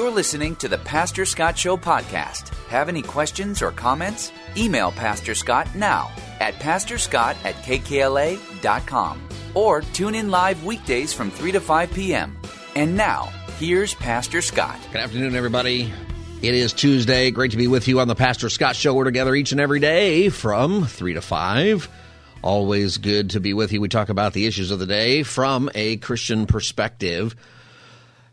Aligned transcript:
You're 0.00 0.10
listening 0.10 0.56
to 0.56 0.66
the 0.66 0.78
Pastor 0.78 1.26
Scott 1.26 1.58
Show 1.58 1.76
podcast. 1.76 2.54
Have 2.68 2.88
any 2.88 3.02
questions 3.02 3.60
or 3.60 3.70
comments? 3.70 4.32
Email 4.56 4.92
Pastor 4.92 5.34
Scott 5.34 5.68
now 5.74 6.10
at 6.40 6.54
pastorscott 6.54 7.36
at 7.44 7.54
kkla.com 7.56 9.28
or 9.52 9.82
tune 9.82 10.14
in 10.14 10.30
live 10.30 10.64
weekdays 10.64 11.12
from 11.12 11.30
3 11.30 11.52
to 11.52 11.60
5 11.60 11.92
p.m. 11.92 12.38
And 12.74 12.96
now, 12.96 13.24
here's 13.58 13.92
Pastor 13.92 14.40
Scott. 14.40 14.78
Good 14.90 15.02
afternoon, 15.02 15.34
everybody. 15.34 15.92
It 16.40 16.54
is 16.54 16.72
Tuesday. 16.72 17.30
Great 17.30 17.50
to 17.50 17.58
be 17.58 17.66
with 17.66 17.86
you 17.86 18.00
on 18.00 18.08
the 18.08 18.14
Pastor 18.14 18.48
Scott 18.48 18.76
Show. 18.76 18.94
We're 18.94 19.04
together 19.04 19.34
each 19.34 19.52
and 19.52 19.60
every 19.60 19.80
day 19.80 20.30
from 20.30 20.86
3 20.86 21.12
to 21.12 21.20
5. 21.20 21.90
Always 22.40 22.96
good 22.96 23.28
to 23.30 23.40
be 23.40 23.52
with 23.52 23.70
you. 23.70 23.82
We 23.82 23.88
talk 23.88 24.08
about 24.08 24.32
the 24.32 24.46
issues 24.46 24.70
of 24.70 24.78
the 24.78 24.86
day 24.86 25.24
from 25.24 25.68
a 25.74 25.98
Christian 25.98 26.46
perspective. 26.46 27.36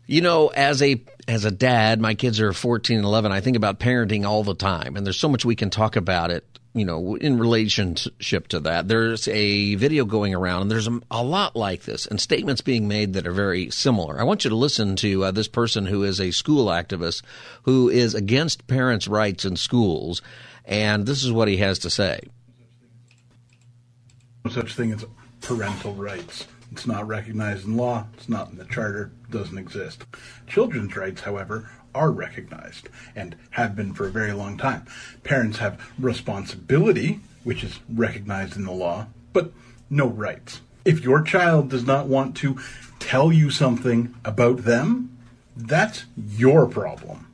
You 0.06 0.22
know, 0.22 0.48
as 0.48 0.80
a 0.80 1.02
as 1.28 1.44
a 1.44 1.50
dad, 1.50 2.00
my 2.00 2.14
kids 2.14 2.40
are 2.40 2.54
14 2.54 2.96
and 2.96 3.04
11. 3.04 3.30
I 3.30 3.42
think 3.42 3.56
about 3.56 3.78
parenting 3.78 4.24
all 4.24 4.42
the 4.42 4.54
time, 4.54 4.96
and 4.96 5.04
there's 5.04 5.20
so 5.20 5.28
much 5.28 5.44
we 5.44 5.54
can 5.54 5.68
talk 5.68 5.94
about 5.94 6.30
it. 6.30 6.44
You 6.74 6.84
know, 6.84 7.16
in 7.16 7.38
relationship 7.38 8.48
to 8.48 8.60
that, 8.60 8.88
there's 8.88 9.28
a 9.28 9.74
video 9.74 10.04
going 10.04 10.34
around, 10.34 10.62
and 10.62 10.70
there's 10.70 10.88
a, 10.88 11.00
a 11.10 11.22
lot 11.22 11.54
like 11.54 11.82
this, 11.82 12.06
and 12.06 12.20
statements 12.20 12.62
being 12.62 12.88
made 12.88 13.12
that 13.12 13.26
are 13.26 13.32
very 13.32 13.70
similar. 13.70 14.18
I 14.18 14.24
want 14.24 14.44
you 14.44 14.50
to 14.50 14.56
listen 14.56 14.96
to 14.96 15.24
uh, 15.24 15.30
this 15.30 15.48
person 15.48 15.86
who 15.86 16.02
is 16.02 16.20
a 16.20 16.30
school 16.30 16.66
activist 16.66 17.22
who 17.62 17.88
is 17.90 18.14
against 18.14 18.66
parents' 18.66 19.08
rights 19.08 19.44
in 19.44 19.56
schools, 19.56 20.22
and 20.64 21.04
this 21.04 21.24
is 21.24 21.32
what 21.32 21.48
he 21.48 21.58
has 21.58 21.78
to 21.80 21.90
say. 21.90 22.20
No 24.44 24.50
such 24.50 24.74
thing 24.74 24.92
as 24.92 25.04
parental 25.40 25.94
rights. 25.94 26.46
It's 26.70 26.86
not 26.86 27.06
recognized 27.06 27.66
in 27.66 27.76
law, 27.76 28.06
it's 28.14 28.28
not 28.28 28.50
in 28.50 28.58
the 28.58 28.64
charter, 28.64 29.10
doesn't 29.30 29.58
exist. 29.58 30.04
Children's 30.46 30.96
rights, 30.96 31.22
however, 31.22 31.70
are 31.94 32.10
recognized 32.10 32.88
and 33.16 33.34
have 33.50 33.74
been 33.74 33.94
for 33.94 34.06
a 34.06 34.12
very 34.12 34.32
long 34.32 34.56
time. 34.56 34.86
Parents 35.24 35.58
have 35.58 35.80
responsibility, 35.98 37.20
which 37.44 37.64
is 37.64 37.80
recognized 37.92 38.56
in 38.56 38.64
the 38.64 38.72
law, 38.72 39.06
but 39.32 39.52
no 39.90 40.06
rights. 40.06 40.60
If 40.84 41.02
your 41.02 41.22
child 41.22 41.70
does 41.70 41.84
not 41.84 42.06
want 42.06 42.36
to 42.38 42.58
tell 42.98 43.32
you 43.32 43.50
something 43.50 44.14
about 44.24 44.58
them, 44.64 45.16
that's 45.56 46.04
your 46.16 46.66
problem, 46.66 47.26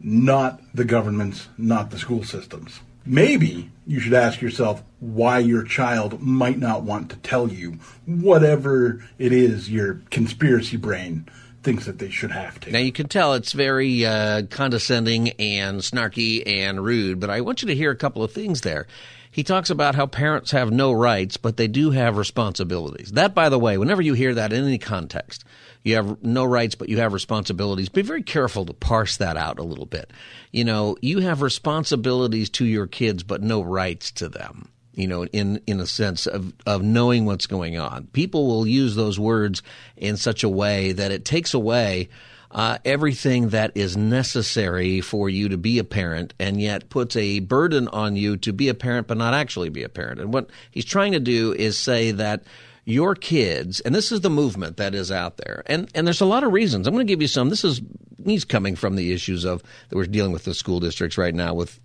not 0.00 0.60
the 0.74 0.84
government's, 0.84 1.48
not 1.58 1.90
the 1.90 1.98
school 1.98 2.22
system's. 2.22 2.80
Maybe 3.06 3.70
you 3.86 4.00
should 4.00 4.14
ask 4.14 4.40
yourself 4.40 4.82
why 5.00 5.38
your 5.38 5.62
child 5.62 6.20
might 6.20 6.58
not 6.58 6.82
want 6.82 7.10
to 7.10 7.16
tell 7.16 7.48
you 7.48 7.78
whatever 8.06 9.04
it 9.18 9.32
is 9.32 9.70
your 9.70 10.00
conspiracy 10.10 10.76
brain 10.76 11.28
thinks 11.62 11.86
that 11.86 11.98
they 11.98 12.10
should 12.10 12.30
have 12.30 12.60
to. 12.60 12.70
Now 12.70 12.78
you 12.78 12.92
can 12.92 13.08
tell 13.08 13.34
it's 13.34 13.52
very 13.52 14.04
uh, 14.04 14.42
condescending 14.50 15.30
and 15.30 15.80
snarky 15.80 16.42
and 16.46 16.84
rude, 16.84 17.20
but 17.20 17.30
I 17.30 17.40
want 17.40 17.62
you 17.62 17.68
to 17.68 17.74
hear 17.74 17.90
a 17.90 17.96
couple 17.96 18.22
of 18.22 18.32
things 18.32 18.60
there. 18.60 18.86
He 19.30 19.42
talks 19.42 19.68
about 19.68 19.96
how 19.96 20.06
parents 20.06 20.52
have 20.52 20.70
no 20.70 20.92
rights, 20.92 21.36
but 21.36 21.56
they 21.56 21.66
do 21.66 21.90
have 21.90 22.16
responsibilities. 22.16 23.12
That, 23.12 23.34
by 23.34 23.48
the 23.48 23.58
way, 23.58 23.76
whenever 23.76 24.00
you 24.00 24.14
hear 24.14 24.32
that 24.34 24.52
in 24.52 24.64
any 24.64 24.78
context, 24.78 25.44
you 25.84 25.96
have 25.96 26.22
no 26.24 26.44
rights, 26.44 26.74
but 26.74 26.88
you 26.88 26.98
have 26.98 27.12
responsibilities. 27.12 27.90
Be 27.90 28.02
very 28.02 28.22
careful 28.22 28.64
to 28.66 28.72
parse 28.72 29.18
that 29.18 29.36
out 29.36 29.58
a 29.58 29.62
little 29.62 29.86
bit. 29.86 30.10
You 30.50 30.64
know, 30.64 30.96
you 31.02 31.20
have 31.20 31.42
responsibilities 31.42 32.48
to 32.50 32.64
your 32.64 32.86
kids, 32.86 33.22
but 33.22 33.42
no 33.42 33.62
rights 33.62 34.10
to 34.12 34.28
them. 34.28 34.70
You 34.94 35.08
know, 35.08 35.26
in 35.26 35.60
in 35.66 35.80
a 35.80 35.86
sense 35.86 36.26
of 36.26 36.52
of 36.66 36.82
knowing 36.82 37.26
what's 37.26 37.46
going 37.46 37.78
on. 37.78 38.06
People 38.12 38.46
will 38.46 38.66
use 38.66 38.94
those 38.94 39.18
words 39.18 39.62
in 39.96 40.16
such 40.16 40.42
a 40.42 40.48
way 40.48 40.92
that 40.92 41.10
it 41.10 41.24
takes 41.24 41.52
away 41.52 42.08
uh, 42.54 42.78
everything 42.84 43.48
that 43.48 43.72
is 43.74 43.96
necessary 43.96 45.00
for 45.00 45.28
you 45.28 45.48
to 45.48 45.58
be 45.58 45.80
a 45.80 45.84
parent 45.84 46.32
and 46.38 46.60
yet 46.60 46.88
puts 46.88 47.16
a 47.16 47.40
burden 47.40 47.88
on 47.88 48.14
you 48.14 48.36
to 48.36 48.52
be 48.52 48.68
a 48.68 48.74
parent 48.74 49.08
but 49.08 49.16
not 49.16 49.34
actually 49.34 49.68
be 49.68 49.82
a 49.82 49.88
parent. 49.88 50.20
And 50.20 50.32
what 50.32 50.48
he's 50.70 50.84
trying 50.84 51.12
to 51.12 51.20
do 51.20 51.52
is 51.52 51.76
say 51.76 52.12
that 52.12 52.44
your 52.84 53.14
kids, 53.14 53.80
and 53.80 53.94
this 53.94 54.12
is 54.12 54.20
the 54.20 54.30
movement 54.30 54.76
that 54.76 54.94
is 54.94 55.10
out 55.10 55.36
there, 55.38 55.62
and 55.66 55.90
and 55.94 56.06
there's 56.06 56.20
a 56.20 56.26
lot 56.26 56.44
of 56.44 56.52
reasons. 56.52 56.86
I'm 56.86 56.94
going 56.94 57.06
to 57.06 57.10
give 57.10 57.22
you 57.22 57.28
some. 57.28 57.48
This 57.48 57.64
is 57.64 57.80
he's 58.24 58.44
coming 58.44 58.76
from 58.76 58.96
the 58.96 59.12
issues 59.12 59.44
of 59.44 59.62
that 59.88 59.96
we're 59.96 60.06
dealing 60.06 60.32
with 60.32 60.44
the 60.44 60.54
school 60.54 60.80
districts 60.80 61.18
right 61.18 61.34
now 61.34 61.54
with 61.54 61.80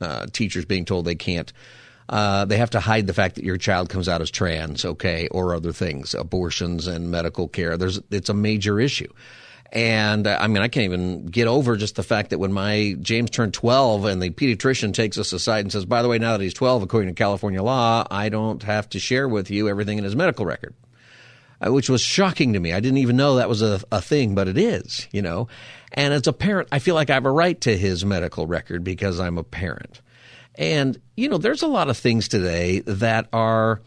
uh, 0.00 0.26
teachers 0.32 0.64
being 0.64 0.84
told 0.84 1.04
they 1.04 1.14
can't. 1.14 1.52
Uh, 2.08 2.44
they 2.44 2.56
have 2.56 2.70
to 2.70 2.80
hide 2.80 3.06
the 3.06 3.14
fact 3.14 3.36
that 3.36 3.44
your 3.44 3.56
child 3.56 3.88
comes 3.88 4.08
out 4.08 4.20
as 4.20 4.30
trans, 4.30 4.84
okay, 4.84 5.28
or 5.28 5.54
other 5.54 5.72
things, 5.72 6.12
abortions 6.12 6.88
and 6.88 7.10
medical 7.10 7.46
care. 7.46 7.76
There's 7.76 8.00
it's 8.10 8.28
a 8.28 8.34
major 8.34 8.80
issue. 8.80 9.12
And 9.72 10.26
uh, 10.26 10.36
I 10.40 10.48
mean, 10.48 10.62
I 10.62 10.68
can't 10.68 10.84
even 10.84 11.26
get 11.26 11.46
over 11.46 11.76
just 11.76 11.94
the 11.94 12.02
fact 12.02 12.30
that 12.30 12.38
when 12.38 12.52
my 12.52 12.96
James 13.00 13.30
turned 13.30 13.54
12 13.54 14.04
and 14.04 14.20
the 14.20 14.30
pediatrician 14.30 14.92
takes 14.92 15.16
us 15.16 15.32
aside 15.32 15.60
and 15.60 15.72
says, 15.72 15.84
by 15.84 16.02
the 16.02 16.08
way, 16.08 16.18
now 16.18 16.36
that 16.36 16.42
he's 16.42 16.54
12, 16.54 16.82
according 16.82 17.08
to 17.08 17.14
California 17.14 17.62
law, 17.62 18.04
I 18.10 18.30
don't 18.30 18.62
have 18.64 18.88
to 18.90 18.98
share 18.98 19.28
with 19.28 19.50
you 19.50 19.68
everything 19.68 19.98
in 19.98 20.04
his 20.04 20.16
medical 20.16 20.44
record. 20.44 20.74
Uh, 21.64 21.70
which 21.70 21.90
was 21.90 22.00
shocking 22.00 22.54
to 22.54 22.58
me. 22.58 22.72
I 22.72 22.80
didn't 22.80 22.98
even 22.98 23.16
know 23.16 23.36
that 23.36 23.48
was 23.48 23.60
a, 23.60 23.82
a 23.92 24.00
thing, 24.00 24.34
but 24.34 24.48
it 24.48 24.56
is, 24.56 25.06
you 25.12 25.20
know. 25.20 25.48
And 25.92 26.14
as 26.14 26.26
a 26.26 26.32
parent, 26.32 26.68
I 26.72 26.78
feel 26.78 26.94
like 26.94 27.10
I 27.10 27.14
have 27.14 27.26
a 27.26 27.30
right 27.30 27.60
to 27.60 27.76
his 27.76 28.02
medical 28.02 28.46
record 28.46 28.82
because 28.82 29.20
I'm 29.20 29.36
a 29.36 29.44
parent. 29.44 30.00
And, 30.54 30.98
you 31.18 31.28
know, 31.28 31.36
there's 31.36 31.60
a 31.60 31.66
lot 31.66 31.90
of 31.90 31.98
things 31.98 32.28
today 32.28 32.80
that 32.86 33.28
are, 33.34 33.82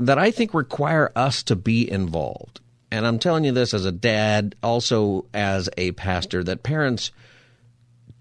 that 0.00 0.18
I 0.18 0.32
think 0.32 0.52
require 0.52 1.12
us 1.14 1.44
to 1.44 1.54
be 1.54 1.88
involved 1.88 2.60
and 2.94 3.04
I'm 3.04 3.18
telling 3.18 3.42
you 3.42 3.50
this 3.50 3.74
as 3.74 3.84
a 3.84 3.90
dad, 3.90 4.54
also 4.62 5.26
as 5.34 5.68
a 5.76 5.90
pastor, 5.92 6.44
that 6.44 6.62
parents 6.62 7.10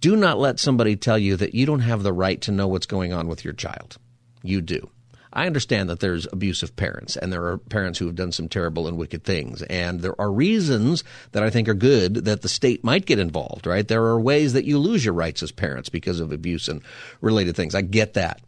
do 0.01 0.16
not 0.16 0.39
let 0.39 0.59
somebody 0.59 0.95
tell 0.95 1.19
you 1.19 1.35
that 1.35 1.53
you 1.53 1.67
don't 1.67 1.81
have 1.81 2.01
the 2.01 2.11
right 2.11 2.41
to 2.41 2.51
know 2.51 2.67
what's 2.67 2.88
going 2.88 3.13
on 3.13 3.28
with 3.28 3.45
your 3.45 3.53
child. 3.53 3.97
You 4.41 4.61
do. 4.61 4.89
I 5.31 5.45
understand 5.45 5.91
that 5.91 6.00
there's 6.00 6.28
abusive 6.34 6.75
parents 6.75 7.16
and 7.16 7.31
there 7.31 7.45
are 7.45 7.59
parents 7.59 8.00
who 8.00 8.07
have 8.07 8.16
done 8.16 8.31
some 8.31 8.50
terrible 8.50 8.88
and 8.88 8.97
wicked 8.97 9.23
things. 9.23 9.61
And 9.61 10.01
there 10.01 10.19
are 10.19 10.31
reasons 10.31 11.03
that 11.34 11.44
I 11.44 11.51
think 11.51 11.69
are 11.69 11.75
good 11.75 12.16
that 12.25 12.41
the 12.41 12.50
state 12.50 12.84
might 12.84 13.05
get 13.05 13.19
involved, 13.19 13.67
right? 13.67 13.88
There 13.88 14.05
are 14.05 14.19
ways 14.19 14.53
that 14.53 14.66
you 14.66 14.79
lose 14.79 15.05
your 15.05 15.13
rights 15.13 15.44
as 15.44 15.51
parents 15.51 15.90
because 15.90 16.19
of 16.19 16.31
abuse 16.31 16.67
and 16.67 16.81
related 17.22 17.55
things. 17.55 17.75
I 17.75 17.81
get 17.81 18.16
that. 18.16 18.41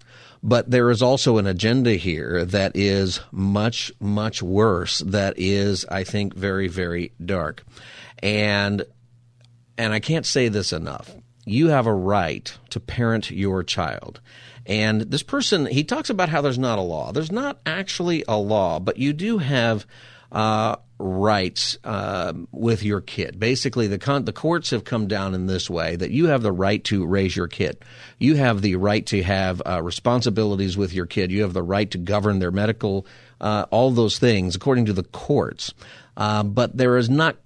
But 0.48 0.70
there 0.70 0.92
is 0.92 1.02
also 1.02 1.40
an 1.40 1.48
agenda 1.48 1.96
here 1.96 2.46
that 2.46 2.74
is 2.76 3.20
much, 3.32 3.92
much 4.00 4.44
worse. 4.44 5.00
That 5.00 5.34
is, 5.38 5.86
I 5.86 6.04
think, 6.04 6.36
very, 6.36 6.68
very 6.68 7.14
dark. 7.26 7.64
And, 8.22 8.86
and 9.76 9.92
I 9.92 10.00
can't 10.00 10.26
say 10.26 10.48
this 10.48 10.72
enough. 10.72 11.12
You 11.48 11.70
have 11.70 11.88
a 11.88 11.94
right 11.96 12.56
to 12.70 12.80
parent 12.80 13.32
your 13.32 13.64
child. 13.64 14.22
And 14.68 15.02
this 15.02 15.24
person, 15.24 15.66
he 15.66 15.84
talks 15.84 16.12
about 16.12 16.30
how 16.30 16.42
there's 16.42 16.60
not 16.60 16.78
a 16.78 16.84
law. 16.84 17.12
There's 17.12 17.32
not 17.32 17.60
actually 17.66 18.24
a 18.28 18.38
law, 18.38 18.80
but 18.80 18.98
you 18.98 19.14
do 19.14 19.40
have 19.40 19.88
uh, 20.32 20.76
rights 20.98 21.78
uh, 21.84 22.34
with 22.52 22.84
your 22.84 23.02
kid. 23.02 23.40
Basically, 23.40 23.88
the 23.88 23.98
con- 23.98 24.26
the 24.26 24.34
courts 24.34 24.70
have 24.70 24.86
come 24.86 25.08
down 25.08 25.34
in 25.34 25.48
this 25.48 25.70
way 25.70 25.96
that 25.96 26.12
you 26.12 26.28
have 26.28 26.42
the 26.42 26.52
right 26.52 26.84
to 26.86 27.06
raise 27.06 27.36
your 27.36 27.48
kid. 27.48 27.78
You 28.18 28.36
have 28.36 28.62
the 28.62 28.76
right 28.78 29.06
to 29.08 29.22
have 29.24 29.62
uh, 29.66 29.82
responsibilities 29.84 30.78
with 30.78 30.94
your 30.94 31.06
kid. 31.06 31.32
You 31.32 31.42
have 31.42 31.54
the 31.54 31.64
right 31.64 31.90
to 31.92 31.98
govern 31.98 32.40
their 32.40 32.52
medical, 32.52 33.06
uh, 33.42 33.66
all 33.72 33.92
those 33.92 34.20
things 34.20 34.56
according 34.56 34.86
to 34.86 34.94
the 34.94 35.04
courts. 35.04 35.74
Uh, 36.16 36.44
but 36.44 36.78
there 36.78 36.98
is 36.98 37.10
not 37.10 37.38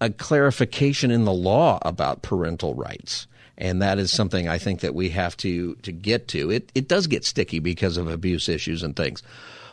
a 0.00 0.10
clarification 0.10 1.10
in 1.10 1.24
the 1.24 1.32
law 1.32 1.78
about 1.82 2.22
parental 2.22 2.74
rights. 2.74 3.26
And 3.56 3.82
that 3.82 3.98
is 3.98 4.10
something 4.10 4.48
I 4.48 4.56
think 4.56 4.80
that 4.80 4.94
we 4.94 5.10
have 5.10 5.36
to, 5.38 5.74
to 5.76 5.92
get 5.92 6.28
to. 6.28 6.50
It, 6.50 6.72
it 6.74 6.88
does 6.88 7.06
get 7.06 7.26
sticky 7.26 7.58
because 7.58 7.98
of 7.98 8.08
abuse 8.08 8.48
issues 8.48 8.82
and 8.82 8.96
things 8.96 9.22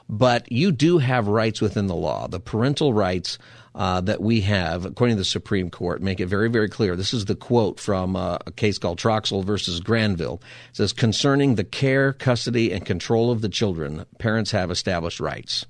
but 0.10 0.52
you 0.52 0.72
do 0.72 0.98
have 1.00 1.28
rights 1.28 1.62
within 1.62 1.88
the 1.88 1.96
law. 1.96 2.28
The 2.28 2.40
parental 2.40 2.94
rights 2.94 3.38
uh, 3.76 4.02
that 4.02 4.22
we 4.22 4.42
have, 4.42 4.86
according 4.86 5.18
to 5.18 5.22
the 5.22 5.26
Supreme 5.26 5.70
Court, 5.70 6.02
make 6.02 6.20
it 6.20 6.28
very, 6.28 6.50
very 6.50 6.70
clear. 6.70 6.96
This 6.96 7.14
is 7.14 7.26
the 7.26 7.36
quote 7.36 7.80
from 7.80 8.16
uh, 8.16 8.38
a 8.48 8.52
case 8.52 8.78
called 8.78 8.98
Troxel 8.98 9.44
versus 9.44 9.80
Granville. 9.82 10.42
It 10.72 10.78
says, 10.78 10.94
concerning 10.94 11.56
the 11.56 11.64
care, 11.64 12.14
custody, 12.14 12.72
and 12.72 12.86
control 12.86 13.30
of 13.30 13.42
the 13.42 13.50
children, 13.50 14.06
parents 14.18 14.52
have 14.52 14.72
established 14.72 15.20
rights. 15.20 15.66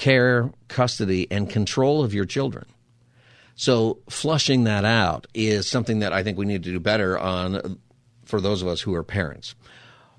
care, 0.00 0.50
custody, 0.68 1.26
and 1.30 1.48
control 1.50 2.02
of 2.02 2.14
your 2.14 2.24
children. 2.24 2.64
So 3.54 3.98
flushing 4.08 4.64
that 4.64 4.86
out 4.86 5.26
is 5.34 5.68
something 5.68 5.98
that 5.98 6.12
I 6.14 6.22
think 6.22 6.38
we 6.38 6.46
need 6.46 6.62
to 6.64 6.72
do 6.72 6.80
better 6.80 7.18
on 7.18 7.78
for 8.24 8.40
those 8.40 8.62
of 8.62 8.68
us 8.68 8.80
who 8.80 8.94
are 8.94 9.04
parents. 9.04 9.54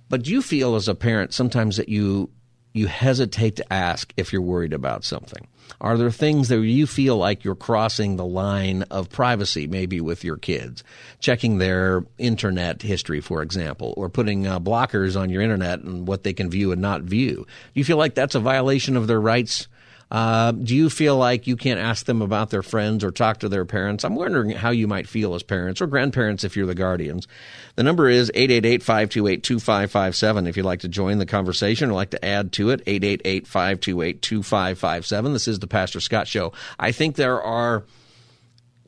But 0.08 0.24
do 0.24 0.32
you 0.32 0.42
feel 0.44 0.76
as 0.76 0.88
a 0.88 0.94
parent 0.94 1.34
sometimes 1.34 1.78
that 1.78 1.90
you 1.90 2.30
you 2.74 2.88
hesitate 2.88 3.58
to 3.58 3.74
ask 3.74 4.14
if 4.18 4.32
you're 4.32 4.42
worried 4.42 4.74
about 4.74 5.04
something? 5.04 5.48
Are 5.80 5.98
there 5.98 6.12
things 6.12 6.50
that 6.50 6.60
you 6.62 6.86
feel 6.86 7.18
like 7.18 7.44
you're 7.44 7.56
crossing 7.56 8.16
the 8.16 8.26
line 8.26 8.84
of 8.84 9.10
privacy, 9.10 9.68
maybe 9.68 10.02
with 10.02 10.24
your 10.24 10.38
kids, 10.38 10.84
checking 11.20 11.58
their 11.58 12.06
internet 12.18 12.82
history, 12.82 13.22
for 13.22 13.42
example, 13.42 13.94
or 13.98 14.10
putting 14.10 14.46
uh, 14.46 14.60
blockers 14.60 15.20
on 15.20 15.30
your 15.30 15.42
internet 15.42 15.80
and 15.80 16.08
what 16.08 16.24
they 16.24 16.34
can 16.34 16.50
view 16.50 16.72
and 16.72 16.82
not 16.82 17.04
view? 17.04 17.36
Do 17.36 17.80
you 17.80 17.86
feel 17.86 17.98
like 17.98 18.16
that's 18.16 18.36
a 18.36 18.40
violation 18.40 18.98
of 18.98 19.08
their 19.08 19.22
rights 19.22 19.68
uh, 20.12 20.52
do 20.52 20.76
you 20.76 20.90
feel 20.90 21.16
like 21.16 21.48
you 21.48 21.56
can't 21.56 21.80
ask 21.80 22.06
them 22.06 22.22
about 22.22 22.50
their 22.50 22.62
friends 22.62 23.02
or 23.02 23.12
talk 23.12 23.40
to 23.40 23.48
their 23.48 23.64
parents? 23.64 24.04
I'm 24.04 24.16
wondering 24.16 24.50
how 24.50 24.72
you 24.72 24.86
might 24.86 25.08
feel 25.08 25.36
as 25.36 25.44
parents 25.44 25.82
or 25.82 25.88
grandparents 25.88 26.44
if 26.44 26.58
you're 26.58 26.68
the 26.68 26.76
guardians. 26.76 27.30
The 27.78 27.84
number 27.84 28.10
is 28.10 28.30
888-528-2557 28.36 30.50
if 30.50 30.58
you'd 30.58 30.66
like 30.66 30.82
to 30.82 30.90
join 30.90 31.18
the 31.18 31.26
conversation 31.26 31.90
or 31.90 31.94
like 31.94 32.12
to 32.12 32.26
add 32.26 32.52
to 32.54 32.72
it, 32.72 32.84
888-528-2557. 32.86 35.32
This 35.32 35.48
is 35.48 35.60
the 35.60 35.68
Pastor 35.68 36.02
Scott 36.02 36.28
Show. 36.28 36.52
I 36.78 36.92
think 36.92 37.16
there 37.16 37.42
are 37.42 37.86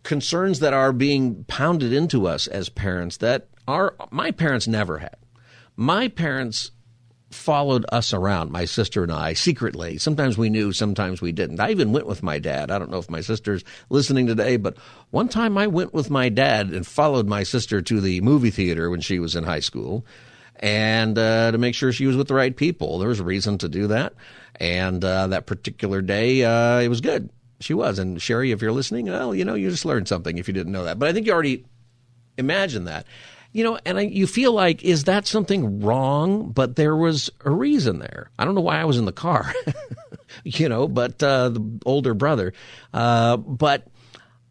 concerns 0.04 0.60
that 0.60 0.74
are 0.74 0.92
being 0.92 1.46
pounded 1.46 1.94
into 1.94 2.28
us 2.28 2.48
as 2.48 2.68
parents 2.68 3.16
that 3.18 3.48
are 3.66 3.96
my 4.12 4.32
parents 4.32 4.68
never 4.68 4.98
had. 4.98 5.16
My 5.78 6.10
parents 6.10 6.72
followed 7.34 7.86
us 7.92 8.14
around, 8.14 8.52
my 8.52 8.66
sister 8.66 9.04
and 9.04 9.12
I, 9.12 9.34
secretly. 9.34 9.98
Sometimes 9.98 10.38
we 10.38 10.50
knew, 10.50 10.72
sometimes 10.72 11.22
we 11.22 11.32
didn't. 11.32 11.60
I 11.60 11.72
even 11.72 11.92
went 11.92 12.08
with 12.08 12.24
my 12.24 12.40
dad. 12.40 12.72
I 12.72 12.80
don't 12.80 12.92
know 12.92 12.98
if 12.98 13.10
my 13.10 13.22
sister's 13.22 13.64
listening 13.90 14.28
today, 14.28 14.58
but 14.58 14.78
one 15.12 15.28
time 15.28 15.58
I 15.58 15.68
went 15.68 15.94
with 15.94 16.10
my 16.10 16.30
dad 16.30 16.70
and 16.70 16.86
followed 16.86 17.28
my 17.28 17.44
sister 17.44 17.82
to 17.82 18.02
the 18.02 18.22
movie 18.22 18.52
theater 18.52 18.90
when 18.90 19.02
she 19.02 19.20
was 19.20 19.36
in 19.36 19.44
high 19.44 19.60
school 19.60 20.06
and 20.58 21.18
uh, 21.18 21.52
to 21.52 21.58
make 21.58 21.76
sure 21.76 21.92
she 21.92 22.06
was 22.06 22.16
with 22.16 22.28
the 22.28 22.34
right 22.34 22.56
people. 22.56 23.00
There 23.00 23.10
was 23.10 23.20
a 23.20 23.26
reason 23.26 23.58
to 23.60 23.70
do 23.70 23.88
that. 23.88 24.14
And 24.56 25.04
uh, 25.04 25.28
that 25.28 25.46
particular 25.46 26.02
day, 26.02 26.44
uh, 26.44 26.80
it 26.80 26.88
was 26.88 27.02
good. 27.02 27.30
She 27.60 27.74
was. 27.74 28.00
And 28.00 28.22
Sherry, 28.22 28.52
if 28.52 28.62
you're 28.62 28.72
listening, 28.72 29.08
well, 29.08 29.34
you 29.34 29.46
know, 29.46 29.56
you 29.56 29.70
just 29.70 29.86
learned 29.86 30.08
something 30.08 30.38
if 30.38 30.48
you 30.48 30.54
didn't 30.54 30.72
know 30.72 30.86
that. 30.86 31.00
But 31.00 31.10
I 31.10 31.14
think 31.14 31.26
you 31.26 31.34
already 31.34 31.66
imagined 32.38 32.88
that 32.88 33.06
you 33.54 33.64
know, 33.64 33.80
and 33.86 34.00
I, 34.00 34.02
you 34.02 34.26
feel 34.28 34.52
like, 34.52 34.84
is 34.84 35.06
that 35.06 35.28
something 35.28 35.82
wrong? 35.82 36.52
But 36.52 36.76
there 36.76 36.96
was 36.96 37.30
a 37.46 37.52
reason 37.52 38.00
there. 38.00 38.30
I 38.38 38.46
don't 38.46 38.56
know 38.56 38.62
why 38.62 38.82
I 38.82 38.86
was 38.86 38.98
in 38.98 39.06
the 39.06 39.12
car, 39.12 39.54
you 40.44 40.68
know, 40.68 40.88
but 40.88 41.22
uh, 41.22 41.50
the 41.50 41.80
older 41.86 42.16
brother. 42.16 42.54
Uh, 42.92 43.38
but, 43.38 43.88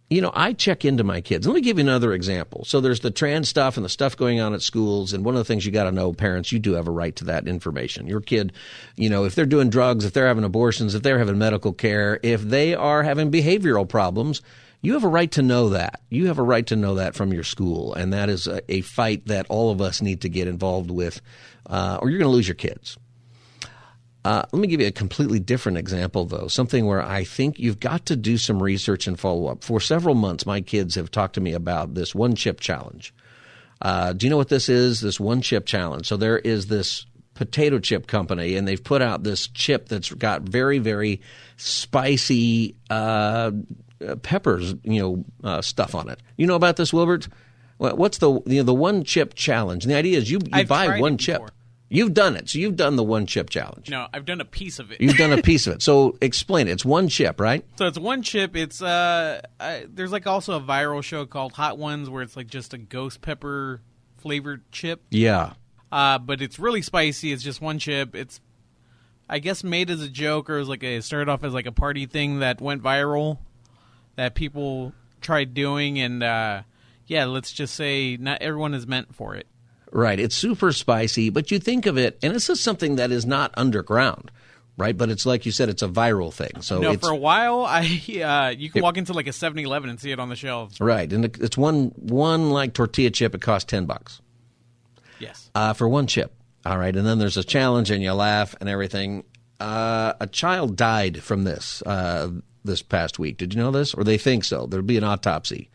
you 0.08 0.20
know, 0.20 0.31
I 0.32 0.52
check 0.52 0.84
into 0.84 1.02
my 1.02 1.20
kids. 1.20 1.49
Let 1.49 1.54
me 1.54 1.62
give 1.62 1.78
you 1.78 1.84
another 1.84 2.12
example. 2.12 2.64
So 2.64 2.81
there's 2.81 3.00
the 3.00 3.10
trans 3.10 3.49
stuff 3.49 3.76
and 3.76 3.84
the 3.84 3.88
stuff 3.90 4.16
going 4.16 4.40
on 4.40 4.54
at 4.54 4.62
schools. 4.62 5.12
And 5.12 5.25
one 5.25 5.34
of 5.34 5.40
the 5.40 5.44
things 5.44 5.66
you 5.66 5.72
got 5.72 5.84
to 5.84 5.93
know, 5.93 6.12
parents, 6.12 6.52
you 6.52 6.60
do 6.60 6.75
have 6.75 6.87
a 6.87 6.93
right 6.93 7.16
to 7.16 7.25
that 7.25 7.49
information. 7.49 8.06
Your 8.06 8.20
kid, 8.20 8.52
you 8.96 9.10
know, 9.10 9.25
if 9.25 9.34
they're 9.34 9.46
doing 9.46 9.69
drugs, 9.69 10.04
if 10.04 10.12
they're 10.12 10.28
having 10.28 10.44
abortions, 10.44 10.94
if 10.94 11.02
they're 11.02 11.19
having 11.19 11.38
medical 11.38 11.72
care, 11.72 12.20
if 12.22 12.40
they 12.40 12.75
are 12.75 13.02
having 13.02 13.32
behavioral 13.32 13.88
problems, 13.88 14.43
you 14.82 14.94
have 14.94 15.05
a 15.05 15.08
right 15.08 15.31
to 15.32 15.43
know 15.43 15.70
that. 15.70 16.02
You 16.11 16.26
have 16.26 16.38
a 16.38 16.43
right 16.43 16.67
to 16.67 16.76
know 16.76 16.96
that 16.96 17.14
from 17.14 17.32
your 17.32 17.44
school, 17.44 17.94
and 17.94 18.12
that 18.12 18.29
is 18.29 18.49
a, 18.49 18.61
a 18.70 18.81
fight 18.82 19.26
that 19.26 19.46
all 19.49 19.70
of 19.70 19.81
us 19.81 20.02
need 20.02 20.23
to 20.23 20.29
get 20.29 20.49
involved 20.49 20.90
with, 20.90 21.23
uh, 21.70 21.99
or 22.02 22.11
you're 22.11 22.19
going 22.19 22.31
to 22.31 22.37
lose 22.37 22.49
your 22.49 22.56
kids. 22.56 22.99
Uh, 24.25 24.43
let 24.52 24.61
me 24.61 24.69
give 24.69 24.81
you 24.81 24.87
a 24.87 24.93
completely 24.93 25.40
different 25.40 25.79
example, 25.79 26.25
though. 26.25 26.46
Something 26.46 26.87
where 26.87 27.02
I 27.02 27.25
think 27.25 27.58
you've 27.58 27.81
got 27.81 28.06
to 28.06 28.17
do 28.17 28.37
some 28.38 28.62
research 28.62 29.06
and 29.06 29.19
follow 29.19 29.46
up. 29.46 29.64
For 29.64 29.81
several 29.81 30.14
months, 30.14 30.46
my 30.46 30.61
kids 30.61 30.94
have 30.96 31.11
talked 31.11 31.35
to 31.35 31.40
me 31.40 31.52
about 31.55 31.94
this 31.94 32.14
one 32.14 32.35
chip 32.35 32.61
challenge. 32.61 33.14
Uh, 33.81 34.12
do 34.12 34.26
you 34.26 34.31
know 34.31 34.37
what 34.37 34.49
this 34.49 34.69
is? 34.69 35.00
This 35.00 35.19
one 35.19 35.43
chip 35.43 35.67
challenge. 35.67 36.06
So 36.06 36.17
there 36.17 36.38
is 36.38 36.67
this 36.67 37.05
potato 37.35 37.81
chip 37.81 38.06
company, 38.06 38.55
and 38.55 38.67
they've 38.69 38.82
put 38.82 39.02
out 39.02 39.25
this 39.25 39.49
chip 39.49 39.88
that's 39.88 40.12
got 40.12 40.43
very, 40.43 40.78
very 40.78 41.20
spicy 41.56 42.76
uh, 42.90 43.50
peppers, 44.22 44.75
you 44.82 45.00
know, 45.00 45.25
uh, 45.44 45.62
stuff 45.62 45.94
on 45.94 46.08
it. 46.08 46.20
You 46.37 46.46
know 46.46 46.54
about 46.56 46.76
this, 46.76 46.93
Wilbert? 46.93 47.28
What's 47.78 48.19
the 48.19 48.40
you 48.46 48.58
know 48.58 48.62
the 48.62 48.75
one 48.75 49.02
chip 49.02 49.34
challenge? 49.34 49.84
And 49.84 49.90
the 49.90 49.96
idea 49.96 50.19
is 50.19 50.31
you, 50.31 50.38
you 50.54 50.64
buy 50.66 51.00
one 51.00 51.19
chip. 51.19 51.50
You've 51.88 52.14
done 52.14 52.37
it, 52.37 52.49
so 52.49 52.58
you've 52.58 52.76
done 52.76 52.96
the 52.96 53.04
one 53.04 53.26
chip 53.26 53.50
challenge. 53.50 53.90
No, 53.90 54.06
I've 54.14 54.25
done 54.25 54.40
a 54.40 54.46
piece 54.46 54.78
of 54.78 54.90
it. 54.93 55.00
You've 55.02 55.19
done 55.19 55.32
a 55.32 55.43
piece 55.43 55.66
of 55.66 55.75
it. 55.75 55.82
So 55.82 56.16
explain 56.22 56.69
it. 56.69 56.72
It's 56.72 56.87
one 56.87 57.08
chip, 57.08 57.38
right? 57.38 57.66
So 57.76 57.87
it's 57.87 57.99
one 57.99 58.22
chip. 58.22 58.56
It's 58.56 58.81
uh, 58.81 59.43
I, 59.60 59.87
there's 59.93 60.10
like 60.10 60.26
also 60.26 60.56
a 60.56 60.60
viral 60.60 61.02
show 61.02 61.26
called 61.26 61.52
Hot 61.52 61.76
Ones 61.76 62.08
where 62.08 62.22
it's 62.22 62.34
like 62.34 62.46
just 62.46 62.72
a 62.72 62.78
ghost 62.78 63.20
pepper 63.20 63.82
flavored 64.16 64.62
chip. 64.72 65.02
Yeah. 65.10 65.52
Uh, 65.90 66.19
but 66.19 66.40
it's 66.40 66.58
really 66.58 66.81
spicy. 66.81 67.31
It's 67.32 67.43
just 67.43 67.60
one 67.60 67.78
chip. 67.78 68.14
It's 68.14 68.40
I 69.28 69.38
guess 69.38 69.62
made 69.62 69.90
as 69.90 70.00
a 70.00 70.08
joke 70.08 70.49
or 70.49 70.58
as 70.58 70.69
like 70.69 70.82
a 70.82 71.00
started 71.02 71.28
off 71.31 71.44
as 71.44 71.52
like 71.52 71.66
a 71.66 71.72
party 71.72 72.06
thing 72.06 72.38
that 72.38 72.60
went 72.60 72.82
viral 72.82 73.38
that 74.17 74.35
people 74.35 74.93
tried 75.20 75.55
doing, 75.55 75.99
and 75.99 76.23
uh, 76.23 76.62
yeah, 77.06 77.25
let's 77.25 77.53
just 77.53 77.75
say 77.75 78.17
not 78.17 78.43
everyone 78.43 78.75
is 78.75 78.87
meant 78.87 79.14
for 79.14 79.35
it. 79.35 79.47
Right. 79.91 80.19
It's 80.19 80.35
super 80.35 80.73
spicy, 80.73 81.29
but 81.29 81.50
you 81.50 81.59
think 81.59 81.87
of 81.87 81.99
it, 81.99 82.19
and 82.23 82.35
this 82.35 82.49
is 82.49 82.61
something 82.61 82.97
that 82.97 83.11
is 83.12 83.26
not 83.26 83.53
underground, 83.59 84.31
right? 84.79 84.97
But 84.97 85.11
it's 85.11 85.26
like 85.26 85.44
you 85.44 85.53
said, 85.53 85.69
it's 85.69 85.82
a 85.82 85.88
viral 85.88 86.32
thing. 86.32 86.62
So 86.62 86.81
no, 86.81 86.97
for 86.97 87.11
a 87.11 87.17
while, 87.17 87.61
I 87.69 87.82
uh, 87.85 88.55
you 88.56 88.70
can 88.70 88.79
it, 88.79 88.82
walk 88.82 88.97
into 88.97 89.12
like 89.12 89.26
a 89.26 89.31
7-Eleven 89.31 89.91
and 89.91 90.00
see 90.00 90.11
it 90.11 90.19
on 90.19 90.31
the 90.31 90.37
shelves. 90.37 90.81
Right, 90.81 91.12
and 91.12 91.25
it's 91.25 91.59
one 91.59 91.93
one 91.97 92.50
like 92.50 92.73
tortilla 92.73 93.11
chip. 93.11 93.35
It 93.35 93.43
costs 93.43 93.69
ten 93.69 93.85
bucks. 93.85 94.20
Yes. 95.19 95.50
Uh, 95.55 95.75
for 95.75 95.88
one 95.88 96.06
chip. 96.06 96.35
All 96.64 96.79
right, 96.79 96.94
and 96.94 97.06
then 97.06 97.19
there's 97.19 97.37
a 97.37 97.44
challenge, 97.44 97.91
and 97.91 98.03
you 98.03 98.12
laugh 98.12 98.55
and 98.61 98.69
everything. 98.69 99.25
Uh, 99.61 100.14
a 100.20 100.26
child 100.26 100.76
died 100.76 101.23
from 101.23 101.44
this. 101.44 101.82
This 102.64 102.82
past 102.82 103.19
week. 103.19 103.37
Did 103.38 103.55
you 103.55 103.61
know 103.61 103.70
this? 103.70 103.94
Or 103.94 104.05
they 104.05 104.19
think 104.19 104.44
so. 104.44 104.67
There'll 104.67 104.87
be 104.87 104.97
an 104.97 105.05
autopsy. 105.05 105.69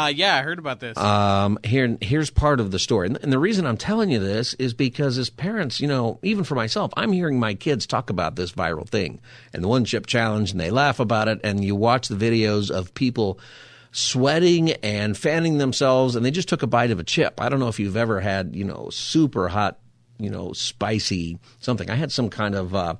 Uh, 0.00 0.06
yeah, 0.06 0.36
I 0.36 0.42
heard 0.42 0.58
about 0.58 0.80
this. 0.80 0.96
Um, 0.96 1.58
here, 1.62 1.96
here's 2.00 2.30
part 2.30 2.58
of 2.58 2.72
the 2.72 2.78
story, 2.78 3.06
and, 3.06 3.18
and 3.22 3.32
the 3.32 3.38
reason 3.38 3.66
I'm 3.66 3.76
telling 3.76 4.10
you 4.10 4.18
this 4.18 4.54
is 4.54 4.74
because 4.74 5.16
as 5.16 5.30
parents, 5.30 5.80
you 5.80 5.86
know, 5.86 6.18
even 6.22 6.42
for 6.42 6.56
myself, 6.56 6.92
I'm 6.96 7.12
hearing 7.12 7.38
my 7.38 7.54
kids 7.54 7.86
talk 7.86 8.10
about 8.10 8.34
this 8.34 8.50
viral 8.50 8.88
thing 8.88 9.20
and 9.52 9.62
the 9.62 9.68
one 9.68 9.84
chip 9.84 10.06
challenge, 10.06 10.50
and 10.50 10.58
they 10.58 10.70
laugh 10.70 10.98
about 10.98 11.28
it, 11.28 11.40
and 11.44 11.64
you 11.64 11.76
watch 11.76 12.08
the 12.08 12.16
videos 12.16 12.68
of 12.68 12.94
people 12.94 13.38
sweating 13.92 14.72
and 14.82 15.16
fanning 15.16 15.58
themselves, 15.58 16.16
and 16.16 16.26
they 16.26 16.32
just 16.32 16.48
took 16.48 16.64
a 16.64 16.66
bite 16.66 16.90
of 16.90 16.98
a 16.98 17.04
chip. 17.04 17.40
I 17.40 17.48
don't 17.48 17.60
know 17.60 17.68
if 17.68 17.78
you've 17.78 17.96
ever 17.96 18.18
had, 18.18 18.56
you 18.56 18.64
know, 18.64 18.88
super 18.90 19.48
hot, 19.48 19.78
you 20.18 20.30
know, 20.30 20.52
spicy 20.52 21.38
something. 21.60 21.88
I 21.90 21.94
had 21.94 22.10
some 22.10 22.28
kind 22.28 22.56
of. 22.56 22.74
Uh, 22.74 22.94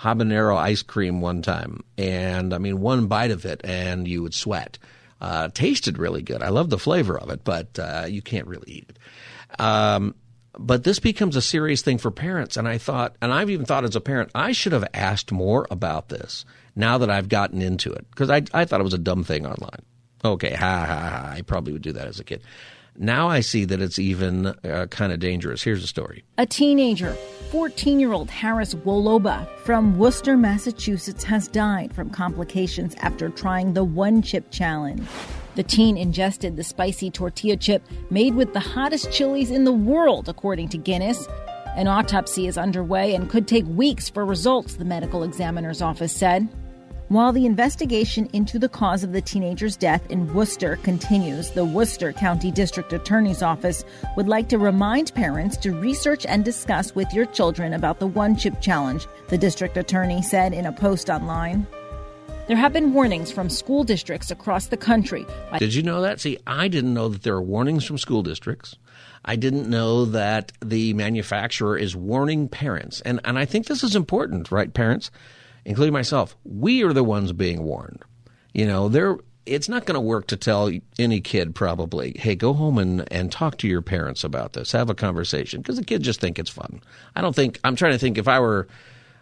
habanero 0.00 0.56
ice 0.56 0.82
cream 0.82 1.20
one 1.20 1.42
time, 1.42 1.82
and 1.96 2.52
I 2.52 2.58
mean 2.58 2.80
one 2.80 3.06
bite 3.06 3.30
of 3.30 3.44
it, 3.44 3.60
and 3.64 4.06
you 4.06 4.22
would 4.22 4.34
sweat. 4.34 4.78
Uh, 5.20 5.48
tasted 5.54 5.96
really 5.96 6.22
good. 6.22 6.42
I 6.42 6.50
love 6.50 6.68
the 6.68 6.78
flavor 6.78 7.18
of 7.18 7.30
it, 7.30 7.44
but 7.44 7.78
uh, 7.78 8.04
you 8.06 8.20
can't 8.20 8.46
really 8.46 8.70
eat 8.70 8.90
it. 8.90 9.60
Um, 9.60 10.14
but 10.58 10.84
this 10.84 10.98
becomes 10.98 11.36
a 11.36 11.42
serious 11.42 11.82
thing 11.82 11.98
for 11.98 12.10
parents, 12.10 12.56
and 12.56 12.68
I 12.68 12.78
thought, 12.78 13.16
and 13.22 13.32
I've 13.32 13.50
even 13.50 13.64
thought 13.66 13.84
as 13.84 13.96
a 13.96 14.00
parent, 14.00 14.30
I 14.34 14.52
should 14.52 14.72
have 14.72 14.86
asked 14.92 15.32
more 15.32 15.66
about 15.70 16.08
this 16.08 16.44
now 16.76 16.98
that 16.98 17.10
I've 17.10 17.28
gotten 17.28 17.62
into 17.62 17.92
it 17.92 18.06
because 18.10 18.30
I 18.30 18.42
I 18.52 18.64
thought 18.64 18.80
it 18.80 18.84
was 18.84 18.94
a 18.94 18.98
dumb 18.98 19.24
thing 19.24 19.46
online. 19.46 19.82
Okay, 20.24 20.54
ha 20.54 20.86
ha 20.86 21.10
ha! 21.10 21.32
I 21.32 21.42
probably 21.42 21.72
would 21.72 21.82
do 21.82 21.92
that 21.92 22.06
as 22.08 22.20
a 22.20 22.24
kid. 22.24 22.42
Now 22.96 23.28
I 23.28 23.40
see 23.40 23.64
that 23.64 23.80
it's 23.80 23.98
even 23.98 24.46
uh, 24.46 24.86
kind 24.90 25.12
of 25.12 25.18
dangerous. 25.18 25.62
Here's 25.62 25.82
a 25.82 25.88
story. 25.88 26.24
A 26.38 26.46
teenager, 26.46 27.12
14 27.50 27.98
year 27.98 28.12
old 28.12 28.30
Harris 28.30 28.74
Wolobah 28.74 29.48
from 29.58 29.98
Worcester, 29.98 30.36
Massachusetts, 30.36 31.24
has 31.24 31.48
died 31.48 31.92
from 31.94 32.10
complications 32.10 32.94
after 33.00 33.28
trying 33.28 33.74
the 33.74 33.84
one 33.84 34.22
chip 34.22 34.50
challenge. 34.50 35.06
The 35.56 35.62
teen 35.62 35.96
ingested 35.96 36.56
the 36.56 36.64
spicy 36.64 37.10
tortilla 37.10 37.56
chip 37.56 37.82
made 38.10 38.34
with 38.34 38.52
the 38.52 38.60
hottest 38.60 39.12
chilies 39.12 39.50
in 39.50 39.64
the 39.64 39.72
world, 39.72 40.28
according 40.28 40.68
to 40.70 40.78
Guinness. 40.78 41.28
An 41.76 41.88
autopsy 41.88 42.46
is 42.46 42.58
underway 42.58 43.14
and 43.14 43.28
could 43.28 43.48
take 43.48 43.66
weeks 43.66 44.08
for 44.08 44.24
results, 44.24 44.74
the 44.74 44.84
medical 44.84 45.22
examiner's 45.24 45.82
office 45.82 46.12
said. 46.12 46.48
While 47.14 47.32
the 47.32 47.46
investigation 47.46 48.28
into 48.32 48.58
the 48.58 48.68
cause 48.68 49.04
of 49.04 49.12
the 49.12 49.20
teenager's 49.20 49.76
death 49.76 50.04
in 50.10 50.34
Worcester 50.34 50.74
continues, 50.82 51.52
the 51.52 51.64
Worcester 51.64 52.12
County 52.12 52.50
District 52.50 52.92
Attorney's 52.92 53.40
Office 53.40 53.84
would 54.16 54.26
like 54.26 54.48
to 54.48 54.58
remind 54.58 55.14
parents 55.14 55.56
to 55.58 55.78
research 55.78 56.26
and 56.26 56.44
discuss 56.44 56.92
with 56.96 57.14
your 57.14 57.26
children 57.26 57.72
about 57.72 58.00
the 58.00 58.08
One 58.08 58.36
Chip 58.36 58.60
Challenge, 58.60 59.06
the 59.28 59.38
district 59.38 59.76
attorney 59.76 60.22
said 60.22 60.52
in 60.52 60.66
a 60.66 60.72
post 60.72 61.08
online. 61.08 61.68
There 62.48 62.56
have 62.56 62.72
been 62.72 62.92
warnings 62.92 63.30
from 63.30 63.48
school 63.48 63.84
districts 63.84 64.32
across 64.32 64.66
the 64.66 64.76
country. 64.76 65.24
Did 65.60 65.72
you 65.72 65.84
know 65.84 66.00
that? 66.00 66.18
See, 66.18 66.38
I 66.48 66.66
didn't 66.66 66.94
know 66.94 67.08
that 67.10 67.22
there 67.22 67.36
are 67.36 67.40
warnings 67.40 67.84
from 67.84 67.96
school 67.96 68.24
districts. 68.24 68.74
I 69.24 69.36
didn't 69.36 69.70
know 69.70 70.04
that 70.06 70.50
the 70.60 70.94
manufacturer 70.94 71.78
is 71.78 71.94
warning 71.94 72.48
parents. 72.48 73.02
And, 73.02 73.20
and 73.22 73.38
I 73.38 73.44
think 73.44 73.68
this 73.68 73.84
is 73.84 73.94
important, 73.94 74.50
right, 74.50 74.74
parents? 74.74 75.12
Including 75.64 75.92
myself, 75.92 76.36
we 76.44 76.82
are 76.84 76.92
the 76.92 77.04
ones 77.04 77.32
being 77.32 77.62
warned. 77.62 78.02
You 78.52 78.66
know, 78.66 78.88
there 78.88 79.18
it's 79.46 79.68
not 79.68 79.84
going 79.84 79.94
to 79.94 80.00
work 80.00 80.26
to 80.28 80.36
tell 80.36 80.70
any 80.98 81.20
kid 81.20 81.54
probably, 81.54 82.14
hey, 82.18 82.34
go 82.34 82.52
home 82.52 82.78
and, 82.78 83.10
and 83.12 83.30
talk 83.30 83.58
to 83.58 83.68
your 83.68 83.82
parents 83.82 84.24
about 84.24 84.54
this, 84.54 84.72
have 84.72 84.88
a 84.88 84.94
conversation, 84.94 85.60
because 85.60 85.76
the 85.76 85.84
kids 85.84 86.04
just 86.04 86.20
think 86.20 86.38
it's 86.38 86.50
fun. 86.50 86.80
I 87.14 87.20
don't 87.20 87.36
think, 87.36 87.60
I'm 87.64 87.76
trying 87.76 87.92
to 87.92 87.98
think 87.98 88.16
if 88.16 88.26
I 88.26 88.40
were, 88.40 88.68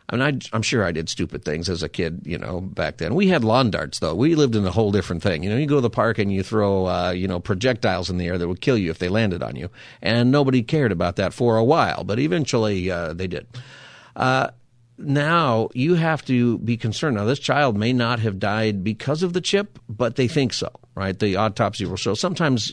I 0.08 0.16
mean, 0.16 0.42
I, 0.52 0.56
am 0.56 0.62
sure 0.62 0.84
I 0.84 0.92
did 0.92 1.08
stupid 1.08 1.44
things 1.44 1.68
as 1.68 1.82
a 1.82 1.88
kid, 1.88 2.22
you 2.24 2.38
know, 2.38 2.60
back 2.60 2.98
then. 2.98 3.14
We 3.14 3.28
had 3.28 3.44
lawn 3.44 3.70
darts, 3.70 3.98
though. 3.98 4.14
We 4.14 4.34
lived 4.34 4.54
in 4.54 4.66
a 4.66 4.70
whole 4.70 4.92
different 4.92 5.22
thing. 5.22 5.42
You 5.42 5.50
know, 5.50 5.56
you 5.56 5.66
go 5.66 5.76
to 5.76 5.80
the 5.80 5.90
park 5.90 6.18
and 6.18 6.32
you 6.32 6.42
throw, 6.42 6.86
uh, 6.86 7.10
you 7.10 7.26
know, 7.26 7.40
projectiles 7.40 8.10
in 8.10 8.18
the 8.18 8.26
air 8.26 8.38
that 8.38 8.46
would 8.46 8.60
kill 8.60 8.76
you 8.76 8.90
if 8.90 8.98
they 8.98 9.08
landed 9.08 9.42
on 9.42 9.56
you. 9.56 9.70
And 10.02 10.30
nobody 10.30 10.62
cared 10.62 10.92
about 10.92 11.16
that 11.16 11.32
for 11.32 11.56
a 11.56 11.64
while, 11.64 12.04
but 12.04 12.18
eventually 12.18 12.90
uh, 12.90 13.12
they 13.14 13.26
did. 13.26 13.46
Uh, 14.14 14.50
now 14.98 15.68
you 15.74 15.94
have 15.94 16.24
to 16.26 16.58
be 16.58 16.76
concerned. 16.76 17.16
Now, 17.16 17.24
this 17.24 17.38
child 17.38 17.76
may 17.76 17.92
not 17.92 18.20
have 18.20 18.38
died 18.38 18.84
because 18.84 19.22
of 19.22 19.32
the 19.32 19.40
chip, 19.40 19.78
but 19.88 20.16
they 20.16 20.28
think 20.28 20.52
so, 20.52 20.70
right? 20.94 21.18
The 21.18 21.36
autopsy 21.36 21.84
will 21.86 21.96
show. 21.96 22.14
Sometimes, 22.14 22.72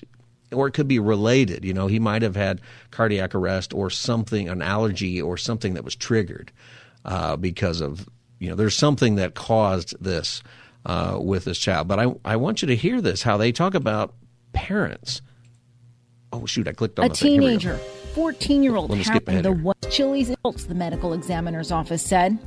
or 0.51 0.67
it 0.67 0.73
could 0.73 0.87
be 0.87 0.99
related. 0.99 1.65
You 1.65 1.73
know, 1.73 1.87
he 1.87 1.99
might 1.99 2.21
have 2.21 2.35
had 2.35 2.61
cardiac 2.91 3.35
arrest 3.35 3.73
or 3.73 3.89
something, 3.89 4.49
an 4.49 4.61
allergy 4.61 5.21
or 5.21 5.37
something 5.37 5.73
that 5.73 5.83
was 5.83 5.95
triggered 5.95 6.51
uh, 7.05 7.35
because 7.35 7.81
of, 7.81 8.07
you 8.39 8.49
know, 8.49 8.55
there's 8.55 8.75
something 8.75 9.15
that 9.15 9.35
caused 9.35 9.95
this 10.03 10.43
uh, 10.85 11.17
with 11.21 11.45
this 11.45 11.57
child. 11.57 11.87
But 11.87 11.99
I, 11.99 12.13
I 12.25 12.35
want 12.35 12.61
you 12.61 12.67
to 12.67 12.75
hear 12.75 13.01
this 13.01 13.23
how 13.23 13.37
they 13.37 13.51
talk 13.51 13.73
about 13.73 14.13
parents. 14.53 15.21
Oh, 16.31 16.45
shoot, 16.45 16.67
I 16.67 16.73
clicked 16.73 16.99
on 16.99 17.05
a 17.05 17.09
teenager. 17.09 17.79
14 18.19 18.63
year 18.63 18.75
old 18.75 18.93
having 18.93 19.41
the 19.43 19.53
what 19.53 19.77
Chili's 19.89 20.29
adults, 20.29 20.65
the 20.65 20.75
medical 20.75 21.13
examiner's 21.13 21.71
office 21.71 22.01
said. 22.03 22.37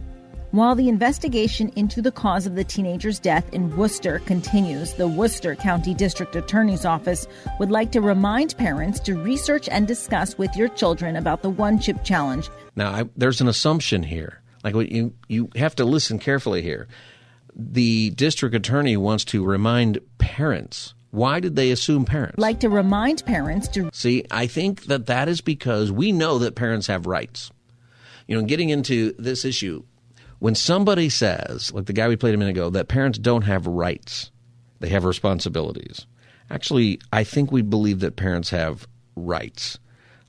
While 0.51 0.75
the 0.75 0.91
investigation 0.91 1.71
into 1.77 2.03
the 2.03 2.13
cause 2.13 2.47
of 2.47 2.57
the 2.57 2.63
teenager's 2.63 3.19
death 3.19 3.51
in 3.55 3.75
Worcester 3.75 4.19
continues, 4.27 4.93
the 4.93 5.09
Worcester 5.09 5.55
County 5.55 5.95
District 5.95 6.37
Attorney's 6.37 6.85
Office 6.85 7.27
would 7.59 7.71
like 7.71 7.91
to 7.93 8.03
remind 8.03 8.55
parents 8.59 9.01
to 9.01 9.15
research 9.15 9.67
and 9.71 9.89
discuss 9.89 10.37
with 10.37 10.55
your 10.57 10.69
children 10.69 11.17
about 11.17 11.41
the 11.41 11.49
one 11.49 11.81
chip 11.81 12.05
challenge. 12.05 12.51
Now, 12.77 12.91
I, 12.91 13.05
there's 13.17 13.41
an 13.41 13.49
assumption 13.49 14.03
here. 14.03 14.43
Like 14.63 14.75
you, 14.75 15.15
you 15.29 15.49
have 15.57 15.75
to 15.77 15.87
listen 15.87 16.19
carefully 16.19 16.61
here. 16.61 16.87
The 17.57 18.11
district 18.11 18.55
attorney 18.55 18.99
wants 18.99 19.25
to 19.25 19.43
remind 19.43 20.01
parents 20.19 20.93
why 21.13 21.41
did 21.41 21.57
they 21.57 21.71
assume 21.71 22.07
parents? 22.07 22.39
Like 22.39 22.61
to 22.61 22.71
remind 22.71 23.25
parents 23.27 23.69
to. 23.69 23.91
See, 23.93 24.25
I 24.31 24.47
think 24.47 24.87
that 24.87 25.07
that 25.07 25.29
is 25.29 25.43
because 25.43 25.93
we 25.93 26.11
know 26.11 26.39
that 26.39 26.55
parents 26.55 26.87
have 26.87 27.07
rights. 27.07 27.51
You 28.27 28.41
know, 28.41 28.47
getting 28.47 28.71
into 28.71 29.13
this 29.19 29.45
issue, 29.45 29.85
when 30.39 30.55
somebody 30.55 31.11
says, 31.11 31.71
like 31.73 31.85
the 31.85 31.93
guy 31.93 32.09
we 32.09 32.17
played 32.17 32.35
a 32.35 32.39
minute 32.39 32.53
ago, 32.53 32.71
that 32.71 32.89
parents 32.89 33.19
don't 33.19 33.43
have 33.43 33.67
rights, 33.67 34.31
they 34.81 34.89
have 34.89 35.05
responsibilities. 35.05 36.07
Actually, 36.51 36.99
I 37.13 37.25
think 37.25 37.53
we 37.53 37.61
believe 37.61 38.01
that 38.01 38.17
parents 38.17 38.49
have 38.49 38.89
rights. 39.15 39.79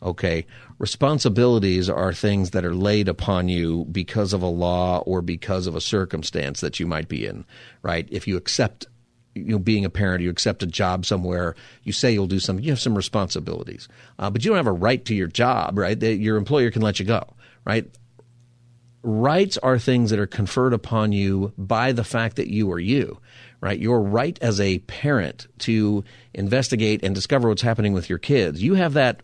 Okay. 0.02 0.46
Responsibilities 0.80 1.90
are 1.90 2.12
things 2.12 2.52
that 2.52 2.66
are 2.66 2.76
laid 2.76 3.08
upon 3.08 3.48
you 3.48 3.86
because 3.90 4.34
of 4.34 4.42
a 4.42 4.48
law 4.48 5.00
or 5.06 5.22
because 5.22 5.66
of 5.66 5.78
a 5.78 5.82
circumstance 5.82 6.60
that 6.60 6.78
you 6.78 6.86
might 6.86 7.08
be 7.08 7.26
in, 7.26 7.46
right? 7.84 8.06
If 8.12 8.28
you 8.28 8.36
accept 8.36 8.86
you 9.36 9.44
know, 9.46 9.60
being 9.60 9.86
a 9.86 9.90
parent, 9.90 10.22
you 10.22 10.30
accept 10.30 10.64
a 10.64 10.68
job 10.68 11.06
somewhere, 11.06 11.56
you 11.84 11.92
say 11.92 12.12
you'll 12.12 12.28
do 12.28 12.40
something, 12.40 12.64
you 12.64 12.72
have 12.72 12.80
some 12.80 12.96
responsibilities. 12.96 13.88
Uh, 14.20 14.30
but 14.30 14.44
you 14.44 14.50
don't 14.50 14.58
have 14.58 14.68
a 14.68 14.72
right 14.72 15.04
to 15.06 15.16
your 15.16 15.28
job, 15.28 15.78
right? 15.78 16.02
your 16.02 16.38
employer 16.38 16.72
can 16.72 16.82
let 16.82 17.00
you 17.00 17.06
go, 17.06 17.24
right? 17.66 17.90
Rights 19.02 19.58
are 19.58 19.80
things 19.80 20.12
that 20.12 20.20
are 20.20 20.28
conferred 20.28 20.74
upon 20.74 21.12
you 21.12 21.52
by 21.58 21.92
the 21.92 22.04
fact 22.04 22.38
that 22.38 22.48
you 22.48 22.72
are 22.72 22.80
you, 22.80 23.20
right? 23.60 23.80
Your 23.80 24.02
right 24.02 24.38
as 24.42 24.62
a 24.62 24.80
parent 24.80 25.48
to 25.60 26.04
investigate 26.34 27.04
and 27.04 27.14
discover 27.14 27.50
what's 27.50 27.62
happening 27.62 27.94
with 27.94 28.10
your 28.10 28.20
kids, 28.20 28.64
you 28.64 28.76
have 28.76 28.94
that 28.94 29.22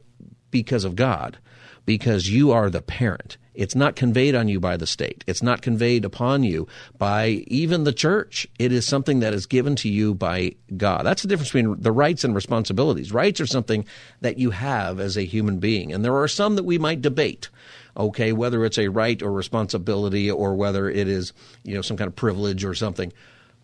because 0.52 0.84
of 0.84 0.96
God, 0.96 1.38
because 1.86 2.30
you 2.30 2.52
are 2.52 2.70
the 2.70 2.82
parent. 2.82 3.38
It's 3.60 3.76
not 3.76 3.98
conveyed 3.98 4.36
on 4.36 4.48
you 4.48 4.62
by 4.62 4.78
the 4.78 4.88
state. 4.88 5.26
It's 5.28 5.44
not 5.44 5.62
conveyed 5.62 6.06
upon 6.06 6.44
you 6.44 6.66
by 6.98 7.44
even 7.48 7.84
the 7.84 7.92
church. 7.92 8.48
It 8.58 8.72
is 8.72 8.88
something 8.88 9.20
that 9.20 9.34
is 9.34 9.46
given 9.46 9.76
to 9.78 9.90
you 9.90 10.16
by 10.16 10.56
God. 10.78 11.06
That's 11.06 11.24
the 11.24 11.28
difference 11.28 11.50
between 11.50 11.82
the 11.82 11.92
rights 11.92 12.24
and 12.24 12.34
responsibilities. 12.34 13.12
Rights 13.12 13.42
are 13.42 13.46
something 13.46 13.84
that 14.22 14.38
you 14.38 14.52
have 14.52 15.02
as 15.02 15.18
a 15.18 15.26
human 15.26 15.60
being, 15.60 15.92
and 15.92 16.06
there 16.06 16.16
are 16.16 16.30
some 16.30 16.56
that 16.56 16.64
we 16.64 16.78
might 16.78 17.02
debate. 17.02 17.50
Okay, 17.98 18.32
whether 18.32 18.64
it's 18.64 18.78
a 18.78 18.88
right 18.88 19.22
or 19.22 19.34
responsibility 19.34 20.32
or 20.32 20.56
whether 20.56 20.90
it 20.90 21.10
is, 21.10 21.34
you 21.64 21.76
know, 21.76 21.82
some 21.82 21.98
kind 21.98 22.08
of 22.08 22.16
privilege 22.16 22.64
or 22.64 22.74
something. 22.74 23.12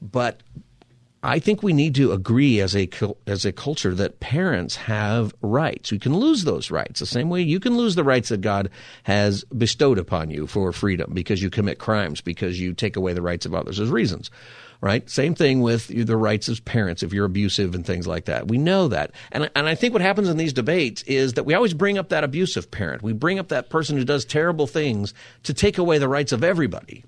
But 0.02 0.42
I 1.26 1.40
think 1.40 1.64
we 1.64 1.74
need 1.74 1.96
to 1.96 2.12
agree 2.12 2.60
as 2.60 2.76
a 2.76 2.88
as 3.26 3.46
a 3.46 3.52
culture 3.52 3.96
that 3.96 4.20
parents 4.20 4.76
have 4.76 5.34
rights. 5.42 5.92
We 5.92 5.98
can 5.98 6.16
lose 6.16 6.44
those 6.44 6.70
rights 6.70 7.00
the 7.00 7.08
same 7.08 7.30
way 7.30 7.42
you 7.42 7.60
can 7.60 7.76
lose 7.76 7.96
the 7.96 8.04
rights 8.04 8.30
that 8.30 8.42
God 8.42 8.70
has 9.04 9.44
bestowed 9.46 9.98
upon 9.98 10.30
you 10.30 10.46
for 10.46 10.72
freedom 10.72 11.14
because 11.16 11.42
you 11.42 11.50
commit 11.50 11.80
crimes 11.80 12.22
because 12.22 12.60
you 12.60 12.74
take 12.74 12.96
away 12.96 13.14
the 13.14 13.24
rights 13.24 13.48
of 13.48 13.56
others 13.56 13.80
as 13.80 13.90
reasons. 13.90 14.30
Right? 14.82 15.10
Same 15.10 15.34
thing 15.34 15.62
with 15.62 15.88
the 15.88 16.18
rights 16.18 16.48
of 16.48 16.64
parents 16.64 17.02
if 17.02 17.12
you're 17.12 17.26
abusive 17.26 17.74
and 17.74 17.84
things 17.84 18.06
like 18.06 18.26
that. 18.26 18.48
We 18.48 18.60
know 18.60 18.88
that. 18.90 19.12
And 19.32 19.50
and 19.56 19.68
I 19.68 19.74
think 19.74 19.94
what 19.94 20.04
happens 20.04 20.30
in 20.30 20.38
these 20.38 20.54
debates 20.54 21.02
is 21.04 21.34
that 21.34 21.46
we 21.46 21.56
always 21.56 21.74
bring 21.74 21.98
up 21.98 22.10
that 22.10 22.24
abusive 22.24 22.70
parent. 22.70 23.02
We 23.02 23.14
bring 23.14 23.40
up 23.40 23.48
that 23.48 23.72
person 23.72 23.98
who 23.98 24.06
does 24.06 24.26
terrible 24.26 24.68
things 24.68 25.16
to 25.42 25.56
take 25.56 25.80
away 25.80 25.98
the 25.98 26.10
rights 26.10 26.34
of 26.34 26.44
everybody. 26.44 27.04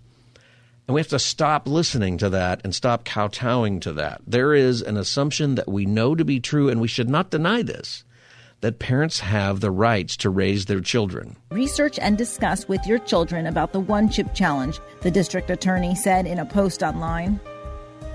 And 0.88 0.96
we 0.96 1.02
have 1.02 1.10
to 1.10 1.20
stop 1.20 1.68
listening 1.68 2.18
to 2.20 2.30
that 2.30 2.62
and 2.64 2.74
stop 2.74 3.04
kowtowing 3.04 3.82
to 3.82 3.92
that. 3.94 4.22
There 4.26 4.54
is 4.54 4.82
an 4.82 4.96
assumption 4.96 5.56
that 5.56 5.68
we 5.68 5.86
know 5.86 6.16
to 6.16 6.24
be 6.24 6.40
true, 6.40 6.70
and 6.70 6.80
we 6.80 6.88
should 6.88 7.10
not 7.10 7.30
deny 7.30 7.62
this 7.62 8.04
that 8.62 8.80
parents 8.80 9.20
have 9.20 9.60
the 9.60 9.70
rights 9.70 10.18
to 10.18 10.32
raise 10.32 10.66
their 10.66 10.80
children. 10.82 11.36
Research 11.52 12.00
and 12.00 12.18
discuss 12.18 12.68
with 12.68 12.84
your 12.88 12.98
children 12.98 13.46
about 13.46 13.72
the 13.72 13.80
One 13.80 14.10
Chip 14.10 14.34
Challenge, 14.34 14.80
the 15.02 15.12
district 15.12 15.52
attorney 15.52 15.94
said 15.94 16.26
in 16.26 16.40
a 16.40 16.46
post 16.46 16.82
online. 16.82 17.40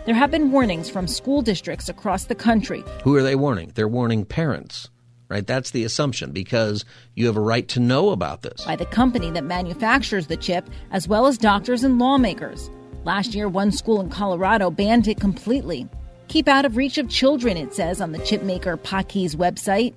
There 0.04 0.16
have 0.16 0.32
been 0.32 0.50
warnings 0.50 0.90
from 0.90 1.06
school 1.06 1.42
districts 1.42 1.88
across 1.88 2.24
the 2.24 2.34
country. 2.34 2.82
Who 3.04 3.14
are 3.14 3.22
they 3.22 3.36
warning? 3.36 3.70
They're 3.76 3.86
warning 3.86 4.24
parents 4.24 4.90
right? 5.32 5.46
That's 5.46 5.70
the 5.70 5.82
assumption 5.84 6.30
because 6.30 6.84
you 7.14 7.26
have 7.26 7.36
a 7.36 7.40
right 7.40 7.66
to 7.68 7.80
know 7.80 8.10
about 8.10 8.42
this. 8.42 8.64
By 8.64 8.76
the 8.76 8.86
company 8.86 9.30
that 9.30 9.44
manufactures 9.44 10.26
the 10.26 10.36
chip, 10.36 10.68
as 10.90 11.08
well 11.08 11.26
as 11.26 11.38
doctors 11.38 11.82
and 11.82 11.98
lawmakers. 11.98 12.70
Last 13.04 13.34
year, 13.34 13.48
one 13.48 13.72
school 13.72 14.00
in 14.00 14.10
Colorado 14.10 14.70
banned 14.70 15.08
it 15.08 15.18
completely. 15.18 15.88
Keep 16.28 16.48
out 16.48 16.64
of 16.64 16.76
reach 16.76 16.98
of 16.98 17.08
children, 17.08 17.56
it 17.56 17.74
says 17.74 18.00
on 18.00 18.12
the 18.12 18.18
chipmaker 18.18 18.78
Paqui 18.78 19.34
website. 19.34 19.94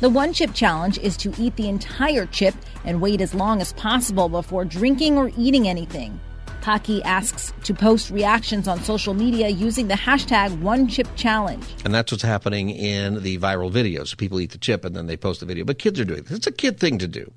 The 0.00 0.10
One 0.10 0.32
Chip 0.32 0.52
Challenge 0.52 0.98
is 0.98 1.16
to 1.18 1.32
eat 1.38 1.56
the 1.56 1.68
entire 1.68 2.26
chip 2.26 2.54
and 2.84 3.00
wait 3.00 3.20
as 3.20 3.34
long 3.34 3.60
as 3.60 3.72
possible 3.72 4.28
before 4.28 4.64
drinking 4.64 5.16
or 5.16 5.30
eating 5.38 5.66
anything. 5.66 6.20
Paqui 6.64 7.02
asks 7.04 7.52
to 7.64 7.74
post 7.74 8.10
reactions 8.10 8.66
on 8.66 8.82
social 8.82 9.12
media 9.12 9.50
using 9.50 9.86
the 9.86 9.94
hashtag 9.94 10.62
OneChipChallenge. 10.62 11.84
And 11.84 11.94
that's 11.94 12.10
what's 12.10 12.24
happening 12.24 12.70
in 12.70 13.22
the 13.22 13.36
viral 13.36 13.70
videos. 13.70 14.16
People 14.16 14.40
eat 14.40 14.52
the 14.52 14.58
chip 14.58 14.82
and 14.82 14.96
then 14.96 15.06
they 15.06 15.18
post 15.18 15.40
the 15.40 15.46
video. 15.46 15.66
But 15.66 15.78
kids 15.78 16.00
are 16.00 16.06
doing 16.06 16.22
this. 16.22 16.38
It's 16.38 16.46
a 16.46 16.52
kid 16.52 16.80
thing 16.80 16.96
to 17.00 17.06
do. 17.06 17.30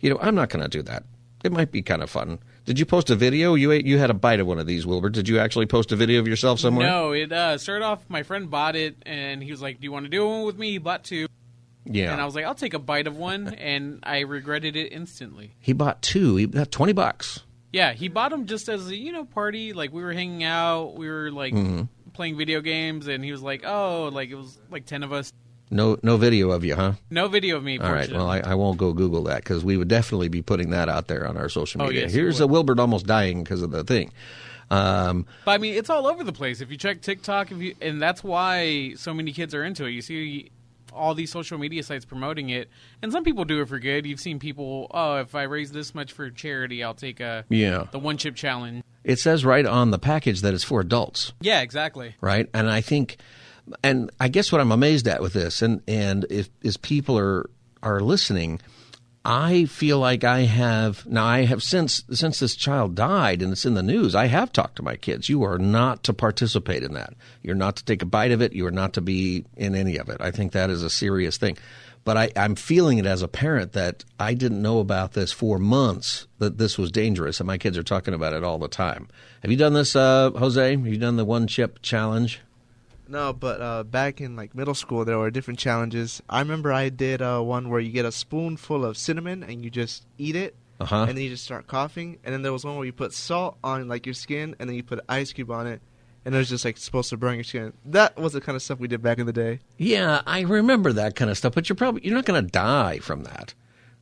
You 0.00 0.10
know, 0.10 0.18
I'm 0.20 0.34
not 0.34 0.48
going 0.48 0.64
to 0.64 0.68
do 0.68 0.82
that. 0.82 1.04
It 1.44 1.52
might 1.52 1.70
be 1.70 1.80
kind 1.80 2.02
of 2.02 2.10
fun. 2.10 2.40
Did 2.64 2.80
you 2.80 2.84
post 2.84 3.08
a 3.08 3.14
video? 3.14 3.54
You 3.54 3.70
ate, 3.70 3.86
you 3.86 3.98
had 3.98 4.10
a 4.10 4.14
bite 4.14 4.40
of 4.40 4.48
one 4.48 4.58
of 4.58 4.66
these, 4.66 4.84
Wilbur. 4.84 5.10
Did 5.10 5.28
you 5.28 5.38
actually 5.38 5.66
post 5.66 5.92
a 5.92 5.96
video 5.96 6.18
of 6.18 6.26
yourself 6.26 6.58
somewhere? 6.58 6.88
No, 6.88 7.12
it 7.12 7.30
uh, 7.30 7.58
started 7.58 7.84
off. 7.84 8.04
My 8.08 8.24
friend 8.24 8.50
bought 8.50 8.74
it, 8.74 8.96
and 9.06 9.42
he 9.42 9.50
was 9.50 9.60
like, 9.60 9.80
"Do 9.80 9.84
you 9.84 9.92
want 9.92 10.06
to 10.06 10.08
do 10.08 10.28
one 10.28 10.44
with 10.44 10.56
me?" 10.56 10.72
He 10.72 10.78
bought 10.78 11.02
two. 11.02 11.26
Yeah. 11.84 12.12
And 12.12 12.20
I 12.20 12.24
was 12.24 12.36
like, 12.36 12.44
"I'll 12.44 12.54
take 12.54 12.74
a 12.74 12.78
bite 12.78 13.08
of 13.08 13.16
one," 13.16 13.54
and 13.54 13.98
I 14.04 14.20
regretted 14.20 14.76
it 14.76 14.92
instantly. 14.92 15.56
He 15.58 15.72
bought 15.72 16.02
two. 16.02 16.36
He 16.36 16.46
got 16.46 16.70
twenty 16.70 16.92
bucks. 16.92 17.40
Yeah, 17.72 17.94
he 17.94 18.08
bought 18.08 18.30
them 18.30 18.46
just 18.46 18.68
as 18.68 18.88
a 18.88 18.96
you 18.96 19.12
know 19.12 19.24
party. 19.24 19.72
Like 19.72 19.92
we 19.92 20.02
were 20.02 20.12
hanging 20.12 20.44
out, 20.44 20.94
we 20.96 21.08
were 21.08 21.30
like 21.30 21.54
mm-hmm. 21.54 21.84
playing 22.12 22.36
video 22.36 22.60
games, 22.60 23.08
and 23.08 23.24
he 23.24 23.32
was 23.32 23.42
like, 23.42 23.62
"Oh, 23.64 24.10
like 24.12 24.30
it 24.30 24.34
was 24.34 24.58
like 24.70 24.86
ten 24.86 25.02
of 25.02 25.12
us." 25.12 25.32
No, 25.70 25.98
no 26.02 26.18
video 26.18 26.50
of 26.50 26.64
you, 26.64 26.74
huh? 26.74 26.92
No 27.08 27.28
video 27.28 27.56
of 27.56 27.64
me. 27.64 27.78
All 27.78 27.90
right. 27.90 28.12
Well, 28.12 28.28
I, 28.28 28.40
I, 28.40 28.54
won't 28.56 28.76
go 28.76 28.92
Google 28.92 29.22
that 29.22 29.38
because 29.42 29.64
we 29.64 29.78
would 29.78 29.88
definitely 29.88 30.28
be 30.28 30.42
putting 30.42 30.68
that 30.68 30.90
out 30.90 31.08
there 31.08 31.26
on 31.26 31.38
our 31.38 31.48
social 31.48 31.80
oh, 31.80 31.86
media. 31.86 32.02
Oh, 32.02 32.04
yes, 32.04 32.12
Here's 32.12 32.40
a 32.40 32.46
Wilbert 32.46 32.78
almost 32.78 33.06
dying 33.06 33.42
because 33.42 33.62
of 33.62 33.70
the 33.70 33.82
thing. 33.82 34.12
Um, 34.70 35.24
but 35.46 35.52
I 35.52 35.58
mean, 35.58 35.74
it's 35.74 35.88
all 35.88 36.06
over 36.06 36.24
the 36.24 36.32
place. 36.32 36.60
If 36.60 36.70
you 36.70 36.76
check 36.76 37.00
TikTok, 37.00 37.52
if 37.52 37.58
you, 37.58 37.74
and 37.80 38.02
that's 38.02 38.22
why 38.22 38.92
so 38.96 39.14
many 39.14 39.32
kids 39.32 39.54
are 39.54 39.64
into 39.64 39.86
it. 39.86 39.92
You 39.92 40.02
see 40.02 40.50
all 40.94 41.14
these 41.14 41.30
social 41.30 41.58
media 41.58 41.82
sites 41.82 42.04
promoting 42.04 42.48
it, 42.50 42.68
and 43.02 43.12
some 43.12 43.24
people 43.24 43.44
do 43.44 43.60
it 43.60 43.68
for 43.68 43.78
good. 43.78 44.06
You've 44.06 44.20
seen 44.20 44.38
people, 44.38 44.88
oh, 44.90 45.16
if 45.16 45.34
I 45.34 45.42
raise 45.44 45.72
this 45.72 45.94
much 45.94 46.12
for 46.12 46.30
charity, 46.30 46.82
I'll 46.82 46.94
take 46.94 47.20
a 47.20 47.44
yeah 47.48 47.86
the 47.90 47.98
one 47.98 48.16
chip 48.16 48.34
challenge. 48.34 48.82
It 49.04 49.18
says 49.18 49.44
right 49.44 49.66
on 49.66 49.90
the 49.90 49.98
package 49.98 50.42
that 50.42 50.54
it's 50.54 50.64
for 50.64 50.80
adults. 50.80 51.32
Yeah, 51.40 51.60
exactly. 51.60 52.14
Right, 52.20 52.48
and 52.54 52.70
I 52.70 52.80
think, 52.80 53.16
and 53.82 54.10
I 54.20 54.28
guess 54.28 54.52
what 54.52 54.60
I'm 54.60 54.72
amazed 54.72 55.08
at 55.08 55.20
with 55.20 55.32
this, 55.32 55.62
and 55.62 55.82
and 55.88 56.26
if 56.30 56.48
is 56.62 56.76
people 56.76 57.18
are 57.18 57.48
are 57.82 58.00
listening. 58.00 58.60
I 59.24 59.66
feel 59.66 60.00
like 60.00 60.24
I 60.24 60.40
have 60.40 61.06
now. 61.06 61.24
I 61.24 61.44
have 61.44 61.62
since 61.62 62.02
since 62.10 62.40
this 62.40 62.56
child 62.56 62.96
died, 62.96 63.40
and 63.40 63.52
it's 63.52 63.64
in 63.64 63.74
the 63.74 63.82
news. 63.82 64.16
I 64.16 64.26
have 64.26 64.52
talked 64.52 64.76
to 64.76 64.82
my 64.82 64.96
kids. 64.96 65.28
You 65.28 65.44
are 65.44 65.58
not 65.58 66.02
to 66.04 66.12
participate 66.12 66.82
in 66.82 66.94
that. 66.94 67.14
You're 67.40 67.54
not 67.54 67.76
to 67.76 67.84
take 67.84 68.02
a 68.02 68.06
bite 68.06 68.32
of 68.32 68.42
it. 68.42 68.52
You 68.52 68.66
are 68.66 68.72
not 68.72 68.94
to 68.94 69.00
be 69.00 69.44
in 69.56 69.76
any 69.76 69.96
of 69.96 70.08
it. 70.08 70.16
I 70.20 70.32
think 70.32 70.52
that 70.52 70.70
is 70.70 70.82
a 70.82 70.90
serious 70.90 71.36
thing. 71.36 71.56
But 72.04 72.16
I, 72.16 72.30
I'm 72.34 72.56
feeling 72.56 72.98
it 72.98 73.06
as 73.06 73.22
a 73.22 73.28
parent 73.28 73.74
that 73.74 74.04
I 74.18 74.34
didn't 74.34 74.60
know 74.60 74.80
about 74.80 75.12
this 75.12 75.30
for 75.30 75.56
months 75.56 76.26
that 76.38 76.58
this 76.58 76.76
was 76.76 76.90
dangerous, 76.90 77.38
and 77.38 77.46
my 77.46 77.58
kids 77.58 77.78
are 77.78 77.84
talking 77.84 78.14
about 78.14 78.32
it 78.32 78.42
all 78.42 78.58
the 78.58 78.66
time. 78.66 79.06
Have 79.42 79.52
you 79.52 79.56
done 79.56 79.74
this, 79.74 79.94
uh, 79.94 80.32
Jose? 80.32 80.70
Have 80.72 80.86
you 80.86 80.98
done 80.98 81.16
the 81.16 81.24
one 81.24 81.46
chip 81.46 81.80
challenge? 81.80 82.40
No, 83.12 83.34
but 83.34 83.60
uh, 83.60 83.82
back 83.84 84.22
in 84.22 84.36
like 84.36 84.54
middle 84.54 84.74
school, 84.74 85.04
there 85.04 85.18
were 85.18 85.30
different 85.30 85.58
challenges. 85.60 86.22
I 86.30 86.38
remember 86.38 86.72
I 86.72 86.88
did 86.88 87.20
uh, 87.20 87.40
one 87.42 87.68
where 87.68 87.78
you 87.78 87.92
get 87.92 88.06
a 88.06 88.10
spoonful 88.12 88.86
of 88.86 88.96
cinnamon 88.96 89.42
and 89.42 89.62
you 89.62 89.68
just 89.70 90.06
eat 90.16 90.34
it, 90.34 90.56
Uh-huh. 90.80 91.00
and 91.06 91.10
then 91.10 91.18
you 91.22 91.28
just 91.28 91.44
start 91.44 91.66
coughing. 91.66 92.18
And 92.24 92.32
then 92.32 92.40
there 92.40 92.52
was 92.54 92.64
one 92.64 92.74
where 92.76 92.86
you 92.86 92.92
put 92.92 93.12
salt 93.12 93.58
on 93.62 93.86
like 93.86 94.06
your 94.06 94.14
skin, 94.14 94.56
and 94.58 94.66
then 94.68 94.76
you 94.76 94.82
put 94.82 94.98
an 95.00 95.04
ice 95.10 95.30
cube 95.34 95.50
on 95.50 95.66
it, 95.66 95.82
and 96.24 96.34
it 96.34 96.38
was 96.38 96.48
just 96.48 96.64
like 96.64 96.78
supposed 96.78 97.10
to 97.10 97.18
burn 97.18 97.34
your 97.34 97.44
skin. 97.44 97.74
That 97.84 98.16
was 98.16 98.32
the 98.32 98.40
kind 98.40 98.56
of 98.56 98.62
stuff 98.62 98.78
we 98.78 98.88
did 98.88 99.02
back 99.02 99.18
in 99.18 99.26
the 99.26 99.32
day. 99.32 99.60
Yeah, 99.76 100.22
I 100.26 100.40
remember 100.40 100.90
that 100.94 101.14
kind 101.14 101.30
of 101.30 101.36
stuff, 101.36 101.52
but 101.54 101.68
you're 101.68 101.76
probably 101.76 102.00
you're 102.06 102.14
not 102.14 102.24
going 102.24 102.42
to 102.42 102.50
die 102.50 102.98
from 103.00 103.24
that, 103.24 103.52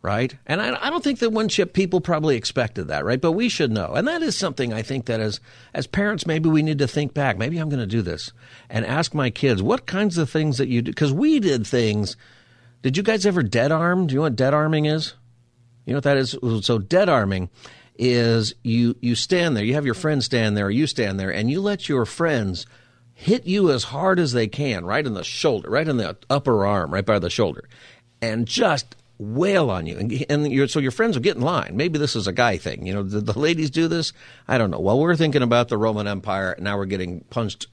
right? 0.03 0.35
And 0.47 0.63
I, 0.63 0.87
I 0.87 0.91
don't 0.91 1.05
think 1.05 1.19
that 1.19 1.31
one 1.31 1.49
chip 1.49 1.73
people 1.73 2.01
probably 2.01 2.37
expected 2.37 2.89
that, 2.89 3.05
right? 3.05 3.21
But 3.21 3.33
we 3.33 3.49
should 3.49 3.71
know, 3.71 3.93
and 3.95 4.09
that 4.09 4.23
is 4.23 4.37
something 4.37 4.73
I 4.73 4.83
think 4.83 5.07
that 5.07 5.21
as 5.21 5.41
as 5.75 5.87
parents, 5.87 6.27
maybe 6.27 6.49
we 6.49 6.63
need 6.63 6.79
to 6.79 6.89
think 6.89 7.13
back. 7.13 7.37
Maybe 7.37 7.59
I'm 7.59 7.69
going 7.69 7.81
to 7.81 7.87
do 7.87 8.03
this 8.03 8.33
and 8.69 8.87
ask 8.87 9.15
my 9.15 9.31
kids 9.31 9.63
what 9.63 9.87
kinds 9.87 10.17
of 10.19 10.31
things 10.31 10.59
that 10.59 10.69
you 10.69 10.83
do 10.83 10.91
because 10.91 11.13
we 11.13 11.39
did 11.39 11.67
things. 11.67 12.17
Did 12.83 12.97
you 12.97 13.03
guys 13.03 13.27
ever 13.27 13.43
dead 13.43 13.73
arm? 13.73 14.07
Do 14.07 14.15
you 14.15 14.19
know 14.19 14.23
what 14.23 14.37
dead 14.37 14.55
arming 14.55 14.87
is? 14.87 15.15
You 15.85 15.93
know 15.93 15.99
what 15.99 16.05
that 16.05 16.17
is? 16.17 16.37
So 16.63 16.79
dead 16.79 17.09
arming 17.09 17.51
is 17.99 18.55
you 18.63 18.97
you 19.01 19.15
stand 19.15 19.57
there, 19.57 19.65
you 19.65 19.75
have 19.75 19.85
your 19.85 19.95
friends 19.95 20.25
stand 20.25 20.57
there, 20.57 20.67
or 20.67 20.71
you 20.71 20.87
stand 20.87 21.21
there, 21.21 21.31
and 21.31 21.51
you 21.51 21.61
let 21.61 21.89
your 21.89 22.07
friends 22.07 22.65
hit 23.13 23.47
you 23.47 23.71
as 23.71 23.85
hard 23.85 24.19
as 24.19 24.33
they 24.33 24.47
can, 24.47 24.87
right 24.87 25.07
in 25.07 25.13
the 25.13 25.23
shoulder, 25.23 25.69
right 25.69 25.87
in 25.87 25.99
the 25.99 26.17
upper 26.31 26.65
arm, 26.65 26.95
right 26.95 27.05
by 27.05 27.19
the 27.19 27.29
shoulder, 27.29 27.69
and 28.23 28.47
just 28.47 28.97
wail 29.21 29.71
on 29.71 29.87
you. 29.87 29.99
And, 29.99 30.27
and 30.31 30.71
so 30.71 30.81
your 30.81 30.91
friends 30.91 31.15
will 31.15 31.23
get 31.23 31.37
in 31.37 31.43
line. 31.43 31.77
Maybe 31.77 31.99
this 31.99 32.17
is 32.17 32.27
a 32.27 32.33
guy 32.33 32.57
thing. 32.57 32.87
You 32.87 32.95
know, 32.95 33.03
did 33.03 33.27
the 33.27 33.39
ladies 33.39 33.71
do 33.71 33.87
this? 33.87 34.13
I 34.49 34.57
don't 34.59 34.71
know. 34.71 34.81
Well, 34.81 34.99
we're 34.99 35.17
thinking 35.17 35.43
about 35.43 35.69
the 35.69 35.77
Roman 35.77 36.07
Empire, 36.07 36.57
now 36.59 36.79
we're 36.79 36.87
getting 36.87 37.21
punched. 37.31 37.67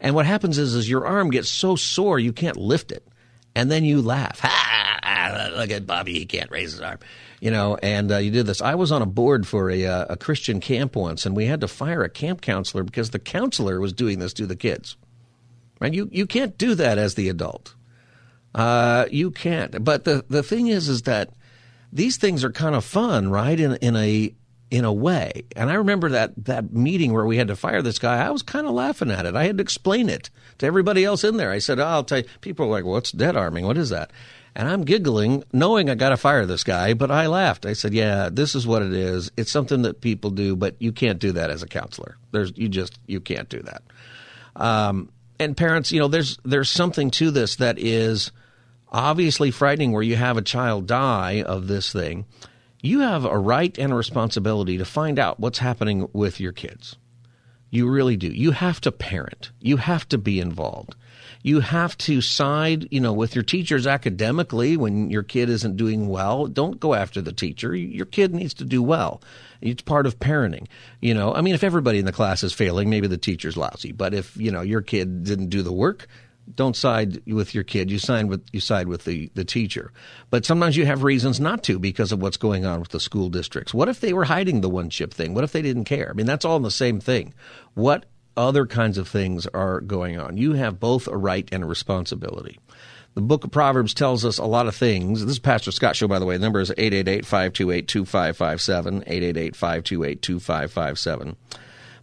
And 0.00 0.14
what 0.14 0.26
happens 0.26 0.58
is, 0.58 0.74
is 0.74 0.88
your 0.88 1.06
arm 1.06 1.30
gets 1.30 1.48
so 1.48 1.76
sore 1.76 2.18
you 2.18 2.32
can't 2.32 2.56
lift 2.56 2.92
it, 2.92 3.06
and 3.54 3.70
then 3.70 3.84
you 3.84 4.02
laugh. 4.02 4.40
Look 5.54 5.70
at 5.70 5.86
Bobby; 5.86 6.14
he 6.14 6.26
can't 6.26 6.50
raise 6.50 6.72
his 6.72 6.80
arm. 6.80 6.98
You 7.40 7.52
know, 7.52 7.76
and 7.80 8.10
uh, 8.10 8.16
you 8.18 8.30
did 8.32 8.46
this. 8.46 8.60
I 8.60 8.74
was 8.74 8.90
on 8.90 9.02
a 9.02 9.06
board 9.06 9.46
for 9.46 9.70
a, 9.70 9.86
uh, 9.86 10.06
a 10.10 10.16
Christian 10.16 10.60
camp 10.60 10.96
once, 10.96 11.24
and 11.24 11.36
we 11.36 11.46
had 11.46 11.60
to 11.60 11.68
fire 11.68 12.02
a 12.02 12.08
camp 12.08 12.40
counselor 12.40 12.82
because 12.82 13.10
the 13.10 13.18
counselor 13.18 13.80
was 13.80 13.92
doing 13.92 14.18
this 14.18 14.32
to 14.34 14.46
the 14.46 14.56
kids. 14.56 14.96
Right? 15.80 15.94
You 15.94 16.08
you 16.12 16.26
can't 16.26 16.58
do 16.58 16.74
that 16.74 16.98
as 16.98 17.14
the 17.14 17.28
adult. 17.28 17.74
Uh, 18.54 19.06
you 19.10 19.30
can't. 19.30 19.82
But 19.84 20.04
the 20.04 20.24
the 20.28 20.42
thing 20.42 20.66
is, 20.66 20.88
is 20.88 21.02
that 21.02 21.30
these 21.92 22.16
things 22.16 22.44
are 22.44 22.52
kind 22.52 22.74
of 22.74 22.84
fun, 22.84 23.30
right? 23.30 23.58
In 23.58 23.76
in 23.76 23.96
a 23.96 24.34
in 24.70 24.86
a 24.86 24.92
way. 24.92 25.44
And 25.54 25.70
I 25.70 25.74
remember 25.74 26.08
that 26.10 26.32
that 26.44 26.72
meeting 26.72 27.12
where 27.12 27.26
we 27.26 27.36
had 27.36 27.48
to 27.48 27.56
fire 27.56 27.82
this 27.82 27.98
guy. 27.98 28.24
I 28.24 28.30
was 28.30 28.42
kind 28.42 28.66
of 28.66 28.72
laughing 28.72 29.10
at 29.10 29.26
it. 29.26 29.36
I 29.36 29.44
had 29.44 29.58
to 29.58 29.62
explain 29.62 30.08
it 30.08 30.30
to 30.58 30.66
everybody 30.66 31.04
else 31.04 31.24
in 31.24 31.36
there. 31.36 31.50
I 31.50 31.58
said, 31.58 31.78
oh, 31.78 31.84
"I'll 31.84 32.04
tell 32.04 32.18
you." 32.18 32.24
People 32.40 32.66
were 32.66 32.72
like, 32.72 32.84
"What's 32.84 33.12
dead 33.12 33.36
arming? 33.36 33.66
What 33.66 33.76
is 33.76 33.90
that?" 33.90 34.10
And 34.54 34.68
I'm 34.68 34.84
giggling, 34.84 35.44
knowing 35.52 35.88
I 35.88 35.94
got 35.94 36.10
to 36.10 36.16
fire 36.18 36.44
this 36.44 36.62
guy, 36.64 36.92
but 36.92 37.10
I 37.10 37.26
laughed. 37.26 37.64
I 37.64 37.72
said, 37.72 37.94
"Yeah, 37.94 38.28
this 38.30 38.54
is 38.54 38.66
what 38.66 38.82
it 38.82 38.92
is. 38.92 39.30
It's 39.36 39.50
something 39.50 39.82
that 39.82 40.00
people 40.00 40.30
do, 40.30 40.56
but 40.56 40.76
you 40.78 40.92
can't 40.92 41.18
do 41.18 41.32
that 41.32 41.50
as 41.50 41.62
a 41.62 41.68
counselor. 41.68 42.16
There's 42.32 42.52
you 42.56 42.68
just 42.68 42.98
you 43.06 43.20
can't 43.20 43.48
do 43.48 43.60
that." 43.62 43.82
Um, 44.56 45.10
and 45.38 45.56
parents, 45.56 45.92
you 45.92 46.00
know, 46.00 46.08
there's 46.08 46.38
there's 46.44 46.70
something 46.70 47.10
to 47.12 47.30
this 47.30 47.56
that 47.56 47.78
is 47.78 48.32
obviously 48.92 49.50
frightening 49.50 49.90
where 49.92 50.02
you 50.02 50.16
have 50.16 50.36
a 50.36 50.42
child 50.42 50.86
die 50.86 51.42
of 51.42 51.66
this 51.66 51.92
thing. 51.92 52.26
You 52.82 53.00
have 53.00 53.24
a 53.24 53.38
right 53.38 53.76
and 53.78 53.92
a 53.92 53.96
responsibility 53.96 54.78
to 54.78 54.84
find 54.84 55.18
out 55.18 55.40
what's 55.40 55.58
happening 55.58 56.08
with 56.12 56.38
your 56.38 56.52
kids. 56.52 56.96
You 57.70 57.88
really 57.88 58.16
do. 58.18 58.28
You 58.28 58.50
have 58.50 58.82
to 58.82 58.92
parent. 58.92 59.50
You 59.58 59.78
have 59.78 60.06
to 60.10 60.18
be 60.18 60.40
involved. 60.40 60.94
You 61.42 61.60
have 61.60 61.96
to 61.98 62.20
side, 62.20 62.86
you 62.90 63.00
know, 63.00 63.14
with 63.14 63.34
your 63.34 63.42
teachers 63.42 63.86
academically 63.86 64.76
when 64.76 65.10
your 65.10 65.22
kid 65.22 65.48
isn't 65.48 65.76
doing 65.76 66.08
well. 66.08 66.46
Don't 66.46 66.78
go 66.78 66.92
after 66.92 67.22
the 67.22 67.32
teacher. 67.32 67.74
Your 67.74 68.04
kid 68.04 68.34
needs 68.34 68.54
to 68.54 68.64
do 68.64 68.82
well. 68.82 69.22
It's 69.62 69.82
part 69.82 70.06
of 70.06 70.18
parenting. 70.18 70.66
You 71.00 71.14
know, 71.14 71.34
I 71.34 71.40
mean, 71.40 71.54
if 71.54 71.64
everybody 71.64 71.98
in 71.98 72.04
the 72.04 72.12
class 72.12 72.42
is 72.42 72.52
failing, 72.52 72.90
maybe 72.90 73.06
the 73.06 73.16
teacher's 73.16 73.56
lousy. 73.56 73.92
But 73.92 74.12
if, 74.12 74.36
you 74.36 74.50
know, 74.50 74.60
your 74.60 74.82
kid 74.82 75.24
didn't 75.24 75.48
do 75.48 75.62
the 75.62 75.72
work, 75.72 76.06
don't 76.54 76.76
side 76.76 77.22
with 77.26 77.54
your 77.54 77.64
kid. 77.64 77.90
You 77.90 77.98
side 77.98 78.28
with 78.28 78.44
you 78.52 78.60
side 78.60 78.88
with 78.88 79.04
the, 79.04 79.30
the 79.34 79.44
teacher. 79.44 79.92
But 80.30 80.44
sometimes 80.44 80.76
you 80.76 80.86
have 80.86 81.02
reasons 81.02 81.40
not 81.40 81.62
to 81.64 81.78
because 81.78 82.12
of 82.12 82.20
what's 82.20 82.36
going 82.36 82.66
on 82.66 82.80
with 82.80 82.90
the 82.90 83.00
school 83.00 83.28
districts. 83.28 83.72
What 83.72 83.88
if 83.88 84.00
they 84.00 84.12
were 84.12 84.24
hiding 84.24 84.60
the 84.60 84.68
one 84.68 84.90
chip 84.90 85.14
thing? 85.14 85.34
What 85.34 85.44
if 85.44 85.52
they 85.52 85.62
didn't 85.62 85.84
care? 85.84 86.08
I 86.10 86.14
mean, 86.14 86.26
that's 86.26 86.44
all 86.44 86.56
in 86.56 86.62
the 86.62 86.70
same 86.70 87.00
thing. 87.00 87.32
What 87.74 88.06
other 88.36 88.66
kinds 88.66 88.98
of 88.98 89.08
things 89.08 89.46
are 89.48 89.80
going 89.80 90.18
on? 90.18 90.36
You 90.36 90.54
have 90.54 90.80
both 90.80 91.06
a 91.06 91.16
right 91.16 91.48
and 91.52 91.62
a 91.62 91.66
responsibility. 91.66 92.58
The 93.14 93.20
book 93.20 93.44
of 93.44 93.50
Proverbs 93.50 93.92
tells 93.92 94.24
us 94.24 94.38
a 94.38 94.46
lot 94.46 94.66
of 94.66 94.74
things. 94.74 95.20
This 95.20 95.32
is 95.32 95.38
Pastor 95.38 95.70
Scott 95.70 95.96
Show, 95.96 96.08
by 96.08 96.18
the 96.18 96.24
way. 96.24 96.38
The 96.38 96.44
number 96.44 96.60
is 96.60 96.70
888-528-2557, 96.70 99.52
888-528-2557. 99.52 101.36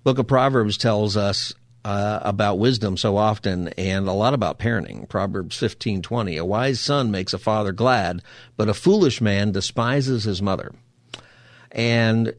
Book 0.04 0.20
of 0.20 0.28
Proverbs 0.28 0.78
tells 0.78 1.18
us 1.18 1.52
uh, 1.86 2.20
about 2.22 2.60
wisdom 2.60 2.98
so 2.98 3.18
often 3.18 3.70
and 3.70 4.08
a 4.08 4.14
lot 4.14 4.34
about 4.34 4.60
parenting. 4.60 5.08
Proverbs 5.08 5.58
15:20, 5.58 6.38
a 6.38 6.46
wise 6.46 6.80
son 6.80 7.12
makes 7.12 7.34
a 7.34 7.40
father 7.40 7.72
glad, 7.72 8.22
but 8.58 8.70
a 8.70 8.74
foolish 8.74 9.22
man 9.22 9.52
despises 9.52 10.24
his 10.24 10.42
mother. 10.42 10.72
And 11.72 12.34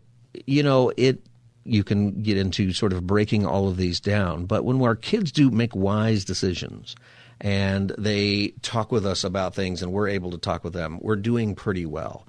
you 0.46 0.62
know, 0.62 0.92
it 0.96 1.24
you 1.64 1.85
can 1.85 2.22
get 2.22 2.37
into 2.37 2.72
sort 2.72 2.92
of 2.92 3.07
breaking 3.07 3.46
all 3.46 3.68
of 3.68 3.76
these 3.76 4.00
down, 4.00 4.46
but 4.46 4.64
when 4.64 4.81
our 4.83 4.96
kids 4.96 5.31
do 5.31 5.50
make 5.50 5.74
wise 5.74 6.24
decisions 6.24 6.96
and 7.40 7.92
they 7.96 8.48
talk 8.62 8.92
with 8.92 9.07
us 9.07 9.24
about 9.24 9.55
things 9.55 9.83
and 9.83 9.92
we're 9.92 10.09
able 10.09 10.31
to 10.31 10.38
talk 10.38 10.64
with 10.64 10.72
them, 10.72 10.98
we're 11.00 11.16
doing 11.16 11.55
pretty 11.55 11.87
well. 11.87 12.26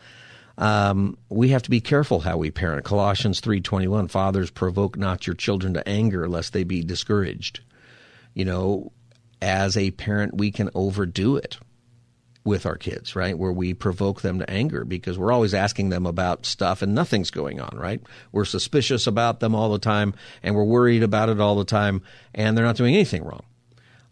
Um, 0.61 1.17
we 1.27 1.49
have 1.49 1.63
to 1.63 1.71
be 1.71 1.81
careful 1.81 2.19
how 2.19 2.37
we 2.37 2.51
parent. 2.51 2.85
Colossians 2.85 3.39
three 3.39 3.59
twenty 3.61 3.87
one: 3.87 4.07
Fathers, 4.07 4.51
provoke 4.51 4.95
not 4.95 5.25
your 5.25 5.35
children 5.35 5.73
to 5.73 5.89
anger, 5.89 6.29
lest 6.29 6.53
they 6.53 6.63
be 6.63 6.83
discouraged. 6.83 7.61
You 8.35 8.45
know, 8.45 8.91
as 9.41 9.75
a 9.75 9.91
parent, 9.91 10.37
we 10.37 10.51
can 10.51 10.69
overdo 10.75 11.35
it 11.35 11.57
with 12.43 12.65
our 12.65 12.75
kids, 12.75 13.15
right? 13.15 13.37
Where 13.37 13.51
we 13.51 13.73
provoke 13.73 14.21
them 14.21 14.39
to 14.39 14.49
anger 14.49 14.85
because 14.85 15.17
we're 15.17 15.31
always 15.31 15.53
asking 15.53 15.89
them 15.89 16.05
about 16.05 16.45
stuff 16.45 16.81
and 16.81 16.95
nothing's 16.95 17.31
going 17.31 17.59
on, 17.59 17.77
right? 17.77 18.01
We're 18.31 18.45
suspicious 18.45 19.05
about 19.07 19.39
them 19.39 19.53
all 19.53 19.71
the 19.71 19.79
time 19.79 20.15
and 20.41 20.55
we're 20.55 20.63
worried 20.63 21.03
about 21.03 21.29
it 21.29 21.39
all 21.39 21.55
the 21.55 21.65
time 21.65 22.01
and 22.33 22.57
they're 22.57 22.65
not 22.65 22.77
doing 22.77 22.95
anything 22.95 23.23
wrong. 23.23 23.43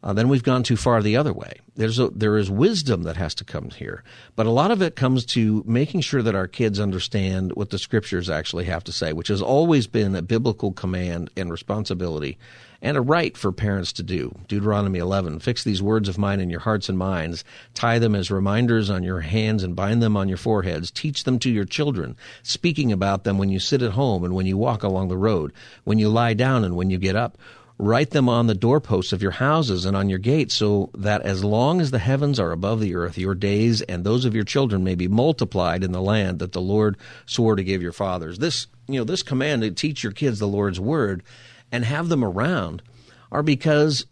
Uh, 0.01 0.13
then 0.13 0.29
we've 0.29 0.43
gone 0.43 0.63
too 0.63 0.77
far 0.77 1.01
the 1.01 1.17
other 1.17 1.33
way. 1.33 1.59
There's 1.75 1.99
a, 1.99 2.09
there 2.09 2.38
is 2.38 2.49
wisdom 2.49 3.03
that 3.03 3.17
has 3.17 3.35
to 3.35 3.43
come 3.43 3.69
here, 3.69 4.03
but 4.35 4.45
a 4.45 4.51
lot 4.51 4.71
of 4.71 4.81
it 4.81 4.95
comes 4.95 5.25
to 5.27 5.63
making 5.67 6.01
sure 6.01 6.21
that 6.21 6.35
our 6.35 6.47
kids 6.47 6.79
understand 6.79 7.53
what 7.53 7.69
the 7.69 7.77
scriptures 7.77 8.29
actually 8.29 8.65
have 8.65 8.83
to 8.85 8.93
say, 8.93 9.12
which 9.12 9.27
has 9.27 9.41
always 9.41 9.88
been 9.88 10.15
a 10.15 10.21
biblical 10.21 10.71
command 10.71 11.29
and 11.35 11.51
responsibility, 11.51 12.38
and 12.81 12.95
a 12.95 13.01
right 13.01 13.35
for 13.35 13.51
parents 13.51 13.91
to 13.93 14.03
do. 14.03 14.33
Deuteronomy 14.47 14.99
11: 14.99 15.39
Fix 15.39 15.65
these 15.65 15.81
words 15.81 16.07
of 16.07 16.17
mine 16.17 16.39
in 16.39 16.49
your 16.49 16.62
hearts 16.62 16.88
and 16.88 16.97
minds, 16.97 17.43
tie 17.73 17.99
them 17.99 18.15
as 18.15 18.31
reminders 18.31 18.89
on 18.89 19.03
your 19.03 19.19
hands, 19.19 19.63
and 19.63 19.75
bind 19.75 20.01
them 20.01 20.15
on 20.15 20.29
your 20.29 20.38
foreheads. 20.38 20.91
Teach 20.91 21.25
them 21.25 21.39
to 21.39 21.49
your 21.49 21.65
children, 21.65 22.15
speaking 22.41 22.93
about 22.93 23.25
them 23.25 23.38
when 23.38 23.49
you 23.49 23.59
sit 23.59 23.81
at 23.81 23.91
home 23.91 24.23
and 24.23 24.33
when 24.33 24.45
you 24.45 24.57
walk 24.57 24.83
along 24.83 25.09
the 25.09 25.17
road, 25.17 25.51
when 25.83 25.99
you 25.99 26.07
lie 26.07 26.33
down 26.33 26.63
and 26.63 26.77
when 26.77 26.89
you 26.89 26.97
get 26.97 27.17
up 27.17 27.38
write 27.79 28.09
them 28.09 28.27
on 28.27 28.47
the 28.47 28.53
doorposts 28.53 29.13
of 29.13 29.21
your 29.21 29.31
houses 29.31 29.85
and 29.85 29.95
on 29.95 30.09
your 30.09 30.19
gates, 30.19 30.53
so 30.53 30.89
that 30.93 31.21
as 31.21 31.45
long 31.45 31.79
as 31.79 31.91
the 31.91 31.99
heavens 31.99 32.37
are 32.37 32.51
above 32.51 32.81
the 32.81 32.93
earth, 32.93 33.17
your 33.17 33.33
days 33.33 33.81
and 33.83 34.03
those 34.03 34.25
of 34.25 34.35
your 34.35 34.43
children 34.43 34.83
may 34.83 34.95
be 34.95 35.07
multiplied 35.07 35.81
in 35.81 35.93
the 35.93 36.01
land 36.01 36.39
that 36.39 36.51
the 36.51 36.61
Lord 36.61 36.97
swore 37.25 37.55
to 37.55 37.63
give 37.63 37.81
your 37.81 37.93
fathers. 37.93 38.37
This, 38.37 38.67
you 38.87 38.99
know, 38.99 39.05
this 39.05 39.23
command 39.23 39.61
to 39.61 39.71
teach 39.71 40.03
your 40.03 40.11
kids 40.11 40.39
the 40.39 40.47
Lord's 40.47 40.79
word 40.79 41.23
and 41.71 41.85
have 41.85 42.09
them 42.09 42.23
around 42.23 42.83
are 43.31 43.43
because 43.43 44.05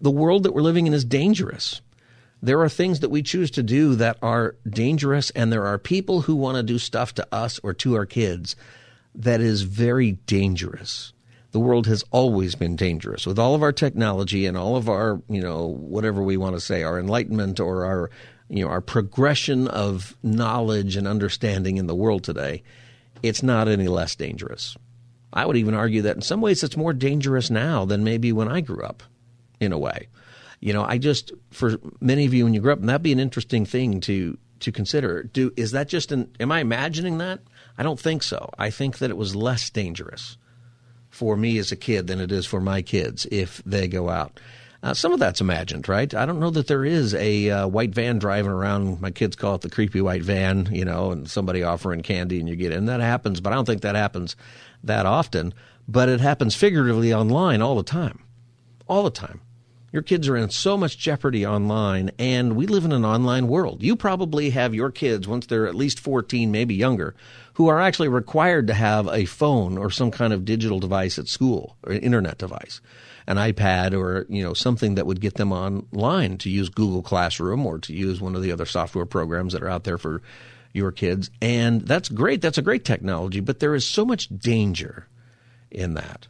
the 0.00 0.10
world 0.10 0.44
that 0.44 0.52
we're 0.52 0.62
living 0.62 0.86
in 0.86 0.94
is 0.94 1.04
dangerous. 1.04 1.82
There 2.40 2.62
are 2.62 2.70
things 2.70 3.00
that 3.00 3.10
we 3.10 3.22
choose 3.22 3.50
to 3.52 3.62
do 3.62 3.96
that 3.96 4.16
are 4.22 4.56
dangerous, 4.68 5.28
and 5.30 5.52
there 5.52 5.66
are 5.66 5.78
people 5.78 6.22
who 6.22 6.36
want 6.36 6.56
to 6.56 6.62
do 6.62 6.78
stuff 6.78 7.14
to 7.14 7.26
us 7.30 7.60
or 7.62 7.74
to 7.74 7.96
our 7.96 8.06
kids 8.06 8.56
that 9.14 9.42
is 9.42 9.62
very 9.62 10.12
dangerous 10.12 11.13
the 11.54 11.60
world 11.60 11.86
has 11.86 12.02
always 12.10 12.56
been 12.56 12.74
dangerous 12.74 13.28
with 13.28 13.38
all 13.38 13.54
of 13.54 13.62
our 13.62 13.70
technology 13.70 14.44
and 14.44 14.58
all 14.58 14.74
of 14.74 14.88
our, 14.88 15.22
you 15.28 15.40
know, 15.40 15.68
whatever 15.68 16.20
we 16.20 16.36
want 16.36 16.56
to 16.56 16.60
say, 16.60 16.82
our 16.82 16.98
enlightenment 16.98 17.60
or 17.60 17.84
our 17.84 18.10
you 18.48 18.64
know, 18.64 18.70
our 18.70 18.80
progression 18.80 19.68
of 19.68 20.16
knowledge 20.20 20.96
and 20.96 21.06
understanding 21.06 21.76
in 21.76 21.86
the 21.86 21.94
world 21.94 22.24
today, 22.24 22.64
it's 23.22 23.40
not 23.40 23.68
any 23.68 23.86
less 23.86 24.16
dangerous. 24.16 24.76
I 25.32 25.46
would 25.46 25.56
even 25.56 25.74
argue 25.74 26.02
that 26.02 26.16
in 26.16 26.22
some 26.22 26.40
ways 26.40 26.64
it's 26.64 26.76
more 26.76 26.92
dangerous 26.92 27.50
now 27.50 27.84
than 27.84 28.02
maybe 28.02 28.32
when 28.32 28.48
I 28.48 28.60
grew 28.60 28.82
up, 28.82 29.04
in 29.60 29.72
a 29.72 29.78
way. 29.78 30.08
You 30.58 30.72
know, 30.72 30.82
I 30.82 30.98
just 30.98 31.30
for 31.52 31.76
many 32.00 32.26
of 32.26 32.34
you 32.34 32.42
when 32.42 32.54
you 32.54 32.62
grew 32.62 32.72
up, 32.72 32.80
and 32.80 32.88
that'd 32.88 33.00
be 33.00 33.12
an 33.12 33.20
interesting 33.20 33.64
thing 33.64 34.00
to 34.00 34.36
to 34.58 34.72
consider. 34.72 35.22
Do 35.22 35.52
is 35.56 35.70
that 35.70 35.86
just 35.86 36.10
an? 36.10 36.34
Am 36.40 36.50
I 36.50 36.58
imagining 36.58 37.18
that? 37.18 37.38
I 37.78 37.84
don't 37.84 38.00
think 38.00 38.24
so. 38.24 38.50
I 38.58 38.70
think 38.70 38.98
that 38.98 39.10
it 39.10 39.16
was 39.16 39.36
less 39.36 39.70
dangerous 39.70 40.36
for 41.14 41.36
me 41.36 41.58
as 41.58 41.70
a 41.70 41.76
kid 41.76 42.08
than 42.08 42.20
it 42.20 42.32
is 42.32 42.44
for 42.44 42.60
my 42.60 42.82
kids 42.82 43.26
if 43.30 43.62
they 43.64 43.86
go 43.86 44.10
out. 44.10 44.40
Uh, 44.82 44.92
some 44.92 45.12
of 45.12 45.18
that's 45.18 45.40
imagined, 45.40 45.88
right? 45.88 46.12
I 46.12 46.26
don't 46.26 46.40
know 46.40 46.50
that 46.50 46.66
there 46.66 46.84
is 46.84 47.14
a 47.14 47.48
uh, 47.50 47.66
white 47.66 47.94
van 47.94 48.18
driving 48.18 48.50
around. 48.50 49.00
My 49.00 49.10
kids 49.10 49.34
call 49.34 49.54
it 49.54 49.62
the 49.62 49.70
creepy 49.70 50.02
white 50.02 50.22
van, 50.22 50.68
you 50.70 50.84
know, 50.84 51.10
and 51.10 51.30
somebody 51.30 51.62
offering 51.62 52.02
candy 52.02 52.38
and 52.38 52.48
you 52.48 52.56
get 52.56 52.72
in. 52.72 52.84
That 52.86 53.00
happens, 53.00 53.40
but 53.40 53.52
I 53.52 53.56
don't 53.56 53.64
think 53.64 53.80
that 53.80 53.94
happens 53.94 54.36
that 54.82 55.06
often. 55.06 55.54
But 55.88 56.10
it 56.10 56.20
happens 56.20 56.54
figuratively 56.54 57.14
online 57.14 57.62
all 57.62 57.76
the 57.76 57.82
time. 57.82 58.24
All 58.86 59.04
the 59.04 59.10
time. 59.10 59.40
Your 59.90 60.02
kids 60.02 60.28
are 60.28 60.36
in 60.36 60.50
so 60.50 60.76
much 60.76 60.98
jeopardy 60.98 61.46
online, 61.46 62.10
and 62.18 62.56
we 62.56 62.66
live 62.66 62.84
in 62.84 62.90
an 62.90 63.04
online 63.04 63.46
world. 63.46 63.80
You 63.80 63.94
probably 63.94 64.50
have 64.50 64.74
your 64.74 64.90
kids, 64.90 65.28
once 65.28 65.46
they're 65.46 65.68
at 65.68 65.76
least 65.76 66.00
14, 66.00 66.50
maybe 66.50 66.74
younger, 66.74 67.14
who 67.54 67.68
are 67.68 67.80
actually 67.80 68.08
required 68.08 68.66
to 68.66 68.74
have 68.74 69.08
a 69.08 69.24
phone 69.24 69.78
or 69.78 69.90
some 69.90 70.10
kind 70.10 70.32
of 70.32 70.44
digital 70.44 70.78
device 70.78 71.18
at 71.18 71.28
school 71.28 71.76
or 71.82 71.92
an 71.92 72.00
internet 72.00 72.38
device 72.38 72.80
an 73.26 73.38
iPad 73.38 73.98
or 73.98 74.26
you 74.28 74.42
know 74.42 74.52
something 74.52 74.96
that 74.96 75.06
would 75.06 75.20
get 75.20 75.34
them 75.34 75.50
online 75.50 76.36
to 76.36 76.50
use 76.50 76.68
Google 76.68 77.02
Classroom 77.02 77.64
or 77.64 77.78
to 77.78 77.94
use 77.94 78.20
one 78.20 78.36
of 78.36 78.42
the 78.42 78.52
other 78.52 78.66
software 78.66 79.06
programs 79.06 79.54
that 79.54 79.62
are 79.62 79.70
out 79.70 79.84
there 79.84 79.96
for 79.96 80.20
your 80.74 80.92
kids. 80.92 81.30
And 81.40 81.80
that's 81.82 82.10
great. 82.10 82.42
That's 82.42 82.58
a 82.58 82.62
great 82.62 82.84
technology, 82.84 83.40
but 83.40 83.60
there 83.60 83.74
is 83.74 83.86
so 83.86 84.04
much 84.04 84.28
danger 84.28 85.06
in 85.70 85.94
that. 85.94 86.26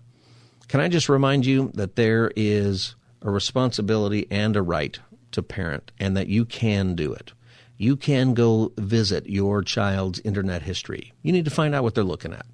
Can 0.69 0.81
I 0.81 0.89
just 0.89 1.09
remind 1.09 1.47
you 1.47 1.73
that 1.75 1.97
there 1.97 2.31
is 2.37 2.95
a 3.23 3.31
responsibility 3.31 4.27
and 4.31 4.55
a 4.55 4.63
right 4.63 4.99
to 5.33 5.43
parent 5.43 5.91
and 5.99 6.17
that 6.17 6.29
you 6.29 6.45
can 6.45 6.95
do 6.95 7.13
it. 7.13 7.33
You 7.77 7.97
can 7.97 8.35
go 8.35 8.73
visit 8.79 9.29
your 9.29 9.63
child's 9.63 10.21
internet 10.21 10.63
history. 10.63 11.13
You 11.23 11.33
need 11.33 11.45
to 11.45 11.51
find 11.51 11.75
out 11.75 11.83
what 11.83 11.95
they're 11.95 12.05
looking 12.05 12.33
at. 12.33 12.47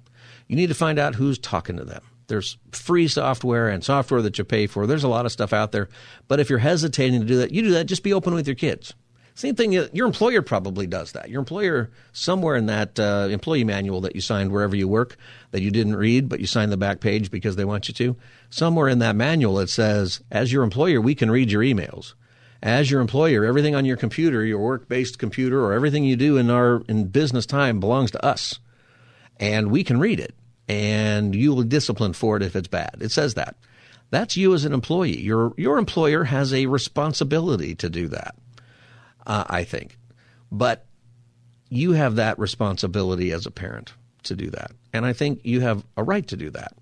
You 0.47 0.55
need 0.55 0.67
to 0.67 0.75
find 0.75 0.99
out 0.99 1.15
who's 1.15 1.37
talking 1.37 1.77
to 1.77 1.85
them. 1.85 2.01
There's 2.27 2.57
free 2.71 3.07
software 3.07 3.69
and 3.69 3.83
software 3.83 4.21
that 4.21 4.37
you 4.37 4.43
pay 4.43 4.67
for. 4.67 4.87
There's 4.87 5.03
a 5.03 5.09
lot 5.09 5.25
of 5.25 5.31
stuff 5.31 5.53
out 5.53 5.71
there. 5.71 5.89
But 6.27 6.39
if 6.39 6.49
you're 6.49 6.59
hesitating 6.59 7.21
to 7.21 7.27
do 7.27 7.37
that, 7.37 7.51
you 7.51 7.61
do 7.61 7.71
that. 7.71 7.85
Just 7.85 8.03
be 8.03 8.13
open 8.13 8.33
with 8.33 8.47
your 8.47 8.55
kids. 8.55 8.93
Same 9.33 9.55
thing, 9.55 9.71
your 9.71 10.05
employer 10.05 10.41
probably 10.41 10.87
does 10.87 11.13
that. 11.13 11.29
Your 11.29 11.39
employer, 11.39 11.89
somewhere 12.11 12.55
in 12.55 12.65
that 12.65 12.99
uh, 12.99 13.27
employee 13.31 13.63
manual 13.63 14.01
that 14.01 14.13
you 14.13 14.21
signed 14.21 14.51
wherever 14.51 14.75
you 14.75 14.87
work, 14.87 15.15
that 15.51 15.61
you 15.61 15.71
didn't 15.71 15.95
read, 15.95 16.27
but 16.27 16.41
you 16.41 16.47
signed 16.47 16.71
the 16.71 16.77
back 16.77 16.99
page 16.99 17.31
because 17.31 17.55
they 17.55 17.65
want 17.65 17.87
you 17.87 17.93
to, 17.93 18.17
somewhere 18.49 18.89
in 18.89 18.99
that 18.99 19.15
manual 19.15 19.59
it 19.59 19.69
says, 19.69 20.21
as 20.31 20.51
your 20.51 20.63
employer, 20.63 20.99
we 20.99 21.15
can 21.15 21.31
read 21.31 21.49
your 21.49 21.63
emails. 21.63 22.13
As 22.63 22.91
your 22.91 23.01
employer, 23.01 23.43
everything 23.43 23.73
on 23.75 23.85
your 23.85 23.97
computer, 23.97 24.45
your 24.45 24.59
work 24.59 24.87
based 24.87 25.17
computer, 25.17 25.63
or 25.63 25.73
everything 25.73 26.03
you 26.03 26.15
do 26.15 26.37
in 26.37 26.49
our 26.49 26.83
in 26.87 27.07
business 27.07 27.45
time 27.45 27.79
belongs 27.79 28.11
to 28.11 28.23
us. 28.23 28.59
And 29.39 29.71
we 29.71 29.83
can 29.83 29.99
read 29.99 30.19
it. 30.19 30.35
And 30.67 31.35
you 31.35 31.53
will 31.53 31.63
be 31.63 31.69
disciplined 31.69 32.15
for 32.15 32.37
it 32.37 32.43
if 32.43 32.55
it's 32.55 32.67
bad. 32.67 32.97
It 33.01 33.11
says 33.11 33.33
that. 33.33 33.55
That's 34.11 34.37
you 34.37 34.53
as 34.53 34.65
an 34.65 34.73
employee. 34.73 35.19
Your 35.19 35.53
your 35.57 35.77
employer 35.77 36.25
has 36.25 36.53
a 36.53 36.67
responsibility 36.67 37.75
to 37.75 37.89
do 37.89 38.07
that 38.09 38.35
uh, 39.25 39.43
I 39.47 39.63
think. 39.63 39.97
But 40.51 40.85
you 41.69 41.93
have 41.93 42.15
that 42.15 42.37
responsibility 42.39 43.31
as 43.31 43.45
a 43.45 43.51
parent 43.51 43.93
to 44.23 44.35
do 44.35 44.49
that. 44.51 44.71
And 44.93 45.05
I 45.05 45.13
think 45.13 45.41
you 45.43 45.61
have 45.61 45.83
a 45.95 46.03
right 46.03 46.27
to 46.27 46.37
do 46.37 46.49
that. 46.51 46.73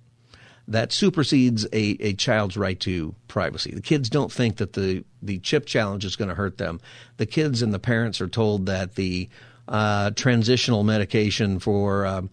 That 0.70 0.92
supersedes 0.92 1.66
a, 1.66 1.98
a 2.00 2.14
child's 2.14 2.56
right 2.56 2.80
to 2.82 3.16
privacy. 3.28 3.72
The 3.72 3.82
kids 3.82 4.10
don't 4.10 4.32
think 4.32 4.58
that 4.58 4.74
the, 4.74 5.04
the 5.22 5.40
chip 5.40 5.66
challenge 5.66 6.06
is 6.06 6.16
going 6.16 6.30
to 6.30 6.36
hurt 6.36 6.58
them. 6.58 6.80
The 7.18 7.26
kids 7.26 7.62
and 7.62 7.74
the 7.74 7.80
parents 7.80 8.22
are 8.22 8.28
told 8.28 8.68
that 8.68 8.96
the 8.96 9.30
uh, 9.68 10.12
transitional 10.12 10.84
medication 10.84 11.60
for 11.60 12.06
um, 12.06 12.30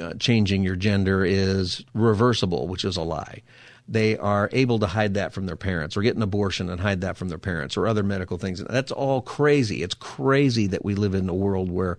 uh, 0.00 0.14
changing 0.14 0.62
your 0.62 0.76
gender 0.76 1.24
is 1.24 1.84
reversible, 1.94 2.68
which 2.68 2.84
is 2.84 2.96
a 2.96 3.02
lie 3.02 3.42
they 3.86 4.16
are 4.16 4.48
able 4.52 4.78
to 4.78 4.86
hide 4.86 5.14
that 5.14 5.32
from 5.32 5.46
their 5.46 5.56
parents 5.56 5.96
or 5.96 6.02
get 6.02 6.16
an 6.16 6.22
abortion 6.22 6.70
and 6.70 6.80
hide 6.80 7.02
that 7.02 7.16
from 7.16 7.28
their 7.28 7.38
parents 7.38 7.76
or 7.76 7.86
other 7.86 8.02
medical 8.02 8.38
things. 8.38 8.62
That's 8.64 8.92
all 8.92 9.20
crazy. 9.20 9.82
It's 9.82 9.94
crazy 9.94 10.66
that 10.68 10.84
we 10.84 10.94
live 10.94 11.14
in 11.14 11.28
a 11.28 11.34
world 11.34 11.70
where 11.70 11.98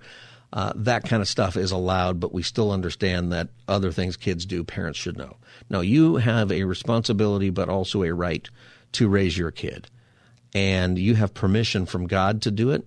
uh, 0.54 0.74
that 0.76 1.04
kind 1.04 1.22
of 1.22 1.28
stuff 1.28 1.58
is 1.58 1.72
allowed, 1.72 2.20
but 2.20 2.34
we 2.34 2.42
still 2.42 2.72
understand 2.72 3.32
that 3.32 3.50
other 3.68 3.92
things 3.92 4.16
kids 4.16 4.46
do, 4.46 4.64
parents 4.64 4.98
should 4.98 5.18
know. 5.18 5.38
No, 5.70 5.82
you 5.82 6.16
have 6.16 6.52
a 6.52 6.64
responsibility, 6.64 7.50
but 7.50 7.70
also 7.70 8.04
a 8.04 8.14
right 8.14 8.48
to 8.94 9.10
raise 9.10 9.38
your 9.38 9.52
kid. 9.52 9.88
And 10.54 10.98
you 10.98 11.16
have 11.16 11.34
permission 11.34 11.86
from 11.86 12.08
God 12.08 12.44
to 12.44 12.52
do 12.52 12.72
it. 12.72 12.86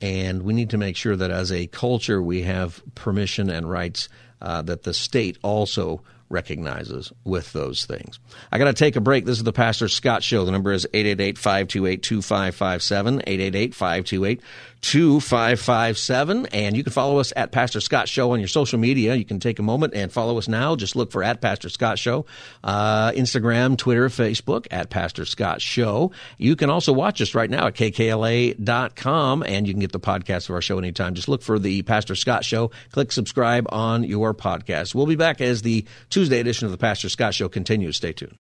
And 0.00 0.42
we 0.42 0.54
need 0.54 0.70
to 0.70 0.78
make 0.78 0.96
sure 0.96 1.16
that 1.16 1.32
as 1.32 1.50
a 1.50 1.66
culture, 1.66 2.22
we 2.22 2.42
have 2.42 2.80
permission 2.94 3.50
and 3.50 3.68
rights 3.68 4.08
uh, 4.40 4.62
that 4.62 4.84
the 4.84 4.94
state 4.94 5.38
also 5.42 6.02
recognizes 6.30 7.12
with 7.24 7.52
those 7.52 7.86
things. 7.86 8.20
I 8.52 8.58
got 8.58 8.64
to 8.64 8.72
take 8.72 8.96
a 8.96 9.00
break. 9.00 9.24
This 9.24 9.38
is 9.38 9.44
the 9.44 9.52
Pastor 9.52 9.88
Scott 9.88 10.22
Show. 10.22 10.44
The 10.44 10.52
number 10.52 10.72
is 10.72 10.86
888 10.92 11.38
528 11.38 12.02
2557. 12.02 13.14
888 13.26 13.74
528 13.74 14.42
2557. 14.82 16.46
And 16.46 16.76
you 16.76 16.84
can 16.84 16.92
follow 16.92 17.18
us 17.18 17.32
at 17.36 17.52
Pastor 17.52 17.80
Scott 17.80 18.08
Show 18.08 18.32
on 18.32 18.38
your 18.38 18.48
social 18.48 18.78
media. 18.78 19.14
You 19.14 19.24
can 19.24 19.40
take 19.40 19.58
a 19.58 19.62
moment 19.62 19.94
and 19.94 20.12
follow 20.12 20.38
us 20.38 20.48
now. 20.48 20.76
Just 20.76 20.96
look 20.96 21.12
for 21.12 21.22
at 21.22 21.40
Pastor 21.40 21.68
Scott 21.68 21.98
Show, 21.98 22.26
uh, 22.64 23.10
Instagram, 23.12 23.76
Twitter, 23.76 24.08
Facebook, 24.08 24.66
at 24.70 24.90
Pastor 24.90 25.24
Scott 25.24 25.60
Show. 25.60 26.12
You 26.36 26.56
can 26.56 26.70
also 26.70 26.92
watch 26.92 27.20
us 27.20 27.34
right 27.34 27.50
now 27.50 27.66
at 27.66 27.74
kkla.com 27.74 29.42
and 29.42 29.66
you 29.66 29.74
can 29.74 29.80
get 29.80 29.92
the 29.92 30.00
podcast 30.00 30.48
of 30.48 30.54
our 30.54 30.62
show 30.62 30.78
anytime. 30.78 31.14
Just 31.14 31.28
look 31.28 31.42
for 31.42 31.58
the 31.58 31.82
Pastor 31.82 32.14
Scott 32.14 32.44
Show. 32.44 32.70
Click 32.92 33.12
subscribe 33.12 33.66
on 33.70 34.04
your 34.04 34.34
podcast. 34.34 34.94
We'll 34.94 35.06
be 35.06 35.16
back 35.16 35.40
as 35.40 35.62
the 35.62 35.84
Tuesday 36.10 36.40
edition 36.40 36.66
of 36.66 36.72
the 36.72 36.78
Pastor 36.78 37.08
Scott 37.08 37.34
Show 37.34 37.48
continues. 37.48 37.96
Stay 37.96 38.12
tuned. 38.12 38.38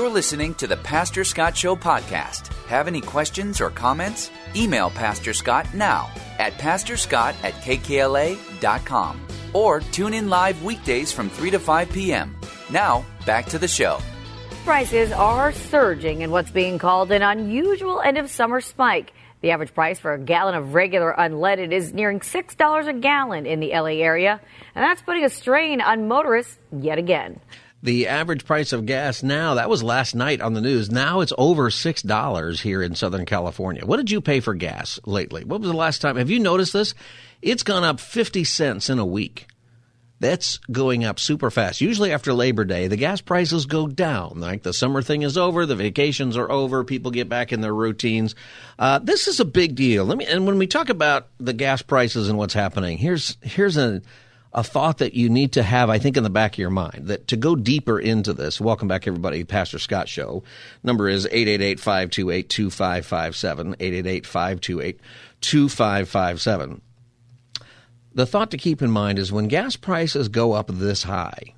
You're 0.00 0.08
listening 0.08 0.54
to 0.54 0.66
the 0.66 0.78
Pastor 0.78 1.24
Scott 1.24 1.54
Show 1.54 1.76
podcast. 1.76 2.46
Have 2.68 2.88
any 2.88 3.02
questions 3.02 3.60
or 3.60 3.68
comments? 3.68 4.30
Email 4.56 4.88
Pastor 4.88 5.34
Scott 5.34 5.74
now 5.74 6.10
at 6.38 6.54
pastorscott 6.54 7.34
at 7.44 7.52
kkla.com 7.56 9.20
or 9.52 9.80
tune 9.80 10.14
in 10.14 10.30
live 10.30 10.62
weekdays 10.62 11.12
from 11.12 11.28
3 11.28 11.50
to 11.50 11.58
5 11.58 11.92
p.m. 11.92 12.34
Now, 12.70 13.04
back 13.26 13.44
to 13.48 13.58
the 13.58 13.68
show. 13.68 13.98
Prices 14.64 15.12
are 15.12 15.52
surging 15.52 16.22
in 16.22 16.30
what's 16.30 16.50
being 16.50 16.78
called 16.78 17.12
an 17.12 17.20
unusual 17.20 18.00
end 18.00 18.16
of 18.16 18.30
summer 18.30 18.62
spike. 18.62 19.12
The 19.42 19.50
average 19.50 19.74
price 19.74 19.98
for 19.98 20.14
a 20.14 20.18
gallon 20.18 20.54
of 20.54 20.72
regular 20.72 21.14
unleaded 21.18 21.72
is 21.72 21.92
nearing 21.92 22.20
$6 22.20 22.86
a 22.86 22.92
gallon 22.94 23.44
in 23.44 23.60
the 23.60 23.68
LA 23.68 24.00
area, 24.00 24.40
and 24.74 24.82
that's 24.82 25.02
putting 25.02 25.26
a 25.26 25.30
strain 25.30 25.82
on 25.82 26.08
motorists 26.08 26.56
yet 26.72 26.96
again. 26.96 27.38
The 27.82 28.08
average 28.08 28.44
price 28.44 28.74
of 28.74 28.84
gas 28.84 29.22
now, 29.22 29.54
that 29.54 29.70
was 29.70 29.82
last 29.82 30.14
night 30.14 30.42
on 30.42 30.52
the 30.52 30.60
news. 30.60 30.90
Now 30.90 31.20
it's 31.20 31.32
over 31.38 31.70
$6 31.70 32.60
here 32.60 32.82
in 32.82 32.94
Southern 32.94 33.24
California. 33.24 33.86
What 33.86 33.96
did 33.96 34.10
you 34.10 34.20
pay 34.20 34.40
for 34.40 34.54
gas 34.54 35.00
lately? 35.06 35.44
What 35.44 35.60
was 35.60 35.70
the 35.70 35.76
last 35.76 36.02
time? 36.02 36.16
Have 36.16 36.28
you 36.28 36.40
noticed 36.40 36.74
this? 36.74 36.94
It's 37.40 37.62
gone 37.62 37.84
up 37.84 37.98
50 37.98 38.44
cents 38.44 38.90
in 38.90 38.98
a 38.98 39.06
week. 39.06 39.46
That's 40.20 40.58
going 40.70 41.06
up 41.06 41.18
super 41.18 41.50
fast. 41.50 41.80
Usually 41.80 42.12
after 42.12 42.34
Labor 42.34 42.66
Day, 42.66 42.88
the 42.88 42.98
gas 42.98 43.22
prices 43.22 43.64
go 43.64 43.88
down. 43.88 44.34
Like 44.36 44.62
the 44.62 44.74
summer 44.74 45.00
thing 45.00 45.22
is 45.22 45.38
over, 45.38 45.64
the 45.64 45.74
vacations 45.74 46.36
are 46.36 46.50
over, 46.50 46.84
people 46.84 47.10
get 47.10 47.30
back 47.30 47.54
in 47.54 47.62
their 47.62 47.74
routines. 47.74 48.34
Uh, 48.78 48.98
this 48.98 49.28
is 49.28 49.40
a 49.40 49.46
big 49.46 49.74
deal. 49.74 50.04
Let 50.04 50.18
me. 50.18 50.26
And 50.26 50.46
when 50.46 50.58
we 50.58 50.66
talk 50.66 50.90
about 50.90 51.28
the 51.38 51.54
gas 51.54 51.80
prices 51.80 52.28
and 52.28 52.36
what's 52.36 52.52
happening, 52.52 52.98
here's 52.98 53.38
here's 53.40 53.78
a 53.78 54.02
a 54.52 54.64
thought 54.64 54.98
that 54.98 55.14
you 55.14 55.28
need 55.28 55.52
to 55.52 55.62
have, 55.62 55.88
I 55.90 55.98
think, 55.98 56.16
in 56.16 56.24
the 56.24 56.30
back 56.30 56.54
of 56.54 56.58
your 56.58 56.70
mind 56.70 57.06
that 57.06 57.28
to 57.28 57.36
go 57.36 57.54
deeper 57.54 58.00
into 58.00 58.32
this. 58.32 58.60
Welcome 58.60 58.88
back, 58.88 59.06
everybody. 59.06 59.44
Pastor 59.44 59.78
Scott 59.78 60.08
Show. 60.08 60.42
Number 60.82 61.08
is 61.08 61.24
888-528-2557, 61.26 63.76
888-528-2557. 65.40 66.80
The 68.12 68.26
thought 68.26 68.50
to 68.50 68.56
keep 68.56 68.82
in 68.82 68.90
mind 68.90 69.20
is 69.20 69.30
when 69.30 69.46
gas 69.46 69.76
prices 69.76 70.28
go 70.28 70.52
up 70.52 70.66
this 70.66 71.04
high, 71.04 71.54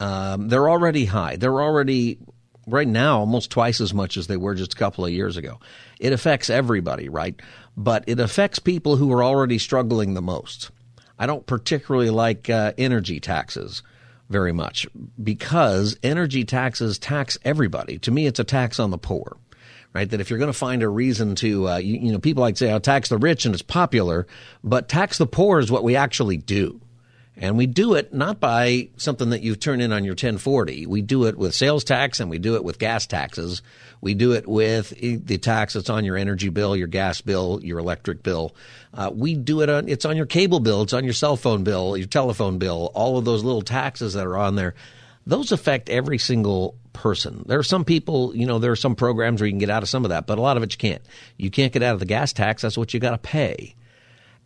um, 0.00 0.48
they're 0.48 0.70
already 0.70 1.04
high. 1.04 1.36
They're 1.36 1.60
already 1.60 2.16
right 2.66 2.88
now 2.88 3.18
almost 3.18 3.50
twice 3.50 3.82
as 3.82 3.92
much 3.92 4.16
as 4.16 4.28
they 4.28 4.38
were 4.38 4.54
just 4.54 4.72
a 4.72 4.76
couple 4.76 5.04
of 5.04 5.12
years 5.12 5.36
ago. 5.36 5.60
It 5.98 6.14
affects 6.14 6.48
everybody, 6.48 7.10
right? 7.10 7.38
But 7.76 8.04
it 8.06 8.18
affects 8.18 8.58
people 8.58 8.96
who 8.96 9.12
are 9.12 9.22
already 9.22 9.58
struggling 9.58 10.14
the 10.14 10.22
most. 10.22 10.70
I 11.20 11.26
don't 11.26 11.44
particularly 11.46 12.08
like 12.08 12.48
uh, 12.48 12.72
energy 12.78 13.20
taxes 13.20 13.82
very 14.30 14.52
much 14.52 14.86
because 15.22 15.98
energy 16.02 16.44
taxes 16.44 16.98
tax 16.98 17.36
everybody. 17.44 17.98
To 17.98 18.10
me, 18.10 18.26
it's 18.26 18.40
a 18.40 18.44
tax 18.44 18.80
on 18.80 18.90
the 18.90 18.96
poor. 18.98 19.36
right? 19.92 20.08
That 20.08 20.20
if 20.20 20.30
you're 20.30 20.38
going 20.38 20.52
to 20.52 20.58
find 20.58 20.82
a 20.82 20.88
reason 20.88 21.34
to, 21.36 21.68
uh, 21.68 21.76
you, 21.76 21.98
you 21.98 22.12
know, 22.12 22.18
people 22.18 22.40
like 22.40 22.54
to 22.56 22.58
say, 22.66 22.72
oh, 22.72 22.78
tax 22.78 23.08
the 23.08 23.18
rich 23.18 23.44
and 23.44 23.54
it's 23.54 23.62
popular, 23.62 24.26
but 24.62 24.88
tax 24.88 25.18
the 25.18 25.26
poor 25.26 25.58
is 25.58 25.70
what 25.70 25.84
we 25.84 25.96
actually 25.96 26.36
do. 26.36 26.80
And 27.36 27.56
we 27.56 27.66
do 27.66 27.94
it 27.94 28.12
not 28.12 28.38
by 28.38 28.90
something 28.96 29.30
that 29.30 29.40
you've 29.40 29.60
turned 29.60 29.80
in 29.80 29.92
on 29.92 30.04
your 30.04 30.12
1040. 30.12 30.86
We 30.86 31.00
do 31.00 31.24
it 31.26 31.38
with 31.38 31.54
sales 31.54 31.84
tax 31.84 32.20
and 32.20 32.28
we 32.28 32.38
do 32.38 32.54
it 32.56 32.64
with 32.64 32.78
gas 32.78 33.06
taxes. 33.06 33.62
We 34.02 34.14
do 34.14 34.32
it 34.32 34.46
with 34.46 34.90
the 34.90 35.38
tax 35.38 35.74
that's 35.74 35.88
on 35.88 36.04
your 36.04 36.16
energy 36.16 36.48
bill, 36.48 36.76
your 36.76 36.86
gas 36.86 37.20
bill, 37.20 37.60
your 37.62 37.78
electric 37.78 38.22
bill. 38.22 38.54
Uh, 38.92 39.10
we 39.14 39.34
do 39.34 39.62
it 39.62 39.70
on, 39.70 39.88
it's 39.88 40.04
on 40.04 40.16
your 40.16 40.26
cable 40.26 40.60
bill, 40.60 40.82
it's 40.82 40.92
on 40.92 41.04
your 41.04 41.12
cell 41.14 41.36
phone 41.36 41.64
bill, 41.64 41.96
your 41.96 42.06
telephone 42.06 42.58
bill, 42.58 42.90
all 42.94 43.16
of 43.16 43.24
those 43.24 43.42
little 43.42 43.62
taxes 43.62 44.14
that 44.14 44.26
are 44.26 44.36
on 44.36 44.56
there. 44.56 44.74
Those 45.26 45.52
affect 45.52 45.88
every 45.88 46.18
single 46.18 46.74
person. 46.92 47.44
There 47.46 47.58
are 47.58 47.62
some 47.62 47.84
people, 47.84 48.34
you 48.34 48.46
know, 48.46 48.58
there 48.58 48.72
are 48.72 48.76
some 48.76 48.96
programs 48.96 49.40
where 49.40 49.46
you 49.46 49.52
can 49.52 49.58
get 49.58 49.70
out 49.70 49.82
of 49.82 49.88
some 49.88 50.04
of 50.04 50.08
that, 50.10 50.26
but 50.26 50.38
a 50.38 50.42
lot 50.42 50.56
of 50.56 50.62
it 50.62 50.72
you 50.72 50.78
can't. 50.78 51.02
You 51.36 51.50
can't 51.50 51.72
get 51.72 51.82
out 51.82 51.94
of 51.94 52.00
the 52.00 52.06
gas 52.06 52.32
tax. 52.32 52.62
That's 52.62 52.76
what 52.76 52.92
you 52.92 53.00
got 53.00 53.12
to 53.12 53.18
pay. 53.18 53.74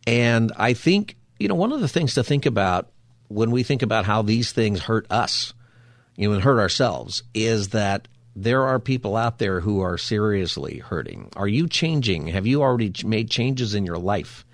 And 0.07 0.53
I 0.57 0.75
think 0.75 1.17
you 1.45 1.49
know, 1.49 1.55
one 1.55 1.73
of 1.73 1.83
the 1.83 1.89
things 1.89 2.15
to 2.15 2.25
think 2.25 2.47
about 2.47 2.89
when 3.29 3.51
we 3.51 3.63
think 3.63 3.83
about 3.83 4.07
how 4.07 4.23
these 4.23 4.53
things 4.53 4.81
hurt 4.81 5.07
us, 5.11 5.53
you 6.17 6.27
know, 6.27 6.35
and 6.35 6.43
hurt 6.43 6.59
ourselves, 6.59 7.23
is 7.35 7.69
that 7.69 8.09
there 8.35 8.63
are 8.63 8.79
people 8.79 9.15
out 9.15 9.37
there 9.37 9.61
who 9.61 9.83
are 9.83 9.99
seriously 9.99 10.79
hurting. 10.79 11.29
Are 11.37 11.47
you 11.47 11.69
changing? 11.69 12.29
Have 12.29 12.47
you 12.47 12.63
already 12.63 12.95
made 13.05 13.29
changes 13.29 13.75
in 13.75 13.85
your 13.85 13.99
life 13.99 14.47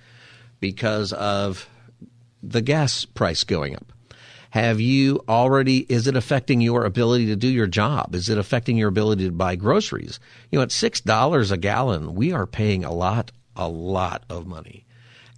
because 0.58 1.12
of 1.12 1.68
the 2.42 2.60
gas 2.60 3.04
price 3.04 3.44
going 3.44 3.76
up? 3.76 3.92
Have 4.50 4.80
you 4.80 5.22
already, 5.28 5.86
is 5.88 6.08
it 6.08 6.16
affecting 6.16 6.60
your 6.60 6.84
ability 6.84 7.26
to 7.26 7.36
do 7.36 7.46
your 7.46 7.68
job? 7.68 8.16
Is 8.16 8.28
it 8.28 8.36
affecting 8.36 8.76
your 8.76 8.88
ability 8.88 9.26
to 9.26 9.30
buy 9.30 9.54
groceries? 9.54 10.18
You 10.50 10.58
know, 10.58 10.64
at 10.64 10.70
$6 10.70 11.52
a 11.52 11.56
gallon, 11.56 12.16
we 12.16 12.32
are 12.32 12.48
paying 12.48 12.84
a 12.84 12.92
lot, 12.92 13.30
a 13.54 13.68
lot 13.68 14.24
of 14.28 14.48
money 14.48 14.86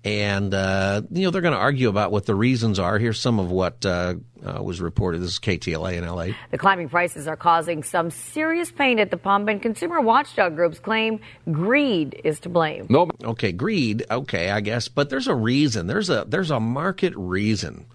and 0.05 0.53
uh, 0.53 1.03
you 1.11 1.23
know 1.23 1.31
they're 1.31 1.43
going 1.43 1.55
to 1.55 1.61
argue 1.61 1.89
about 1.89 2.11
what 2.11 2.27
the 2.27 2.35
reasons 2.35 2.79
are. 2.79 2.99
Here's 2.99 3.21
some 3.21 3.39
of 3.39 3.51
what 3.51 3.87
uh, 3.87 4.15
uh, 4.45 4.63
was 4.63 4.81
reported. 4.81 5.21
This 5.23 5.35
is 5.35 5.39
KTLA 5.39 5.95
in 5.95 6.07
LA. 6.07 6.35
The 6.51 6.59
climbing 6.59 6.89
prices 6.89 7.29
are 7.29 7.37
causing 7.37 7.83
some 7.83 8.11
serious 8.11 8.73
pain 8.73 8.99
at 8.99 9.11
the 9.11 9.17
pump, 9.17 9.49
and 9.49 9.63
consumer 9.63 10.01
watchdog 10.01 10.57
groups 10.57 10.81
claim 10.81 11.21
greed 11.51 12.21
is 12.25 12.41
to 12.41 12.49
blame. 12.49 12.87
No, 12.89 13.11
okay, 13.23 13.53
greed. 13.53 14.05
Okay, 14.11 14.51
I 14.51 14.61
guess, 14.61 14.89
but 14.89 15.09
there's 15.09 15.29
a 15.29 15.35
reason. 15.35 15.87
There's 15.87 16.11
a 16.11 16.25
there's 16.27 16.51
a 16.51 16.59
market 16.59 17.15
reason, 17.17 17.87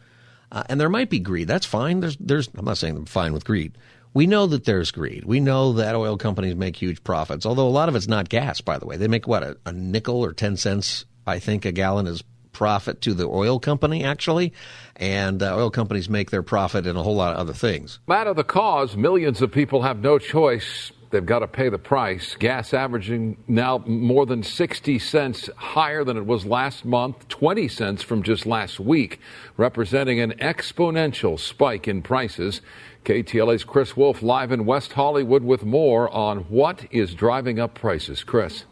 uh, 0.51 0.63
and 0.69 0.79
there 0.79 0.89
might 0.89 1.09
be 1.09 1.19
greed. 1.19 1.47
That's 1.47 1.65
fine. 1.65 1.99
There's 1.99 2.17
there's. 2.17 2.49
I'm 2.55 2.65
not 2.65 2.77
saying 2.77 2.95
I'm 2.95 3.05
fine 3.05 3.33
with 3.33 3.43
greed. 3.43 3.77
We 4.13 4.27
know 4.27 4.47
that 4.47 4.63
there's 4.63 4.91
greed. 4.91 5.25
We 5.25 5.41
know 5.41 5.73
that 5.73 5.93
oil 5.93 6.17
companies 6.17 6.55
make 6.55 6.75
huge 6.77 7.03
profits, 7.03 7.45
although 7.45 7.67
a 7.67 7.69
lot 7.69 7.89
of 7.89 7.95
it's 7.95 8.07
not 8.07 8.29
gas, 8.29 8.61
by 8.61 8.79
the 8.79 8.85
way. 8.85 8.97
They 8.97 9.09
make 9.09 9.27
what, 9.27 9.43
a, 9.43 9.57
a 9.65 9.71
nickel 9.71 10.25
or 10.25 10.33
10 10.33 10.57
cents 10.57 11.05
I 11.27 11.39
think 11.39 11.65
a 11.65 11.71
gallon 11.71 12.07
is 12.07 12.23
profit 12.57 13.01
to 13.01 13.13
the 13.13 13.27
oil 13.27 13.59
company, 13.59 14.03
actually. 14.03 14.51
And 14.95 15.43
uh, 15.43 15.55
oil 15.55 15.69
companies 15.69 16.09
make 16.09 16.31
their 16.31 16.41
profit 16.41 16.87
in 16.87 16.95
a 16.95 17.03
whole 17.03 17.15
lot 17.15 17.33
of 17.33 17.39
other 17.39 17.53
things. 17.53 17.99
Matter 18.07 18.31
of 18.31 18.35
the 18.35 18.43
cause, 18.43 18.97
millions 18.97 19.43
of 19.43 19.51
people 19.51 19.83
have 19.83 19.99
no 19.99 20.17
choice. 20.17 20.91
They've 21.11 21.25
got 21.25 21.39
to 21.39 21.47
pay 21.47 21.69
the 21.69 21.77
price. 21.77 22.35
Gas 22.35 22.73
averaging 22.73 23.37
now 23.47 23.77
more 23.85 24.25
than 24.25 24.41
60 24.41 24.97
cents 24.97 25.49
higher 25.55 26.03
than 26.03 26.17
it 26.17 26.25
was 26.25 26.45
last 26.45 26.83
month, 26.83 27.27
20 27.27 27.67
cents 27.67 28.01
from 28.01 28.23
just 28.23 28.45
last 28.45 28.79
week, 28.79 29.19
representing 29.55 30.19
an 30.19 30.31
exponential 30.39 31.39
spike 31.39 31.87
in 31.87 32.01
prices. 32.01 32.61
KTLA's 33.05 33.63
Chris 33.63 33.95
Wolfe 33.95 34.23
live 34.23 34.51
in 34.51 34.65
West 34.65 34.93
Hollywood 34.93 35.43
with 35.43 35.63
more 35.63 36.09
on 36.09 36.39
what 36.49 36.87
is 36.91 37.13
driving 37.13 37.59
up 37.59 37.75
prices. 37.75 38.23
Chris. 38.23 38.65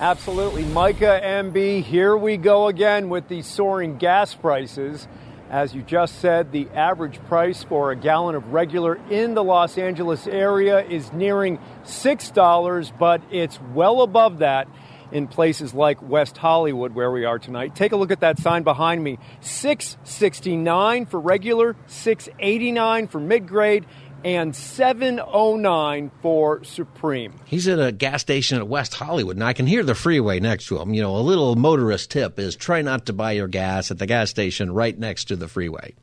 Absolutely. 0.00 0.64
Micah 0.64 1.20
MB, 1.22 1.84
here 1.84 2.16
we 2.16 2.36
go 2.36 2.66
again 2.66 3.08
with 3.10 3.28
the 3.28 3.42
soaring 3.42 3.96
gas 3.96 4.34
prices. 4.34 5.06
As 5.50 5.72
you 5.72 5.82
just 5.82 6.18
said, 6.18 6.50
the 6.50 6.68
average 6.70 7.20
price 7.26 7.62
for 7.62 7.92
a 7.92 7.96
gallon 7.96 8.34
of 8.34 8.52
regular 8.52 8.98
in 9.08 9.34
the 9.34 9.44
Los 9.44 9.78
Angeles 9.78 10.26
area 10.26 10.84
is 10.84 11.12
nearing 11.12 11.60
$6, 11.84 12.98
but 12.98 13.22
it's 13.30 13.60
well 13.72 14.02
above 14.02 14.38
that 14.38 14.66
in 15.12 15.28
places 15.28 15.74
like 15.74 16.02
West 16.02 16.38
Hollywood 16.38 16.92
where 16.92 17.12
we 17.12 17.24
are 17.24 17.38
tonight. 17.38 17.76
Take 17.76 17.92
a 17.92 17.96
look 17.96 18.10
at 18.10 18.18
that 18.18 18.40
sign 18.40 18.64
behind 18.64 19.04
me. 19.04 19.20
669 19.42 21.06
for 21.06 21.20
regular, 21.20 21.76
689 21.86 23.06
for 23.06 23.20
mid-grade, 23.20 23.86
and 24.24 24.56
709 24.56 26.10
for 26.22 26.64
Supreme. 26.64 27.34
He's 27.44 27.68
at 27.68 27.78
a 27.78 27.92
gas 27.92 28.22
station 28.22 28.58
at 28.58 28.66
West 28.66 28.94
Hollywood, 28.94 29.36
and 29.36 29.44
I 29.44 29.52
can 29.52 29.66
hear 29.66 29.84
the 29.84 29.94
freeway 29.94 30.40
next 30.40 30.66
to 30.68 30.80
him. 30.80 30.94
You 30.94 31.02
know, 31.02 31.16
a 31.16 31.18
little 31.18 31.54
motorist 31.56 32.10
tip 32.10 32.38
is 32.38 32.56
try 32.56 32.80
not 32.80 33.06
to 33.06 33.12
buy 33.12 33.32
your 33.32 33.48
gas 33.48 33.90
at 33.90 33.98
the 33.98 34.06
gas 34.06 34.30
station 34.30 34.72
right 34.72 34.98
next 34.98 35.26
to 35.26 35.36
the 35.36 35.46
freeway. 35.46 35.94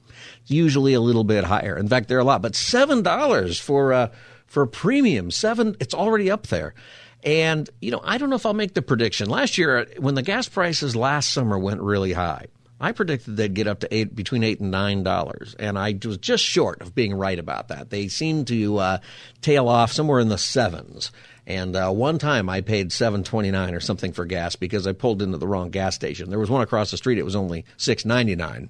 It's 0.42 0.52
usually 0.52 0.94
a 0.94 1.02
little 1.02 1.24
bit 1.24 1.44
higher. 1.44 1.76
In 1.76 1.88
fact, 1.88 2.08
they're 2.08 2.20
a 2.20 2.24
lot, 2.24 2.44
but 2.44 2.56
seven 2.56 3.02
dollars 3.02 3.60
for 3.60 3.92
uh, 3.92 4.10
for 4.46 4.68
premium. 4.68 5.32
Seven, 5.32 5.76
it's 5.80 5.96
already 5.96 6.30
up 6.30 6.48
there. 6.48 6.76
And 7.24 7.70
you 7.82 7.92
know, 7.92 8.02
I 8.04 8.18
don't 8.20 8.30
know 8.30 8.36
if 8.36 8.46
I'll 8.46 8.54
make 8.54 8.76
the 8.76 8.82
prediction. 8.82 9.30
Last 9.30 9.58
year, 9.58 9.88
when 9.98 10.16
the 10.16 10.22
gas 10.22 10.48
prices 10.48 10.96
last 10.96 11.32
summer 11.32 11.58
went 11.58 11.82
really 11.82 12.14
high, 12.14 12.48
I 12.82 12.92
predicted 12.94 13.38
they'd 13.38 13.54
get 13.54 13.68
up 13.68 13.82
to 13.82 13.96
eight, 13.96 14.16
between 14.16 14.44
eight 14.44 14.60
and 14.60 14.72
nine 14.72 15.04
dollars, 15.04 15.56
and 15.60 15.78
I 15.78 15.98
was 16.04 16.18
just 16.18 16.44
short 16.44 16.82
of 16.82 16.96
being 16.96 17.14
right 17.14 17.38
about 17.38 17.68
that. 17.68 17.92
They 17.92 18.08
seemed 18.08 18.48
to 18.48 18.78
uh, 18.80 18.98
tail 19.42 19.70
off 19.70 19.92
somewhere 19.92 20.20
in 20.20 20.30
the 20.30 20.38
sevens. 20.40 21.12
And 21.46 21.76
uh, 21.76 21.92
one 21.92 22.18
time 22.18 22.50
I 22.50 22.62
paid 22.62 22.92
seven 22.92 23.24
twenty 23.24 23.52
nine 23.52 23.76
or 23.76 23.80
something 23.80 24.14
for 24.14 24.26
gas 24.26 24.56
because 24.56 24.88
I 24.88 24.94
pulled 24.94 25.22
into 25.22 25.38
the 25.38 25.48
wrong 25.48 25.70
gas 25.70 25.94
station. 25.94 26.30
There 26.32 26.40
was 26.40 26.50
one 26.50 26.62
across 26.62 26.90
the 26.90 26.98
street; 26.98 27.20
it 27.20 27.26
was 27.26 27.36
only 27.36 27.66
six 27.78 28.04
ninety 28.04 28.36
nine. 28.36 28.70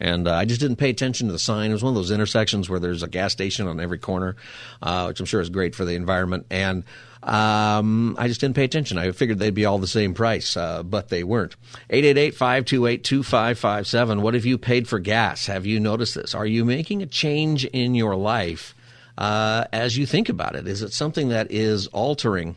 And 0.00 0.26
uh, 0.26 0.34
I 0.34 0.46
just 0.46 0.62
didn't 0.62 0.76
pay 0.76 0.88
attention 0.88 1.26
to 1.26 1.32
the 1.32 1.38
sign. 1.38 1.68
It 1.70 1.74
was 1.74 1.82
one 1.82 1.90
of 1.90 1.96
those 1.96 2.10
intersections 2.10 2.70
where 2.70 2.80
there's 2.80 3.02
a 3.02 3.08
gas 3.08 3.32
station 3.32 3.68
on 3.68 3.80
every 3.80 3.98
corner, 3.98 4.36
uh, 4.80 5.04
which 5.08 5.20
I'm 5.20 5.26
sure 5.26 5.42
is 5.42 5.50
great 5.50 5.74
for 5.74 5.84
the 5.84 5.94
environment. 5.94 6.46
And 6.50 6.84
um, 7.22 8.16
I 8.18 8.28
just 8.28 8.40
didn't 8.40 8.56
pay 8.56 8.64
attention. 8.64 8.96
I 8.96 9.12
figured 9.12 9.38
they'd 9.38 9.52
be 9.54 9.66
all 9.66 9.78
the 9.78 9.86
same 9.86 10.14
price, 10.14 10.56
uh, 10.56 10.82
but 10.82 11.10
they 11.10 11.22
weren't. 11.22 11.54
888-528-2557. 11.90 14.22
What 14.22 14.32
have 14.34 14.46
you 14.46 14.56
paid 14.56 14.88
for 14.88 14.98
gas? 14.98 15.44
Have 15.46 15.66
you 15.66 15.78
noticed 15.80 16.14
this? 16.14 16.34
Are 16.34 16.46
you 16.46 16.64
making 16.64 17.02
a 17.02 17.06
change 17.06 17.66
in 17.66 17.94
your 17.94 18.16
life 18.16 18.74
uh, 19.18 19.66
as 19.72 19.98
you 19.98 20.06
think 20.06 20.30
about 20.30 20.56
it? 20.56 20.66
Is 20.66 20.80
it 20.82 20.94
something 20.94 21.28
that 21.28 21.50
is 21.50 21.88
altering 21.88 22.56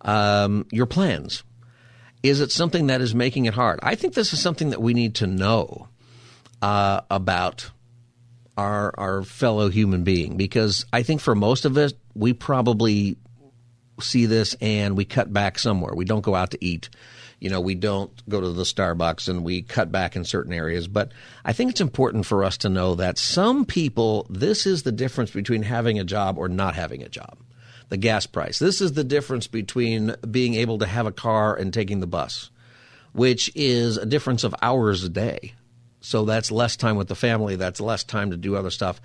um, 0.00 0.66
your 0.72 0.86
plans? 0.86 1.44
Is 2.22 2.40
it 2.40 2.50
something 2.50 2.86
that 2.86 3.02
is 3.02 3.14
making 3.14 3.44
it 3.46 3.54
hard? 3.54 3.80
I 3.82 3.96
think 3.96 4.14
this 4.14 4.32
is 4.32 4.40
something 4.40 4.70
that 4.70 4.80
we 4.80 4.94
need 4.94 5.16
to 5.16 5.26
know 5.26 5.88
uh, 6.62 7.02
about 7.10 7.70
our 8.56 8.92
our 8.98 9.22
fellow 9.22 9.68
human 9.70 10.02
being 10.04 10.36
because 10.36 10.84
I 10.92 11.02
think 11.02 11.20
for 11.20 11.34
most 11.34 11.64
of 11.64 11.76
us 11.78 11.94
we 12.14 12.32
probably 12.32 13.16
see 14.00 14.26
this 14.26 14.54
and 14.60 14.96
we 14.96 15.04
cut 15.04 15.32
back 15.32 15.58
somewhere. 15.58 15.94
We 15.94 16.04
don't 16.04 16.22
go 16.22 16.34
out 16.34 16.52
to 16.52 16.64
eat. 16.64 16.88
You 17.38 17.48
know, 17.48 17.60
we 17.60 17.74
don't 17.74 18.10
go 18.28 18.40
to 18.40 18.50
the 18.50 18.64
Starbucks 18.64 19.28
and 19.28 19.44
we 19.44 19.62
cut 19.62 19.90
back 19.90 20.14
in 20.14 20.24
certain 20.24 20.52
areas. 20.52 20.88
But 20.88 21.12
I 21.44 21.52
think 21.52 21.70
it's 21.70 21.80
important 21.80 22.26
for 22.26 22.44
us 22.44 22.58
to 22.58 22.68
know 22.68 22.94
that 22.96 23.18
some 23.18 23.64
people, 23.64 24.26
this 24.28 24.66
is 24.66 24.82
the 24.82 24.92
difference 24.92 25.30
between 25.30 25.62
having 25.62 25.98
a 25.98 26.04
job 26.04 26.36
or 26.36 26.48
not 26.48 26.74
having 26.74 27.02
a 27.02 27.08
job. 27.08 27.38
The 27.88 27.96
gas 27.96 28.26
price. 28.26 28.58
This 28.58 28.80
is 28.80 28.92
the 28.92 29.04
difference 29.04 29.46
between 29.46 30.14
being 30.30 30.54
able 30.54 30.78
to 30.78 30.86
have 30.86 31.06
a 31.06 31.12
car 31.12 31.56
and 31.56 31.72
taking 31.72 32.00
the 32.00 32.06
bus, 32.06 32.50
which 33.12 33.50
is 33.56 33.96
a 33.96 34.06
difference 34.06 34.44
of 34.44 34.54
hours 34.62 35.02
a 35.02 35.08
day. 35.08 35.54
So 36.00 36.24
that's 36.24 36.52
less 36.52 36.76
time 36.76 36.96
with 36.96 37.08
the 37.08 37.14
family. 37.14 37.56
That's 37.56 37.80
less 37.80 38.04
time 38.04 38.30
to 38.30 38.36
do 38.36 38.54
other 38.54 38.70
stuff. 38.70 39.00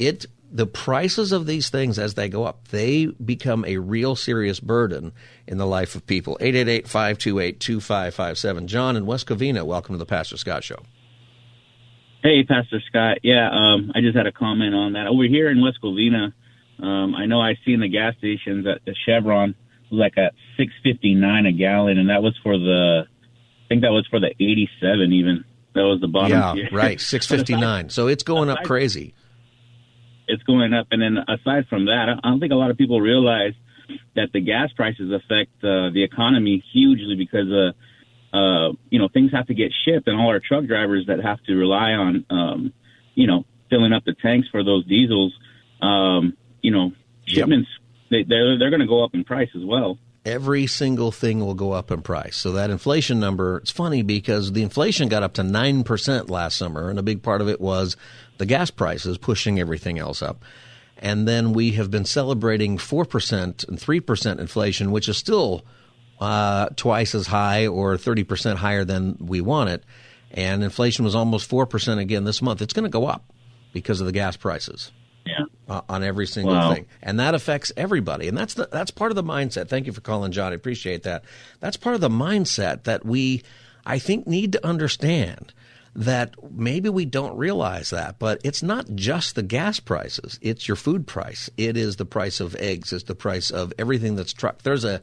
It 0.00 0.26
the 0.50 0.66
prices 0.66 1.30
of 1.30 1.46
these 1.46 1.68
things 1.68 1.96
as 1.98 2.14
they 2.14 2.28
go 2.28 2.44
up, 2.44 2.68
they 2.68 3.06
become 3.06 3.64
a 3.66 3.76
real 3.76 4.16
serious 4.16 4.58
burden 4.58 5.12
in 5.46 5.58
the 5.58 5.66
life 5.66 5.94
of 5.94 6.06
people. 6.06 6.38
888-528-2557. 6.40 8.64
John 8.66 8.96
in 8.96 9.04
West 9.06 9.28
Covina, 9.28 9.64
welcome 9.64 9.94
to 9.94 9.98
the 9.98 10.06
Pastor 10.06 10.36
Scott 10.36 10.64
Show. 10.64 10.82
Hey, 12.22 12.44
Pastor 12.44 12.80
Scott. 12.88 13.18
Yeah, 13.22 13.48
um, 13.52 13.92
I 13.94 14.00
just 14.00 14.16
had 14.16 14.26
a 14.26 14.32
comment 14.32 14.74
on 14.74 14.94
that. 14.94 15.06
Over 15.06 15.22
here 15.24 15.50
in 15.50 15.62
West 15.62 15.78
Covina, 15.82 16.32
um, 16.80 17.14
I 17.14 17.26
know 17.26 17.40
I 17.40 17.54
see 17.64 17.72
in 17.72 17.80
the 17.80 17.88
gas 17.88 18.14
stations 18.18 18.66
at 18.66 18.84
the 18.84 18.94
Chevron 19.06 19.54
like 19.90 20.16
at 20.16 20.34
six 20.56 20.72
fifty 20.82 21.14
nine 21.14 21.46
a 21.46 21.52
gallon, 21.52 21.98
and 21.98 22.10
that 22.10 22.22
was 22.22 22.38
for 22.42 22.58
the, 22.58 23.02
I 23.04 23.68
think 23.68 23.82
that 23.82 23.90
was 23.90 24.06
for 24.08 24.18
the 24.20 24.28
eighty 24.28 24.70
seven 24.80 25.12
even. 25.12 25.44
That 25.74 25.82
was 25.82 26.00
the 26.00 26.08
bottom. 26.08 26.32
Yeah, 26.32 26.54
tier. 26.54 26.68
right, 26.72 27.00
six 27.00 27.26
fifty 27.26 27.54
nine. 27.54 27.90
So 27.90 28.06
it's 28.06 28.22
going 28.22 28.48
up 28.48 28.62
crazy 28.64 29.14
it's 30.30 30.42
going 30.44 30.72
up. 30.72 30.88
And 30.90 31.02
then 31.02 31.18
aside 31.28 31.66
from 31.68 31.86
that, 31.86 32.08
I 32.22 32.28
don't 32.28 32.40
think 32.40 32.52
a 32.52 32.56
lot 32.56 32.70
of 32.70 32.78
people 32.78 33.00
realize 33.00 33.54
that 34.14 34.32
the 34.32 34.40
gas 34.40 34.72
prices 34.72 35.12
affect 35.12 35.52
uh, 35.64 35.90
the 35.90 36.02
economy 36.04 36.62
hugely 36.72 37.16
because 37.16 37.50
uh, 37.50 38.36
uh, 38.36 38.72
you 38.88 38.98
know 38.98 39.08
things 39.08 39.32
have 39.32 39.46
to 39.48 39.54
get 39.54 39.72
shipped, 39.84 40.06
and 40.06 40.18
all 40.18 40.28
our 40.28 40.40
truck 40.40 40.64
drivers 40.66 41.06
that 41.06 41.20
have 41.20 41.42
to 41.44 41.54
rely 41.54 41.92
on 41.92 42.24
um, 42.30 42.72
you 43.14 43.26
know 43.26 43.44
filling 43.68 43.92
up 43.92 44.04
the 44.04 44.14
tanks 44.14 44.48
for 44.48 44.62
those 44.62 44.86
diesels, 44.86 45.32
um, 45.82 46.36
you 46.62 46.70
know 46.70 46.92
shipments 47.26 47.68
they 48.10 48.24
they're, 48.24 48.58
they're 48.58 48.70
going 48.70 48.80
to 48.80 48.86
go 48.86 49.02
up 49.02 49.14
in 49.14 49.24
price 49.24 49.50
as 49.56 49.64
well. 49.64 49.98
Every 50.24 50.66
single 50.66 51.12
thing 51.12 51.40
will 51.40 51.54
go 51.54 51.72
up 51.72 51.90
in 51.90 52.02
price. 52.02 52.36
So 52.36 52.52
that 52.52 52.70
inflation 52.70 53.20
number, 53.20 53.58
it's 53.58 53.70
funny 53.70 54.02
because 54.02 54.52
the 54.52 54.62
inflation 54.62 55.08
got 55.08 55.22
up 55.22 55.32
to 55.34 55.42
9% 55.42 56.28
last 56.28 56.56
summer, 56.58 56.90
and 56.90 56.98
a 56.98 57.02
big 57.02 57.22
part 57.22 57.40
of 57.40 57.48
it 57.48 57.60
was 57.60 57.96
the 58.36 58.46
gas 58.46 58.70
prices 58.70 59.16
pushing 59.16 59.58
everything 59.58 59.98
else 59.98 60.20
up. 60.20 60.44
And 60.98 61.26
then 61.26 61.54
we 61.54 61.72
have 61.72 61.90
been 61.90 62.04
celebrating 62.04 62.76
4% 62.76 63.68
and 63.68 63.78
3% 63.78 64.38
inflation, 64.38 64.90
which 64.90 65.08
is 65.08 65.16
still 65.16 65.64
uh, 66.20 66.68
twice 66.76 67.14
as 67.14 67.26
high 67.26 67.66
or 67.66 67.96
30% 67.96 68.56
higher 68.56 68.84
than 68.84 69.16
we 69.18 69.40
want 69.40 69.70
it. 69.70 69.84
And 70.30 70.62
inflation 70.62 71.04
was 71.04 71.14
almost 71.14 71.50
4% 71.50 71.98
again 71.98 72.24
this 72.24 72.42
month. 72.42 72.60
It's 72.60 72.74
going 72.74 72.84
to 72.84 72.90
go 72.90 73.06
up 73.06 73.24
because 73.72 74.00
of 74.00 74.06
the 74.06 74.12
gas 74.12 74.36
prices. 74.36 74.92
Uh, 75.70 75.82
on 75.88 76.02
every 76.02 76.26
single 76.26 76.52
Wow. 76.52 76.74
thing, 76.74 76.86
and 77.00 77.20
that 77.20 77.32
affects 77.32 77.70
everybody, 77.76 78.26
and 78.26 78.36
that's 78.36 78.54
the, 78.54 78.68
that's 78.72 78.90
part 78.90 79.12
of 79.12 79.14
the 79.14 79.22
mindset. 79.22 79.68
Thank 79.68 79.86
you 79.86 79.92
for 79.92 80.00
calling, 80.00 80.32
John. 80.32 80.50
I 80.50 80.56
appreciate 80.56 81.04
that. 81.04 81.22
That's 81.60 81.76
part 81.76 81.94
of 81.94 82.00
the 82.00 82.08
mindset 82.08 82.82
that 82.84 83.04
we, 83.06 83.44
I 83.86 84.00
think, 84.00 84.26
need 84.26 84.50
to 84.54 84.66
understand 84.66 85.52
that 85.94 86.34
maybe 86.52 86.88
we 86.88 87.04
don't 87.04 87.36
realize 87.36 87.90
that, 87.90 88.18
but 88.18 88.40
it's 88.42 88.64
not 88.64 88.96
just 88.96 89.36
the 89.36 89.44
gas 89.44 89.78
prices; 89.78 90.40
it's 90.42 90.66
your 90.66 90.74
food 90.76 91.06
price. 91.06 91.48
It 91.56 91.76
is 91.76 91.94
the 91.96 92.04
price 92.04 92.40
of 92.40 92.56
eggs. 92.56 92.92
It's 92.92 93.04
the 93.04 93.14
price 93.14 93.52
of 93.52 93.72
everything 93.78 94.16
that's 94.16 94.32
trucked. 94.32 94.64
There's 94.64 94.84
a 94.84 95.00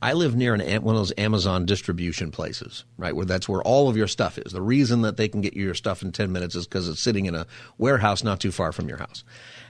I 0.00 0.12
live 0.12 0.36
near 0.36 0.54
an, 0.54 0.60
one 0.82 0.94
of 0.94 1.00
those 1.00 1.12
Amazon 1.18 1.66
distribution 1.66 2.30
places, 2.30 2.84
right? 2.98 3.16
Where 3.16 3.24
that's 3.26 3.48
where 3.48 3.62
all 3.62 3.88
of 3.88 3.96
your 3.96 4.06
stuff 4.06 4.38
is. 4.38 4.52
The 4.52 4.62
reason 4.62 5.02
that 5.02 5.16
they 5.16 5.28
can 5.28 5.40
get 5.40 5.54
you 5.54 5.64
your 5.64 5.74
stuff 5.74 6.02
in 6.02 6.12
10 6.12 6.30
minutes 6.30 6.54
is 6.54 6.66
because 6.68 6.88
it's 6.88 7.00
sitting 7.00 7.26
in 7.26 7.34
a 7.34 7.46
warehouse 7.78 8.22
not 8.22 8.38
too 8.38 8.52
far 8.52 8.70
from 8.70 8.88
your 8.88 8.98
house. 8.98 9.24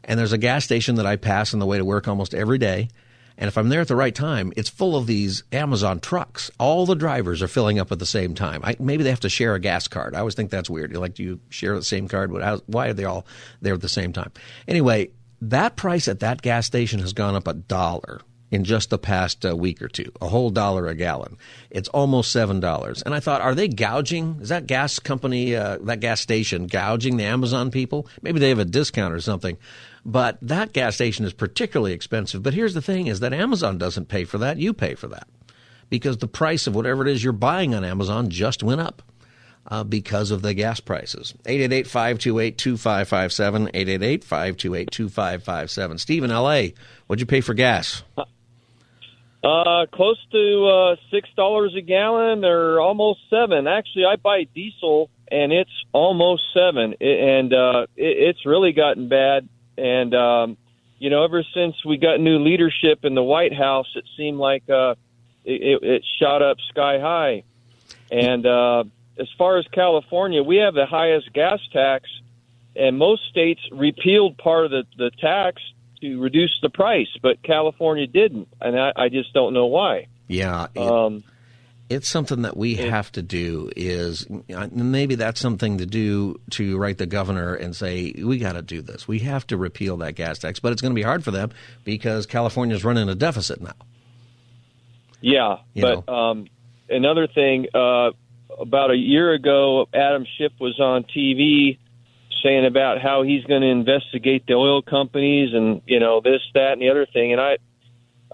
And 0.05 0.19
there's 0.19 0.33
a 0.33 0.39
gas 0.39 0.65
station 0.65 0.97
that 0.97 1.07
I 1.07 1.17
pass 1.17 1.53
on 1.53 1.61
the 1.61 1.67
way 1.67 1.79
to 1.79 1.85
work 1.85 2.09
almost 2.09 2.35
every 2.35 2.59
day. 2.59 2.89
And 3.37 3.47
if 3.47 3.57
I'm 3.57 3.69
there 3.69 3.81
at 3.81 3.89
the 3.89 3.95
right 3.95 4.15
time, 4.15 4.53
it's 4.57 4.69
full 4.69 4.97
of 4.97 5.07
these 5.07 5.45
Amazon 5.53 6.01
trucks. 6.01 6.51
All 6.59 6.87
the 6.87 6.97
drivers 6.97 7.41
are 7.41 7.47
filling 7.47 7.79
up 7.79 7.93
at 7.93 8.01
the 8.01 8.07
same 8.07 8.35
time. 8.35 8.63
I, 8.65 8.75
maybe 8.81 9.05
they 9.05 9.11
have 9.11 9.21
to 9.21 9.29
share 9.29 9.55
a 9.55 9.61
gas 9.61 9.87
card. 9.87 10.17
I 10.17 10.19
always 10.19 10.35
think 10.35 10.51
that's 10.51 10.69
weird. 10.69 10.91
You're 10.91 11.01
like, 11.01 11.15
do 11.15 11.23
you 11.23 11.41
share 11.49 11.77
the 11.77 11.85
same 11.85 12.09
card? 12.09 12.33
Why 12.67 12.89
are 12.89 12.95
they 12.95 13.05
all 13.05 13.27
there 13.63 13.75
at 13.75 13.81
the 13.81 13.89
same 13.89 14.13
time? 14.13 14.33
Anyway, 14.67 15.11
that 15.41 15.77
price 15.77 16.09
at 16.09 16.19
that 16.21 16.43
gas 16.43 16.67
station 16.67 16.99
has 16.99 17.13
gone 17.13 17.37
up 17.37 17.47
a 17.47 17.55
dollar 17.55 18.21
in 18.51 18.65
just 18.65 18.91
the 18.91 18.99
past 18.99 19.45
uh, 19.45 19.57
week 19.57 19.83
or 19.83 19.89
two, 19.89 20.11
a 20.21 20.29
whole 20.29 20.51
dollar 20.51 20.87
a 20.87 20.95
gallon. 20.95 21.37
It's 21.71 21.89
almost 21.91 22.33
seven 22.33 22.61
dollars. 22.61 23.03
And 23.03 23.15
I 23.15 23.21
thought, 23.21 23.41
are 23.41 23.55
they 23.55 23.69
gouging? 23.69 24.39
Is 24.41 24.49
that 24.49 24.67
gas 24.67 24.99
company, 24.99 25.55
uh, 25.55 25.79
that 25.83 26.01
gas 26.01 26.21
station, 26.21 26.67
gouging 26.67 27.17
the 27.17 27.25
Amazon 27.25 27.71
people? 27.71 28.09
Maybe 28.23 28.41
they 28.41 28.49
have 28.49 28.59
a 28.59 28.65
discount 28.65 29.15
or 29.15 29.21
something. 29.21 29.57
But 30.05 30.39
that 30.43 30.73
gas 30.73 30.95
station 30.95 31.27
is 31.27 31.33
particularly 31.33 31.93
expensive. 31.93 32.43
But 32.43 32.55
here's 32.55 32.75
the 32.75 32.83
thing: 32.83 33.07
is 33.07 33.21
that 33.21 33.33
Amazon 33.33 33.79
doesn't 33.79 34.09
pay 34.09 34.25
for 34.25 34.39
that; 34.39 34.59
you 34.59 34.73
pay 34.73 34.95
for 34.95 35.09
that 35.09 35.29
because 35.91 36.19
the 36.19 36.29
price 36.29 36.67
of 36.67 36.75
whatever 36.75 37.07
it 37.07 37.13
is 37.13 37.23
you're 37.23 37.33
buying 37.33 37.75
on 37.75 37.85
Amazon 37.85 38.31
just 38.31 38.63
went 38.63 38.81
up. 38.81 39.03
Uh, 39.71 39.85
because 39.85 40.31
of 40.31 40.41
the 40.41 40.55
gas 40.55 40.81
prices. 40.81 41.35
888-528-2557, 41.45 43.71
888-528-2557. 44.25 46.01
Steve 46.01 46.25
in 46.25 46.31
L.A., 46.31 46.73
what'd 47.07 47.21
you 47.21 47.27
pay 47.27 47.43
for 47.43 47.53
gas? 47.53 48.03
Uh, 49.43 49.87
close 49.93 50.19
to 50.33 50.67
uh, 50.67 50.97
six 51.13 51.29
dollars 51.37 51.73
a 51.77 51.81
gallon, 51.81 52.45
or 52.45 52.81
almost 52.81 53.21
seven. 53.31 53.69
Actually, 53.69 54.05
I 54.07 54.17
buy 54.17 54.45
diesel, 54.53 55.11
and 55.31 55.53
it's 55.53 55.71
almost 55.93 56.43
seven, 56.53 56.95
I- 57.01 57.05
and 57.05 57.55
uh, 57.55 57.87
it, 57.97 58.17
it's 58.31 58.45
really 58.45 58.73
gotten 58.73 59.09
bad. 59.09 59.49
And 59.77 60.13
um, 60.13 60.57
you 60.99 61.09
know, 61.11 61.23
ever 61.23 61.45
since 61.55 61.85
we 61.85 61.99
got 61.99 62.19
new 62.19 62.41
leadership 62.41 63.05
in 63.05 63.15
the 63.15 63.23
White 63.23 63.55
House, 63.55 63.87
it 63.95 64.05
seemed 64.17 64.39
like 64.39 64.69
uh, 64.69 64.97
it, 65.45 65.63
it, 65.63 65.83
it 65.85 66.05
shot 66.19 66.43
up 66.43 66.57
sky 66.71 66.99
high. 66.99 67.45
And 68.11 68.45
uh, 68.45 68.85
as 69.19 69.29
far 69.39 69.59
as 69.59 69.67
California, 69.69 70.43
we 70.43 70.57
have 70.57 70.75
the 70.75 70.87
highest 70.87 71.33
gas 71.33 71.61
tax, 71.73 72.09
and 72.75 72.99
most 72.99 73.23
states 73.31 73.61
repealed 73.71 74.37
part 74.37 74.65
of 74.65 74.71
the, 74.73 74.85
the 74.97 75.13
tax 75.21 75.63
to 76.01 76.21
reduce 76.21 76.59
the 76.63 76.71
price, 76.71 77.09
but 77.23 77.43
California 77.43 78.07
didn't, 78.07 78.49
and 78.61 78.79
I, 78.79 78.93
I 78.97 79.09
just 79.09 79.33
don't 79.33 79.53
know 79.55 79.67
why. 79.67 80.07
Yeah, 80.29 80.67
it- 80.75 80.81
Um, 80.81 81.25
it's 81.91 82.07
something 82.07 82.43
that 82.43 82.55
we 82.55 82.75
have 82.75 83.11
to 83.13 83.23
do. 83.23 83.71
Is 83.75 84.27
uh, 84.55 84.69
maybe 84.71 85.15
that's 85.15 85.41
something 85.41 85.79
to 85.79 85.87
do 85.87 86.39
to 86.51 86.77
write 86.77 86.99
the 86.99 87.07
governor 87.07 87.55
and 87.55 87.75
say 87.75 88.13
we 88.23 88.37
got 88.37 88.53
to 88.53 88.61
do 88.63 88.83
this. 88.83 89.09
We 89.09 89.21
have 89.21 89.47
to 89.47 89.57
repeal 89.57 89.97
that 89.99 90.15
gas 90.15 90.39
tax, 90.39 90.61
but 90.61 90.73
it's 90.73 90.83
going 90.83 90.93
to 90.93 90.95
be 90.95 91.03
hard 91.03 91.25
for 91.25 91.31
them 91.31 91.51
because 91.85 92.27
California's 92.27 92.85
running 92.85 93.09
a 93.09 93.15
deficit 93.15 93.63
now. 93.63 93.73
Yeah, 95.21 95.59
You 95.75 95.83
but 95.83 96.09
um, 96.13 96.47
another 96.89 97.27
thing, 97.27 97.67
uh, 97.75 98.11
about 98.61 98.91
a 98.91 98.97
year 98.97 99.33
ago, 99.33 99.89
Adam 99.95 100.27
Schiff 100.37 100.53
was 100.61 100.79
on 100.79 101.05
TV 101.05 101.79
saying 102.43 102.67
about 102.67 103.01
how 103.01 103.23
he's 103.23 103.45
going 103.45 103.63
to 103.63 103.69
investigate 103.69 104.45
the 104.47 104.55
oil 104.55 104.83
companies 104.83 105.55
and 105.55 105.83
you 105.87 106.01
know 106.01 106.21
this, 106.21 106.41
that, 106.55 106.73
and 106.73 106.83
the 106.83 106.91
other 106.91 107.07
thing, 107.07 107.33
and 107.33 107.41
I, 107.41 107.59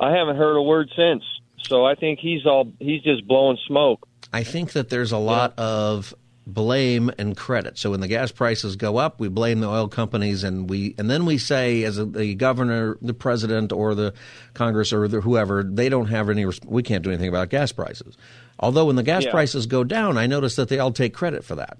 I 0.00 0.16
haven't 0.16 0.36
heard 0.36 0.56
a 0.56 0.62
word 0.62 0.90
since. 0.96 1.22
So 1.66 1.84
I 1.84 1.94
think 1.94 2.18
he's 2.18 2.44
all 2.46 2.72
he's 2.78 3.02
just 3.02 3.26
blowing 3.26 3.58
smoke. 3.66 4.06
I 4.32 4.42
think 4.42 4.72
that 4.72 4.88
there's 4.90 5.12
a 5.12 5.18
lot 5.18 5.58
of 5.58 6.12
blame 6.46 7.10
and 7.16 7.34
credit. 7.36 7.78
So 7.78 7.92
when 7.92 8.00
the 8.00 8.08
gas 8.08 8.30
prices 8.30 8.76
go 8.76 8.98
up, 8.98 9.18
we 9.18 9.28
blame 9.28 9.60
the 9.60 9.68
oil 9.68 9.88
companies, 9.88 10.44
and 10.44 10.68
we 10.68 10.94
and 10.98 11.08
then 11.08 11.24
we 11.24 11.38
say, 11.38 11.84
as 11.84 11.96
a, 11.98 12.04
the 12.04 12.34
governor, 12.34 12.98
the 13.00 13.14
president, 13.14 13.72
or 13.72 13.94
the 13.94 14.12
Congress, 14.52 14.92
or 14.92 15.08
the, 15.08 15.20
whoever, 15.22 15.62
they 15.62 15.88
don't 15.88 16.08
have 16.08 16.28
any. 16.28 16.44
We 16.66 16.82
can't 16.82 17.02
do 17.02 17.10
anything 17.10 17.28
about 17.28 17.48
gas 17.48 17.72
prices. 17.72 18.16
Although 18.58 18.86
when 18.86 18.96
the 18.96 19.02
gas 19.02 19.24
Yeah. 19.24 19.30
prices 19.30 19.66
go 19.66 19.84
down, 19.84 20.18
I 20.18 20.26
notice 20.26 20.56
that 20.56 20.68
they 20.68 20.78
all 20.78 20.92
take 20.92 21.14
credit 21.14 21.44
for 21.44 21.54
that. 21.54 21.78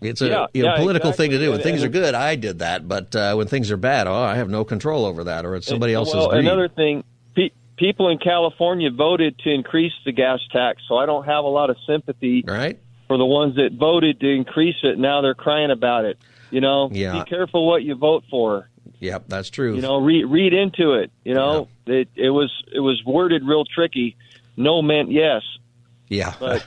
It's 0.00 0.20
a 0.22 0.28
Yeah, 0.28 0.46
you 0.54 0.62
know, 0.62 0.70
yeah, 0.70 0.76
political 0.76 1.12
thing 1.12 1.30
to 1.32 1.38
do. 1.38 1.46
When 1.50 1.54
And- 1.54 1.62
things 1.62 1.82
and- 1.82 1.94
are 1.94 1.98
good, 1.98 2.14
I 2.14 2.36
did 2.36 2.60
that, 2.60 2.86
but 2.86 3.14
uh, 3.16 3.34
when 3.34 3.46
things 3.48 3.70
are 3.70 3.76
bad, 3.76 4.06
oh, 4.06 4.14
I 4.14 4.36
have 4.36 4.48
no 4.48 4.64
control 4.64 5.04
over 5.04 5.24
that, 5.24 5.44
or 5.44 5.56
it's 5.56 5.66
somebody 5.66 5.92
else's 5.94 6.14
Well, 6.14 6.28
greed. 6.30 6.44
another 6.44 6.68
thing, 6.68 7.02
pe- 7.34 7.50
people 7.76 8.08
in 8.08 8.18
California 8.18 8.90
voted 8.90 9.38
to 9.40 9.50
increase 9.50 9.92
the 10.04 10.12
gas 10.12 10.38
tax, 10.52 10.82
so 10.88 10.96
I 10.96 11.06
don't 11.06 11.24
have 11.24 11.44
a 11.44 11.48
lot 11.48 11.68
of 11.70 11.76
sympathy 11.86 12.44
right? 12.46 12.78
for 13.08 13.18
the 13.18 13.26
ones 13.26 13.56
that 13.56 13.72
voted 13.72 14.20
to 14.20 14.28
increase 14.28 14.76
it. 14.84 14.98
Now 14.98 15.20
they're 15.20 15.34
crying 15.34 15.70
about 15.72 16.04
it. 16.04 16.18
You 16.50 16.60
know, 16.60 16.90
Yeah. 16.92 17.24
be 17.24 17.28
careful 17.28 17.66
what 17.66 17.82
you 17.82 17.94
vote 17.96 18.22
for. 18.30 18.68
Yep, 19.00 19.24
that's 19.28 19.50
true. 19.50 19.74
You 19.76 19.82
know, 19.82 19.98
read 19.98 20.24
read 20.26 20.52
into 20.54 20.94
it. 20.94 21.10
You 21.24 21.34
know, 21.34 21.68
it 21.86 22.08
it 22.16 22.30
was 22.30 22.50
it 22.72 22.80
was 22.80 23.02
worded 23.04 23.42
real 23.44 23.64
tricky. 23.64 24.16
No 24.56 24.80
meant 24.82 25.10
yes, 25.12 25.42
yeah, 26.08 26.32
but 26.40 26.66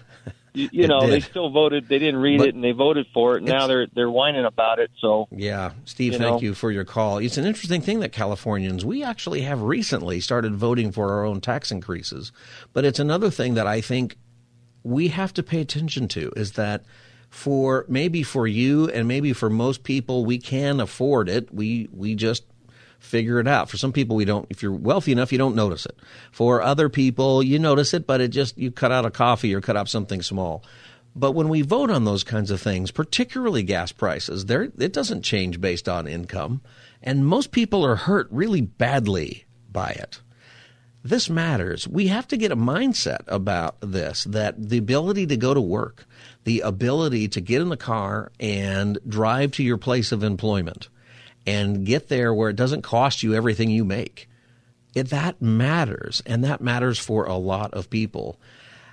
you, 0.54 0.70
you 0.72 0.88
know 0.88 1.08
they 1.08 1.20
still 1.20 1.50
voted. 1.50 1.88
They 1.88 2.00
didn't 2.00 2.20
read 2.20 2.40
But 2.40 2.50
it 2.50 2.56
and 2.56 2.64
they 2.64 2.72
voted 2.72 3.08
for 3.14 3.38
it. 3.38 3.44
Now 3.44 3.68
they're 3.68 3.88
they're 3.94 4.10
whining 4.10 4.46
about 4.46 4.80
it. 4.80 4.92
So 5.00 5.28
Yeah, 5.32 5.72
Steve, 5.86 6.14
You 6.14 6.20
thank 6.20 6.32
know? 6.36 6.40
you 6.42 6.54
for 6.54 6.72
your 6.72 6.86
call. 6.86 7.20
It's 7.20 7.38
an 7.38 7.46
interesting 7.46 7.82
thing 7.82 8.00
that 8.02 8.12
Californians, 8.12 8.84
we 8.86 9.04
actually 9.04 9.42
have 9.42 9.62
recently 9.62 10.20
started 10.20 10.56
voting 10.56 10.92
for 10.92 11.12
our 11.14 11.26
own 11.26 11.42
tax 11.42 11.72
increases. 11.72 12.32
But 12.74 12.86
it's 12.86 13.00
another 13.00 13.30
thing 13.30 13.54
that 13.56 13.68
I 13.68 13.82
think 13.82 14.18
we 14.84 15.10
have 15.10 15.34
to 15.34 15.44
pay 15.44 15.62
attention 15.62 16.08
to 16.10 16.32
is 16.36 16.54
that 16.54 16.84
for 17.30 17.86
maybe 17.88 18.24
for 18.24 18.46
you 18.46 18.90
and 18.90 19.08
maybe 19.08 19.32
for 19.32 19.50
most 19.50 19.84
people, 19.84 20.26
we 20.26 20.38
can 20.38 20.80
afford 20.82 21.30
it. 21.30 21.54
We, 21.54 21.88
we 21.94 22.16
just 22.16 22.44
figure 23.02 23.40
it 23.40 23.48
out. 23.48 23.70
For 23.70 23.78
some 23.78 23.92
people, 23.92 24.16
we 24.16 24.26
don't. 24.26 24.46
If 24.50 24.64
you're 24.64 24.72
wealthy 24.72 25.12
enough, 25.12 25.32
you 25.32 25.38
don't 25.38 25.56
notice 25.56 25.86
it. 25.86 25.98
For 26.32 26.62
other 26.62 26.88
people, 26.88 27.44
you 27.44 27.60
notice 27.60 27.94
it, 27.94 28.08
but 28.08 28.22
it 28.22 28.30
just 28.30 28.58
you 28.58 28.72
cut 28.72 28.92
out 28.92 29.06
a 29.06 29.12
coffee 29.12 29.54
or 29.54 29.60
cut 29.60 29.76
out 29.76 29.90
something 29.90 30.22
small. 30.22 30.64
But 31.14 31.34
when 31.34 31.50
we 31.50 31.62
vote 31.62 31.92
on 31.92 32.06
those 32.06 32.24
kinds 32.24 32.52
of 32.52 32.62
things, 32.62 32.92
particularly 32.92 33.64
gas 33.64 33.92
prices, 33.92 34.46
there 34.46 34.72
it 34.78 34.94
doesn't 34.94 35.24
change 35.24 35.60
based 35.60 35.90
on 35.90 36.08
income, 36.08 36.62
and 37.02 37.26
most 37.26 37.52
people 37.52 37.86
are 37.86 37.98
hurt 37.98 38.28
really 38.32 38.62
badly 38.62 39.46
by 39.70 39.90
it. 39.90 40.22
This 41.04 41.30
matters. 41.30 41.88
We 41.88 42.08
have 42.08 42.28
to 42.28 42.38
get 42.38 42.52
a 42.52 42.56
mindset 42.56 43.22
about 43.28 43.78
this 43.82 44.24
that 44.26 44.70
the 44.70 44.78
ability 44.78 45.26
to 45.28 45.38
go 45.38 45.56
to 45.56 45.60
work, 45.60 46.06
the 46.44 46.60
ability 46.60 47.28
to 47.30 47.42
get 47.42 47.62
in 47.62 47.70
the 47.70 47.78
car 47.78 48.32
and 48.40 49.00
drive 49.08 49.52
to 49.54 49.64
your 49.64 49.78
place 49.78 50.12
of 50.12 50.24
employment 50.24 50.90
and 51.46 51.86
get 51.86 52.10
there 52.10 52.34
where 52.34 52.50
it 52.50 52.56
doesn't 52.56 52.82
cost 52.82 53.24
you 53.24 53.34
everything 53.34 53.70
you 53.70 53.86
make. 53.86 54.28
It, 54.94 55.10
that 55.10 55.42
matters, 55.42 56.22
and 56.26 56.44
that 56.44 56.62
matters 56.62 57.00
for 57.00 57.26
a 57.26 57.36
lot 57.36 57.74
of 57.74 57.90
people. 57.90 58.40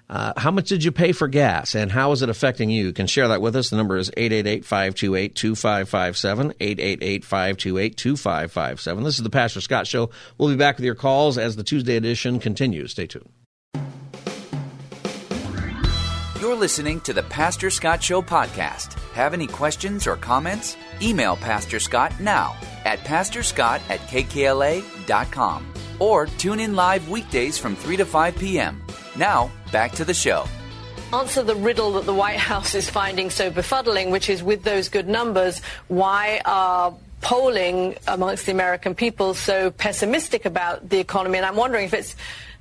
Uh, 0.09 0.33
how 0.39 0.51
much 0.51 0.69
did 0.69 0.83
you 0.83 0.91
pay 0.91 1.13
for 1.13 1.29
gas, 1.29 1.75
and 1.75 1.93
how 1.93 2.13
is 2.13 2.23
it 2.23 2.31
affecting 2.31 2.71
you? 2.71 2.87
You 2.87 2.95
can 2.95 3.07
share 3.07 3.29
that 3.29 3.43
with 3.43 3.55
us. 3.57 3.69
The 3.69 3.77
number 3.77 3.99
is 3.99 4.11
888-528-2557, 4.13 6.55
888-528-2557. 6.55 9.05
This 9.05 9.19
is 9.19 9.23
the 9.23 9.29
Pastor 9.29 9.61
Scott 9.61 9.87
Show. 9.87 10.09
We'll 10.39 10.49
be 10.49 10.57
back 10.57 10.77
with 10.77 10.87
your 10.87 10.95
calls 10.95 11.37
as 11.37 11.57
the 11.57 11.65
Tuesday 11.65 11.97
edition 11.97 12.39
continues. 12.39 12.93
Stay 12.93 13.07
tuned. 13.07 13.29
You're 16.41 16.55
listening 16.55 17.01
to 17.01 17.13
the 17.13 17.25
Pastor 17.25 17.69
Scott 17.69 18.01
Show 18.01 18.23
podcast. 18.23 18.93
Have 19.11 19.35
any 19.35 19.49
questions 19.49 20.07
or 20.07 20.15
comments? 20.15 20.77
Email 21.03 21.35
Pastor 21.35 21.81
Scott 21.81 22.13
now 22.21 22.57
at 22.85 23.01
Pastor 23.01 23.43
Scott 23.43 23.81
at 23.89 23.99
KKLA.com 24.03 25.75
or 25.99 26.27
tune 26.27 26.61
in 26.61 26.77
live 26.77 27.09
weekdays 27.09 27.59
from 27.59 27.75
3 27.75 27.97
to 27.97 28.05
5 28.05 28.37
p.m. 28.37 28.81
Now, 29.17 29.51
back 29.73 29.91
to 29.95 30.05
the 30.05 30.15
show. 30.15 30.45
Answer 31.13 31.43
the 31.43 31.57
riddle 31.57 31.95
that 31.95 32.07
the 32.07 32.15
White 32.15 32.39
House 32.39 32.77
is 32.77 32.89
finding 32.89 33.31
so 33.31 33.51
befuddling, 33.51 34.13
which 34.13 34.31
is 34.31 34.41
with 34.41 34.63
those 34.63 34.89
good 34.89 35.09
numbers, 35.09 35.61
why 35.89 36.41
are 36.45 36.95
polling 37.21 37.97
amongst 38.07 38.47
the 38.47 38.53
American 38.53 38.95
people 38.95 39.35
so 39.35 39.73
pessimistic 39.73 40.45
about 40.45 40.89
the 40.89 41.01
economy? 41.01 41.39
And 41.39 41.47
I'm 41.47 41.57
wondering 41.57 41.87
if 41.87 41.95
it's 41.95 42.15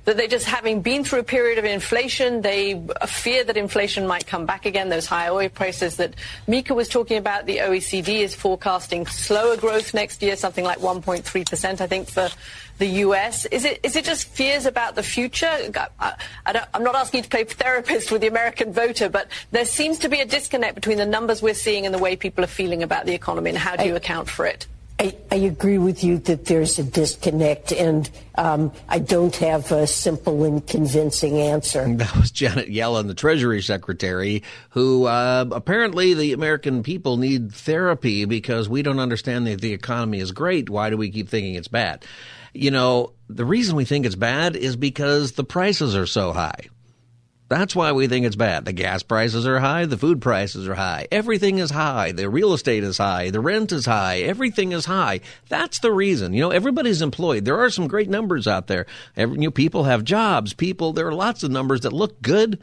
that 0.08 0.16
they 0.16 0.26
just 0.26 0.46
having 0.46 0.80
been 0.80 1.04
through 1.04 1.18
a 1.18 1.22
period 1.22 1.58
of 1.58 1.66
inflation, 1.66 2.40
they 2.40 2.82
fear 3.06 3.44
that 3.44 3.58
inflation 3.58 4.06
might 4.06 4.26
come 4.26 4.46
back 4.46 4.64
again. 4.64 4.88
Those 4.88 5.04
high 5.04 5.28
oil 5.28 5.50
prices 5.50 5.96
that 5.96 6.14
Mika 6.46 6.72
was 6.72 6.88
talking 6.88 7.18
about, 7.18 7.44
the 7.44 7.58
OECD 7.58 8.20
is 8.20 8.34
forecasting 8.34 9.06
slower 9.06 9.58
growth 9.58 9.92
next 9.92 10.22
year, 10.22 10.34
something 10.34 10.64
like 10.64 10.78
1.3 10.78 11.50
percent, 11.50 11.82
I 11.82 11.86
think, 11.86 12.08
for 12.08 12.30
the 12.78 12.86
U.S. 12.86 13.44
Is 13.44 13.66
it 13.66 13.80
is 13.82 13.96
it 13.96 14.06
just 14.06 14.28
fears 14.28 14.64
about 14.64 14.94
the 14.94 15.02
future? 15.02 15.54
I, 16.00 16.14
am 16.46 16.82
not 16.82 16.94
asking 16.94 17.18
you 17.18 17.22
to 17.24 17.28
play 17.28 17.44
therapist 17.44 18.10
with 18.10 18.22
the 18.22 18.28
American 18.28 18.72
voter, 18.72 19.10
but 19.10 19.28
there 19.50 19.66
seems 19.66 19.98
to 19.98 20.08
be 20.08 20.20
a 20.20 20.24
disconnect 20.24 20.74
between 20.74 20.96
the 20.96 21.04
numbers 21.04 21.42
we're 21.42 21.52
seeing 21.52 21.84
and 21.84 21.94
the 21.94 21.98
way 21.98 22.16
people 22.16 22.42
are 22.42 22.54
feeling 22.62 22.82
about 22.82 23.04
the 23.04 23.12
economy. 23.12 23.50
And 23.50 23.58
how 23.58 23.76
do 23.76 23.84
you 23.84 23.94
account 23.94 24.30
for 24.30 24.46
it? 24.46 24.66
I, 25.00 25.16
I, 25.30 25.36
agree 25.36 25.78
with 25.78 26.02
you 26.02 26.18
that 26.18 26.46
there's 26.46 26.80
a 26.80 26.82
disconnect, 26.82 27.70
and 27.70 28.10
um, 28.34 28.72
I 28.88 28.98
don't 28.98 29.34
have 29.36 29.70
a 29.70 29.86
simple 29.86 30.42
and 30.42 30.66
convincing 30.66 31.38
answer. 31.38 31.86
That 31.98 32.16
was 32.16 32.30
Janet 32.32 32.68
Yellen, 32.68 33.06
the 33.06 33.14
Treasury 33.14 33.62
Secretary, 33.62 34.42
who 34.70 35.04
uh, 35.04 35.46
apparently 35.52 36.14
the 36.14 36.32
American 36.32 36.82
people 36.82 37.16
need 37.16 37.52
therapy 37.52 38.24
because 38.24 38.68
we 38.68 38.82
don't 38.82 38.98
understand 38.98 39.46
that 39.46 39.60
the 39.60 39.72
economy 39.72 40.18
is 40.18 40.32
great. 40.32 40.68
Why 40.68 40.90
do 40.90 40.96
we 40.96 41.10
keep 41.10 41.28
thinking 41.28 41.54
it's 41.54 41.68
bad? 41.68 42.04
You 42.52 42.70
know, 42.70 43.12
the 43.28 43.44
reason 43.44 43.76
we 43.76 43.84
think 43.84 44.04
it's 44.04 44.16
bad 44.16 44.56
is 44.56 44.74
because 44.74 45.32
the 45.32 45.44
prices 45.44 45.94
are 45.94 46.06
so 46.06 46.32
high. 46.32 46.68
That's 47.48 47.74
why 47.74 47.92
we 47.92 48.08
think 48.08 48.26
it's 48.26 48.36
bad. 48.36 48.66
The 48.66 48.74
gas 48.74 49.02
prices 49.02 49.46
are 49.46 49.58
high, 49.58 49.86
the 49.86 49.96
food 49.96 50.20
prices 50.20 50.68
are 50.68 50.74
high, 50.74 51.08
everything 51.10 51.58
is 51.58 51.70
high, 51.70 52.12
the 52.12 52.28
real 52.28 52.52
estate 52.52 52.84
is 52.84 52.98
high, 52.98 53.30
the 53.30 53.40
rent 53.40 53.72
is 53.72 53.86
high, 53.86 54.18
everything 54.18 54.72
is 54.72 54.84
high. 54.84 55.20
That's 55.48 55.78
the 55.78 55.90
reason. 55.90 56.34
You 56.34 56.42
know, 56.42 56.50
everybody's 56.50 57.00
employed. 57.00 57.46
There 57.46 57.58
are 57.58 57.70
some 57.70 57.88
great 57.88 58.10
numbers 58.10 58.46
out 58.46 58.66
there. 58.66 58.84
Every, 59.16 59.36
you 59.36 59.44
know, 59.44 59.50
people 59.50 59.84
have 59.84 60.04
jobs, 60.04 60.52
people, 60.52 60.92
there 60.92 61.08
are 61.08 61.14
lots 61.14 61.42
of 61.42 61.50
numbers 61.50 61.80
that 61.82 61.92
look 61.94 62.20
good, 62.20 62.60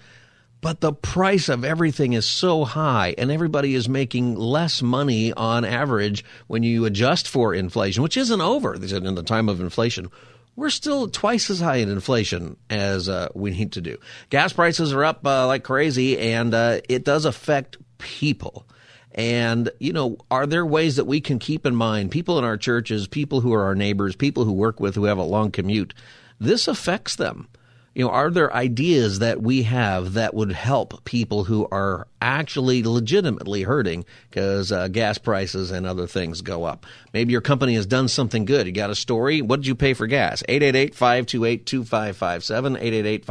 but 0.62 0.82
the 0.82 0.94
price 0.94 1.50
of 1.50 1.66
everything 1.66 2.14
is 2.14 2.28
so 2.28 2.64
high 2.64 3.16
and 3.18 3.32
everybody 3.32 3.74
is 3.74 3.90
making 3.90 4.36
less 4.36 4.84
money 4.84 5.34
on 5.34 5.66
average 5.66 6.24
when 6.46 6.62
you 6.62 6.86
adjust 6.86 7.28
for 7.28 7.56
inflation, 7.56 8.04
which 8.04 8.18
isn't 8.18 8.42
over 8.42 8.76
in 8.76 9.16
the 9.16 9.24
time 9.24 9.50
of 9.50 9.62
inflation 9.62 10.12
we're 10.56 10.70
still 10.70 11.08
twice 11.10 11.50
as 11.50 11.60
high 11.60 11.78
in 11.78 11.90
inflation 11.90 12.58
as 12.70 13.10
uh, 13.10 13.30
we 13.34 13.52
need 13.52 13.74
to 13.74 13.82
do. 13.82 13.98
Gas 14.30 14.54
prices 14.54 14.94
are 14.94 15.04
up 15.04 15.26
uh, 15.26 15.48
like 15.48 15.64
crazy, 15.64 16.18
and 16.18 16.54
uh, 16.54 16.80
it 16.88 17.04
does 17.04 17.26
affect 17.26 17.78
people. 17.98 18.66
And, 19.14 19.70
you 19.80 19.94
know, 19.94 20.18
are 20.30 20.46
there 20.46 20.66
ways 20.66 20.98
that 20.98 21.06
we 21.06 21.22
can 21.22 21.40
keep 21.40 21.66
in 21.66 21.76
mind 21.76 22.12
people 22.12 22.38
in 22.38 22.44
our 22.44 22.58
churches, 22.58 23.08
people 23.08 23.42
who 23.42 23.54
are 23.54 23.64
our 23.64 23.76
neighbors, 23.76 24.16
people 24.16 24.44
who 24.44 24.52
work 24.52 24.80
with 24.80 24.96
who 24.96 25.06
have 25.06 25.18
a 25.18 25.24
long 25.24 25.52
commute? 25.52 25.94
This 26.40 26.68
affects 26.68 27.16
them 27.16 27.48
you 27.96 28.04
know, 28.04 28.12
are 28.12 28.30
there 28.30 28.54
ideas 28.54 29.20
that 29.20 29.42
we 29.42 29.64
have 29.64 30.14
that 30.14 30.34
would 30.34 30.52
help 30.52 31.06
people 31.06 31.46
who 31.46 31.66
are 31.72 32.08
actually 32.22 32.84
legitimately 32.84 33.64
hurting 33.64 34.04
because 34.30 34.74
uh, 34.74 34.90
gas 34.90 35.18
prices 35.18 35.72
and 35.72 35.88
other 35.88 36.06
things 36.06 36.42
go 36.42 36.66
up? 36.66 36.86
Maybe 37.14 37.32
your 37.32 37.40
company 37.40 37.76
has 37.76 37.86
done 37.86 38.10
something 38.10 38.44
good. 38.44 38.68
You 38.68 38.74
got 38.74 38.90
a 38.90 38.96
story. 38.96 39.42
What 39.42 39.62
did 39.62 39.68
you 39.68 39.76
pay 39.76 39.94
for 39.94 40.08
gas? 40.08 40.44
888-528-2557, 40.50 43.24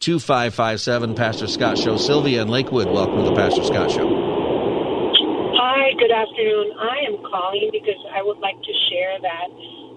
888-528-2557. 0.00 1.16
Pastor 1.16 1.46
Scott 1.46 1.78
Show. 1.78 1.96
Sylvia 1.96 2.42
in 2.42 2.48
Lakewood, 2.48 2.88
welcome 2.88 3.18
to 3.18 3.24
the 3.30 3.36
Pastor 3.36 3.62
Scott 3.62 3.92
Show. 3.92 4.08
Hi, 5.54 5.92
good 5.96 6.10
afternoon. 6.10 6.72
I 6.76 7.04
am 7.06 7.18
calling 7.22 7.70
because 7.70 8.04
I 8.12 8.20
would 8.24 8.38
like 8.38 8.56
to 8.56 8.72
share 8.90 9.16
that 9.22 9.46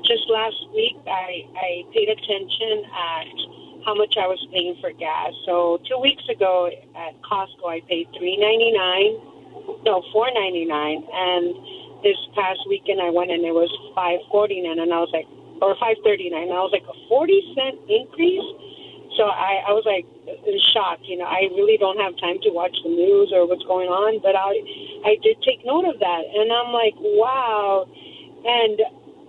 just 0.06 0.30
last 0.30 0.62
week 0.76 0.96
I, 1.08 1.48
I 1.56 1.84
paid 1.96 2.10
attention 2.12 2.84
at 2.92 3.63
how 3.86 3.94
much 3.94 4.16
I 4.18 4.28
was 4.28 4.40
paying 4.52 4.76
for 4.82 4.92
gas. 4.92 5.34
So 5.46 5.80
two 5.88 6.00
weeks 6.00 6.24
ago 6.30 6.70
at 6.96 7.20
Costco, 7.22 7.68
I 7.68 7.82
paid 7.88 8.08
three 8.18 8.38
ninety 8.38 8.72
nine, 8.72 9.20
no 9.84 10.04
four 10.12 10.32
ninety 10.34 10.66
nine, 10.66 11.04
and 11.12 11.54
this 12.04 12.18
past 12.36 12.60
weekend 12.68 13.00
I 13.00 13.10
went 13.10 13.32
and 13.32 13.44
it 13.44 13.54
was 13.54 13.72
five 13.96 14.20
forty 14.32 14.62
nine, 14.62 14.80
and 14.80 14.92
I 14.92 15.00
was 15.00 15.12
like, 15.12 15.28
or 15.62 15.76
five 15.80 15.96
thirty 16.04 16.30
nine, 16.30 16.52
and 16.52 16.58
I 16.58 16.64
was 16.64 16.72
like 16.72 16.88
a 16.88 16.98
forty 17.08 17.40
cent 17.56 17.80
increase. 17.88 18.44
So 19.16 19.30
I, 19.30 19.70
I 19.70 19.72
was 19.78 19.86
like 19.86 20.10
in 20.26 20.58
shock. 20.74 20.98
You 21.06 21.22
know, 21.22 21.30
I 21.30 21.46
really 21.54 21.78
don't 21.78 22.02
have 22.02 22.18
time 22.18 22.42
to 22.44 22.50
watch 22.50 22.76
the 22.84 22.90
news 22.90 23.30
or 23.32 23.46
what's 23.48 23.64
going 23.70 23.88
on, 23.88 24.18
but 24.26 24.34
I, 24.34 24.58
I 25.06 25.22
did 25.22 25.38
take 25.46 25.62
note 25.64 25.86
of 25.86 26.02
that, 26.02 26.24
and 26.34 26.50
I'm 26.50 26.74
like, 26.74 26.98
wow, 26.98 27.86
and 27.86 28.82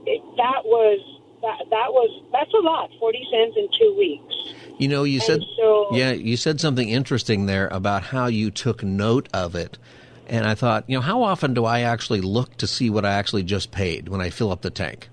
it, 0.08 0.24
that 0.40 0.64
was 0.64 1.04
that, 1.44 1.70
that 1.70 1.92
was 1.92 2.22
that's 2.32 2.52
a 2.54 2.60
lot. 2.60 2.90
Forty 2.98 3.24
cents 3.30 3.56
in 3.56 3.68
two 3.78 3.94
weeks. 3.96 4.34
You 4.78 4.88
know, 4.88 5.04
you 5.04 5.20
said 5.20 5.40
so, 5.56 5.88
yeah, 5.92 6.12
you 6.12 6.36
said 6.36 6.60
something 6.60 6.88
interesting 6.88 7.46
there 7.46 7.68
about 7.68 8.02
how 8.02 8.26
you 8.26 8.50
took 8.50 8.82
note 8.82 9.28
of 9.32 9.54
it. 9.54 9.78
And 10.26 10.46
I 10.46 10.54
thought, 10.54 10.88
you 10.88 10.96
know, 10.96 11.02
how 11.02 11.22
often 11.22 11.54
do 11.54 11.64
I 11.64 11.80
actually 11.80 12.22
look 12.22 12.56
to 12.56 12.66
see 12.66 12.88
what 12.90 13.04
I 13.04 13.12
actually 13.12 13.42
just 13.42 13.70
paid 13.70 14.08
when 14.08 14.20
I 14.20 14.30
fill 14.30 14.50
up 14.50 14.62
the 14.62 14.70
tank? 14.70 15.08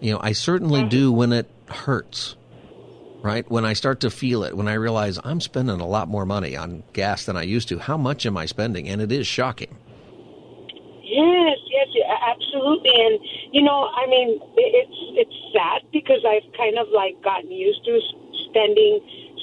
You 0.00 0.14
know, 0.14 0.20
I 0.22 0.32
certainly 0.32 0.84
do 0.84 1.12
when 1.12 1.32
it 1.32 1.48
hurts. 1.68 2.36
Right? 3.22 3.50
When 3.50 3.64
I 3.64 3.72
start 3.72 4.00
to 4.00 4.10
feel 4.10 4.44
it, 4.44 4.54
when 4.54 4.68
I 4.68 4.74
realize 4.74 5.18
I'm 5.24 5.40
spending 5.40 5.80
a 5.80 5.86
lot 5.86 6.08
more 6.08 6.26
money 6.26 6.56
on 6.56 6.82
gas 6.92 7.24
than 7.24 7.38
I 7.38 7.42
used 7.42 7.68
to, 7.68 7.78
how 7.78 7.96
much 7.96 8.26
am 8.26 8.36
I 8.36 8.44
spending? 8.44 8.86
And 8.86 9.00
it 9.00 9.10
is 9.10 9.26
shocking. 9.26 9.78
Yes, 11.02 11.56
yes, 11.70 11.88
absolutely. 12.24 12.94
And 12.94 13.18
you 13.52 13.62
know, 13.62 13.90
I 13.94 14.06
mean, 14.06 14.40
it's 14.56 15.00
it's 15.20 15.36
sad 15.52 15.82
because 15.92 16.24
I've 16.26 16.46
kind 16.56 16.78
of 16.78 16.88
like 16.88 17.20
gotten 17.22 17.50
used 17.50 17.84
to 17.84 18.00
spending 18.50 19.00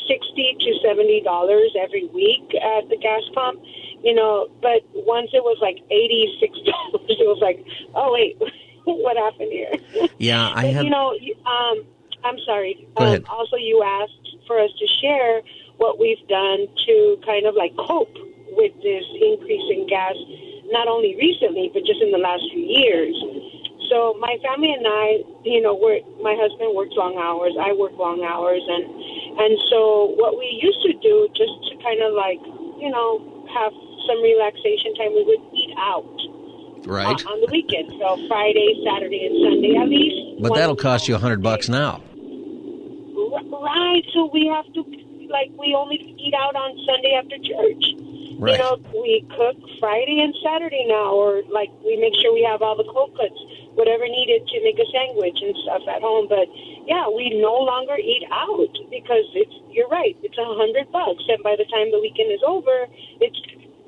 sixty 0.07 0.55
to 0.59 0.69
seventy 0.83 1.21
dollars 1.21 1.75
every 1.79 2.07
week 2.07 2.53
at 2.55 2.89
the 2.89 2.97
gas 2.97 3.21
pump. 3.33 3.61
You 4.03 4.15
know, 4.15 4.49
but 4.61 4.81
once 4.93 5.29
it 5.33 5.43
was 5.43 5.57
like 5.61 5.77
eighty 5.91 6.37
six 6.39 6.57
dollars, 6.65 7.09
it 7.09 7.27
was 7.27 7.39
like, 7.41 7.63
oh 7.95 8.13
wait, 8.13 8.37
what 8.83 9.17
happened 9.17 9.51
here? 9.51 9.71
Yeah, 10.17 10.51
I 10.53 10.65
have. 10.67 10.83
You 10.83 10.89
know, 10.89 11.15
um, 11.45 11.85
I'm 12.23 12.39
sorry. 12.45 12.87
Go 12.97 13.05
ahead. 13.05 13.21
Um, 13.21 13.25
also, 13.29 13.55
you 13.57 13.83
asked 13.83 14.37
for 14.47 14.59
us 14.59 14.71
to 14.79 14.87
share 15.01 15.41
what 15.77 15.99
we've 15.99 16.25
done 16.27 16.67
to 16.85 17.17
kind 17.25 17.45
of 17.45 17.55
like 17.55 17.75
cope 17.77 18.13
with 18.51 18.73
this 18.83 19.05
increase 19.21 19.63
in 19.71 19.87
gas 19.87 20.15
not 20.71 20.87
only 20.87 21.15
recently, 21.19 21.69
but 21.73 21.83
just 21.85 22.01
in 22.01 22.11
the 22.11 22.17
last 22.17 22.43
few 22.51 22.63
years. 22.63 23.13
So 23.91 24.15
my 24.23 24.39
family 24.39 24.71
and 24.71 24.87
I, 24.87 25.19
you 25.43 25.59
know, 25.59 25.75
we're, 25.75 25.99
my 26.23 26.31
husband 26.39 26.71
works 26.71 26.95
long 26.95 27.19
hours, 27.19 27.51
I 27.59 27.75
work 27.75 27.91
long 27.99 28.23
hours, 28.23 28.63
and 28.63 28.87
and 29.35 29.53
so 29.67 30.15
what 30.15 30.39
we 30.39 30.47
used 30.63 30.79
to 30.87 30.93
do, 31.03 31.27
just 31.35 31.51
to 31.67 31.75
kind 31.83 31.99
of 31.99 32.15
like, 32.15 32.39
you 32.79 32.87
know, 32.87 33.19
have 33.51 33.75
some 34.07 34.23
relaxation 34.23 34.95
time, 34.95 35.11
we 35.11 35.23
would 35.27 35.43
eat 35.51 35.75
out. 35.75 36.07
Right. 36.87 37.19
Uh, 37.19 37.29
on 37.29 37.41
the 37.41 37.47
weekend, 37.51 37.91
so 37.99 38.17
Friday, 38.27 38.81
Saturday, 38.87 39.27
and 39.27 39.35
Sunday 39.43 39.75
at 39.77 39.87
least. 39.87 40.41
But 40.41 40.55
that'll 40.55 40.75
cost 40.75 41.07
you 41.07 41.15
a 41.15 41.19
hundred 41.19 41.43
bucks 41.43 41.69
now. 41.69 42.01
Right. 42.11 44.03
So 44.13 44.31
we 44.33 44.47
have 44.47 44.65
to, 44.73 44.81
like, 45.29 45.51
we 45.59 45.75
only 45.77 45.97
eat 46.17 46.33
out 46.33 46.55
on 46.55 46.73
Sunday 46.87 47.13
after 47.13 47.37
church. 47.37 47.85
Right. 48.41 48.57
You 48.57 48.57
know, 48.57 48.81
we 48.89 49.21
cook 49.37 49.53
Friday 49.79 50.17
and 50.17 50.33
Saturday 50.41 50.89
now, 50.89 51.13
or 51.13 51.43
like 51.53 51.69
we 51.85 51.93
make 52.01 52.17
sure 52.17 52.33
we 52.33 52.41
have 52.41 52.63
all 52.63 52.75
the 52.75 52.89
cold 52.89 53.13
cuts, 53.13 53.37
whatever 53.77 54.09
needed 54.09 54.47
to 54.49 54.57
make 54.65 54.81
a 54.81 54.87
sandwich 54.89 55.37
and 55.45 55.53
stuff 55.61 55.85
at 55.85 56.01
home. 56.01 56.25
But 56.25 56.49
yeah, 56.89 57.05
we 57.05 57.37
no 57.37 57.53
longer 57.61 58.01
eat 58.01 58.25
out 58.33 58.73
because 58.89 59.29
it's 59.37 59.53
you're 59.69 59.87
right, 59.89 60.17
it's 60.25 60.37
a 60.41 60.45
hundred 60.57 60.91
bucks, 60.91 61.21
and 61.29 61.37
by 61.43 61.53
the 61.53 61.69
time 61.69 61.93
the 61.93 62.01
weekend 62.01 62.33
is 62.33 62.41
over, 62.41 62.89
it's 63.21 63.37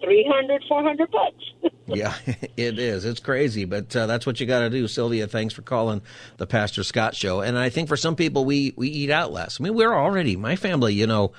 300 0.04 0.64
400 0.70 1.10
bucks. 1.10 1.44
Yeah 1.86 2.14
it 2.56 2.80
is. 2.80 3.04
It's 3.04 3.20
crazy 3.20 3.66
but 3.66 3.94
uh, 3.94 4.06
that's 4.06 4.26
what 4.26 4.40
you 4.40 4.46
got 4.46 4.62
to 4.62 4.70
do. 4.70 4.88
Sylvia 4.88 5.28
thanks 5.28 5.54
for 5.54 5.64
calling 5.64 6.02
the 6.38 6.48
pastor 6.48 6.82
scott 6.82 7.14
show. 7.14 7.42
And 7.42 7.58
i 7.58 7.70
think 7.70 7.90
for 7.90 7.98
some 7.98 8.16
people 8.16 8.46
we 8.46 8.74
we 8.78 8.88
eat 8.88 9.10
out 9.10 9.34
less. 9.34 9.60
I 9.60 9.64
mean 9.64 9.74
we're 9.74 9.94
already 9.94 10.38
my 10.38 10.56
family 10.56 10.94
you 10.94 11.08
know 11.08 11.34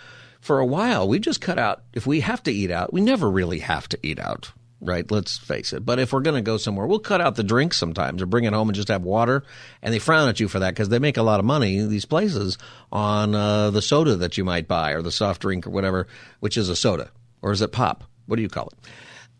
for 0.45 0.59
a 0.59 0.67
while, 0.67 1.09
we 1.09 1.19
just 1.19 1.41
cut 1.41 1.59
out, 1.59 1.85
if 1.95 2.07
we 2.07 2.21
have 2.21 2.43
to 2.43 2.53
eat 2.53 2.71
out, 2.71 2.93
we 2.93 3.01
never 3.01 3.31
really 3.31 3.61
have 3.61 3.89
to 3.89 3.99
eat 4.03 4.19
out, 4.19 4.53
right? 4.79 5.11
Let's 5.11 5.39
face 5.39 5.73
it. 5.73 5.87
But 5.87 5.99
if 5.99 6.13
we're 6.13 6.21
going 6.21 6.37
to 6.37 6.43
go 6.43 6.59
somewhere, 6.59 6.87
we'll 6.87 6.99
cut 6.99 7.23
out 7.23 7.37
the 7.37 7.43
drinks 7.43 7.79
sometimes 7.79 8.21
or 8.21 8.27
bring 8.27 8.45
it 8.45 8.53
home 8.53 8.69
and 8.69 8.77
just 8.77 8.89
have 8.89 9.05
water. 9.05 9.45
And 9.81 9.95
they 9.95 9.99
frown 9.99 10.29
at 10.29 10.41
you 10.41 10.49
for 10.49 10.59
that 10.59 10.75
because 10.75 10.91
they 10.91 10.99
make 10.99 11.17
a 11.17 11.23
lot 11.23 11.41
of 11.41 11.47
money, 11.47 11.81
these 11.87 12.05
places, 12.05 12.59
on 12.93 13.35
uh, 13.35 13.71
the 13.71 13.81
soda 13.81 14.17
that 14.17 14.37
you 14.37 14.45
might 14.45 14.69
buy 14.69 14.91
or 14.91 15.01
the 15.01 15.11
soft 15.11 15.41
drink 15.41 15.67
or 15.67 15.71
whatever, 15.71 16.09
which 16.41 16.59
is 16.59 16.69
a 16.69 16.77
soda. 16.77 17.11
Or 17.41 17.51
is 17.51 17.63
it 17.63 17.73
pop? 17.73 18.05
What 18.27 18.37
do 18.37 18.43
you 18.43 18.51
call 18.51 18.67
it? 18.67 18.89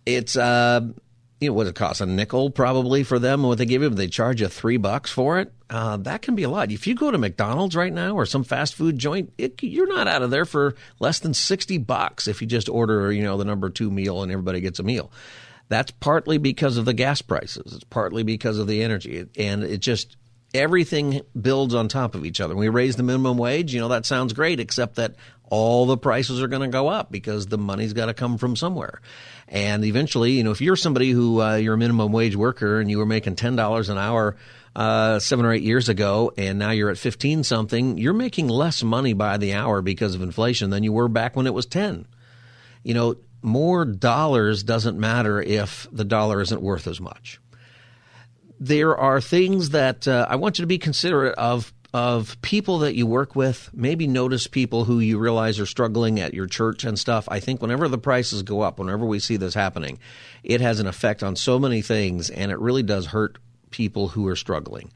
It's, 0.07 0.39
uh, 0.39 0.89
you 1.45 1.51
know 1.51 1.55
what 1.55 1.67
it 1.67 1.75
costs 1.75 2.01
a 2.01 2.07
nickel 2.07 2.51
probably 2.51 3.05
for 3.05 3.19
them 3.19 3.43
what 3.43 3.59
they 3.59 3.67
give 3.67 3.83
you 3.83 3.89
they 3.89 4.09
charge 4.09 4.41
you 4.41 4.49
three 4.49 4.77
bucks 4.77 5.11
for 5.11 5.39
it? 5.39 5.53
Uh, 5.71 5.97
that 5.99 6.23
can 6.23 6.35
be 6.35 6.43
a 6.43 6.49
lot. 6.49 6.71
If 6.71 6.87
you 6.87 6.95
go 6.95 7.11
to 7.11 7.19
mcdonald's 7.19 7.77
right 7.77 7.93
now 7.93 8.15
or 8.15 8.27
some 8.27 8.45
fast 8.45 8.75
food 8.75 8.99
joint 8.99 9.33
it, 9.39 9.63
you're 9.63 9.89
not 9.89 10.09
out 10.09 10.23
of 10.23 10.31
there 10.31 10.45
for 10.45 10.75
less 10.99 11.21
than 11.21 11.35
60 11.35 11.79
bucks 11.79 12.27
if 12.27 12.41
you 12.41 12.47
just 12.47 12.69
order 12.69 13.13
you 13.13 13.23
know 13.23 13.37
the 13.37 13.45
number 13.45 13.71
two 13.71 13.91
meal 13.91 14.23
and 14.23 14.33
everybody 14.33 14.61
gets 14.61 14.79
a 14.79 14.83
meal. 14.83 15.13
That's 15.69 15.93
partly 15.93 16.39
because 16.39 16.77
of 16.77 16.85
the 16.85 16.93
gas 16.93 17.23
prices. 17.23 17.75
It's 17.75 17.85
partly 17.85 18.23
because 18.23 18.59
of 18.59 18.67
the 18.67 18.83
energy. 18.83 19.27
And 19.39 19.65
it 19.65 19.79
just 19.79 20.17
everything 20.55 21.21
builds 21.39 21.75
on 21.75 21.89
top 21.89 22.15
of 22.15 22.25
each 22.25 22.41
other. 22.41 22.55
When 22.55 22.61
we 22.61 22.69
raise 22.69 22.97
the 22.97 23.03
minimum 23.03 23.37
wage, 23.37 23.75
you 23.75 23.81
know, 23.81 23.89
that 23.89 24.07
sounds 24.07 24.33
great, 24.33 24.61
except 24.61 24.95
that 24.95 25.17
all 25.51 25.85
the 25.85 25.99
prices 25.99 26.41
are 26.41 26.49
going 26.49 26.63
to 26.63 26.69
go 26.69 26.89
up 26.89 27.11
because 27.11 27.47
the 27.47 27.59
money's 27.59 27.93
got 27.93 28.07
to 28.07 28.15
come 28.15 28.39
from 28.39 28.57
somewhere. 28.57 29.01
And 29.49 29.85
eventually, 29.85 30.33
you 30.33 30.45
know, 30.45 30.53
if 30.53 30.61
you're 30.61 30.77
somebody 30.77 31.11
who 31.11 31.43
uh, 31.43 31.57
you're 31.57 31.75
a 31.75 31.79
minimum 31.79 32.13
wage 32.13 32.37
worker 32.37 32.81
and 32.81 32.91
you 32.91 32.99
were 32.99 33.07
making 33.07 33.37
ten 33.37 33.57
dollars 33.57 33.89
an 33.89 33.99
hour 33.99 34.37
uh, 34.75 35.19
seven 35.19 35.45
or 35.45 35.53
eight 35.53 35.63
years 35.63 35.89
ago, 35.89 36.33
and 36.39 36.59
now 36.59 36.71
you're 36.71 36.91
at 36.91 36.99
fifteen 36.99 37.45
something, 37.45 37.99
you're 37.99 38.15
making 38.15 38.49
less 38.49 38.83
money 38.83 39.13
by 39.13 39.37
the 39.37 39.55
hour 39.55 39.83
because 39.83 40.15
of 40.15 40.23
inflation 40.23 40.71
than 40.71 40.83
you 40.83 40.93
were 40.93 41.09
back 41.09 41.37
when 41.37 41.47
it 41.47 41.55
was 41.55 41.67
ten. 41.67 42.07
You 42.83 42.95
know, 42.95 43.17
more 43.43 43.85
dollars 43.85 44.63
doesn't 44.63 44.99
matter 44.99 45.43
if 45.43 45.87
the 45.93 46.05
dollar 46.05 46.41
isn't 46.41 46.63
worth 46.63 46.87
as 46.87 47.01
much. 47.01 47.39
There 48.65 48.97
are 48.97 49.21
things 49.21 49.71
that 49.71 50.09
uh, 50.09 50.27
I 50.27 50.37
want 50.37 50.59
you 50.59 50.63
to 50.63 50.67
be 50.67 50.79
considerate 50.79 51.35
of 51.35 51.71
of 51.93 52.41
people 52.41 52.79
that 52.79 52.97
you 52.97 53.07
work 53.07 53.37
with, 53.37 53.69
maybe 53.75 54.07
notice 54.07 54.47
people 54.47 54.87
who 54.87 55.01
you 55.01 55.19
realize 55.19 55.61
are 55.61 55.67
struggling 55.67 56.19
at 56.19 56.33
your 56.33 56.47
church 56.47 56.83
and 56.83 56.99
stuff. 56.99 57.29
I 57.31 57.41
think 57.41 57.61
whenever 57.61 57.89
the 57.89 57.99
prices 57.99 58.43
go 58.43 58.63
up, 58.63 58.79
whenever 58.79 59.05
we 59.05 59.19
see 59.19 59.37
this 59.37 59.53
happening, 59.53 59.99
it 60.43 60.63
has 60.63 60.81
an 60.81 60.87
effect 60.87 61.23
on 61.23 61.37
so 61.37 61.59
many 61.59 61.83
things, 61.83 62.31
and 62.31 62.51
it 62.51 62.59
really 62.59 62.83
does 62.83 63.05
hurt 63.07 63.37
people 63.71 64.09
who 64.09 64.27
are 64.29 64.35
struggling. 64.35 64.91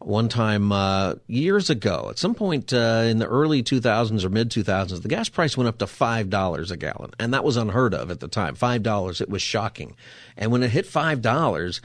One 0.00 0.28
time, 0.28 0.72
uh, 0.72 1.14
years 1.28 1.70
ago, 1.70 2.08
at 2.10 2.18
some 2.18 2.34
point 2.34 2.72
uh, 2.74 3.04
in 3.06 3.20
the 3.20 3.28
early 3.28 3.62
2000s 3.62 4.24
or 4.24 4.28
mid 4.28 4.50
2000s, 4.50 5.00
the 5.02 5.08
gas 5.08 5.28
price 5.28 5.56
went 5.56 5.68
up 5.68 5.78
to 5.78 5.86
$5 5.86 6.70
a 6.70 6.76
gallon. 6.76 7.12
And 7.20 7.32
that 7.32 7.44
was 7.44 7.56
unheard 7.56 7.94
of 7.94 8.10
at 8.10 8.18
the 8.18 8.28
time. 8.28 8.56
$5, 8.56 9.20
it 9.20 9.30
was 9.30 9.40
shocking. 9.40 9.94
And 10.36 10.50
when 10.50 10.64
it 10.64 10.70
hit 10.72 10.84
$5, 10.84 11.80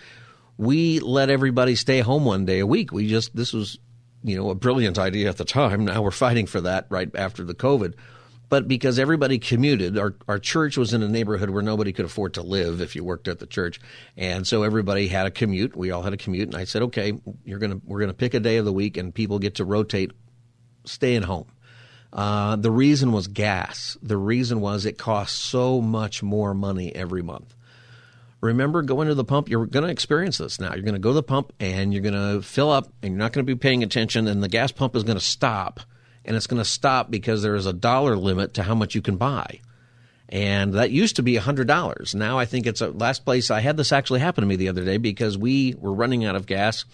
we 0.59 0.99
let 0.99 1.29
everybody 1.29 1.73
stay 1.73 2.01
home 2.01 2.25
one 2.25 2.43
day 2.43 2.59
a 2.59 2.67
week. 2.67 2.91
We 2.91 3.07
just, 3.07 3.33
this 3.33 3.53
was 3.53 3.79
you 4.21 4.35
know, 4.35 4.49
a 4.49 4.55
brilliant 4.55 4.99
idea 4.99 5.29
at 5.29 5.37
the 5.37 5.45
time. 5.45 5.85
Now 5.85 6.01
we're 6.01 6.11
fighting 6.11 6.47
for 6.47 6.59
that 6.59 6.85
right 6.89 7.09
after 7.15 7.45
the 7.45 7.55
COVID. 7.55 7.93
But 8.49 8.67
because 8.67 8.99
everybody 8.99 9.39
commuted, 9.39 9.97
our, 9.97 10.15
our 10.27 10.37
church 10.37 10.75
was 10.75 10.93
in 10.93 11.01
a 11.01 11.07
neighborhood 11.07 11.49
where 11.49 11.63
nobody 11.63 11.93
could 11.93 12.03
afford 12.03 12.33
to 12.33 12.41
live 12.41 12.81
if 12.81 12.93
you 12.93 13.05
worked 13.05 13.29
at 13.29 13.39
the 13.39 13.45
church. 13.45 13.79
And 14.17 14.45
so 14.45 14.63
everybody 14.63 15.07
had 15.07 15.27
a 15.27 15.31
commute. 15.31 15.77
We 15.77 15.91
all 15.91 16.01
had 16.01 16.11
a 16.11 16.17
commute. 16.17 16.49
And 16.49 16.57
I 16.57 16.65
said, 16.65 16.81
okay, 16.81 17.13
you're 17.45 17.59
gonna, 17.59 17.79
we're 17.85 18.05
to 18.05 18.13
pick 18.13 18.33
a 18.33 18.41
day 18.41 18.57
of 18.57 18.65
the 18.65 18.73
week 18.73 18.97
and 18.97 19.15
people 19.15 19.39
get 19.39 19.55
to 19.55 19.65
rotate 19.65 20.11
staying 20.83 21.21
home. 21.21 21.47
Uh, 22.11 22.57
the 22.57 22.71
reason 22.71 23.13
was 23.13 23.27
gas. 23.27 23.97
The 24.01 24.17
reason 24.17 24.59
was 24.59 24.85
it 24.85 24.97
costs 24.97 25.39
so 25.39 25.79
much 25.79 26.21
more 26.21 26.53
money 26.53 26.93
every 26.93 27.21
month 27.21 27.55
remember 28.41 28.81
going 28.81 29.07
to 29.07 29.15
the 29.15 29.23
pump. 29.23 29.49
You're 29.49 29.65
going 29.65 29.85
to 29.85 29.91
experience 29.91 30.37
this 30.37 30.59
now. 30.59 30.73
You're 30.73 30.83
going 30.83 30.93
to 30.93 30.99
go 30.99 31.09
to 31.09 31.15
the 31.15 31.23
pump 31.23 31.53
and 31.59 31.93
you're 31.93 32.03
going 32.03 32.13
to 32.13 32.41
fill 32.41 32.71
up 32.71 32.91
and 33.01 33.11
you're 33.11 33.19
not 33.19 33.33
going 33.33 33.45
to 33.45 33.55
be 33.55 33.57
paying 33.57 33.83
attention 33.83 34.27
and 34.27 34.41
the 34.41 34.47
gas 34.47 34.71
pump 34.71 34.95
is 34.95 35.03
going 35.03 35.17
to 35.17 35.23
stop. 35.23 35.79
And 36.25 36.35
it's 36.35 36.47
going 36.47 36.61
to 36.61 36.69
stop 36.69 37.09
because 37.09 37.41
there 37.41 37.55
is 37.55 37.65
a 37.65 37.73
dollar 37.73 38.15
limit 38.15 38.55
to 38.55 38.63
how 38.63 38.75
much 38.75 38.93
you 38.93 39.01
can 39.01 39.17
buy. 39.17 39.61
And 40.27 40.73
that 40.73 40.91
used 40.91 41.15
to 41.15 41.23
be 41.23 41.35
$100. 41.35 42.15
Now 42.15 42.37
I 42.37 42.45
think 42.45 42.67
it's 42.67 42.81
a 42.81 42.89
last 42.89 43.25
place 43.25 43.49
I 43.49 43.61
had 43.61 43.77
this 43.77 43.91
actually 43.91 44.19
happen 44.19 44.43
to 44.43 44.47
me 44.47 44.57
the 44.57 44.69
other 44.69 44.85
day 44.85 44.97
because 44.97 45.37
we 45.37 45.75
were 45.79 45.93
running 45.93 46.25
out 46.25 46.35
of 46.35 46.45
gas 46.45 46.85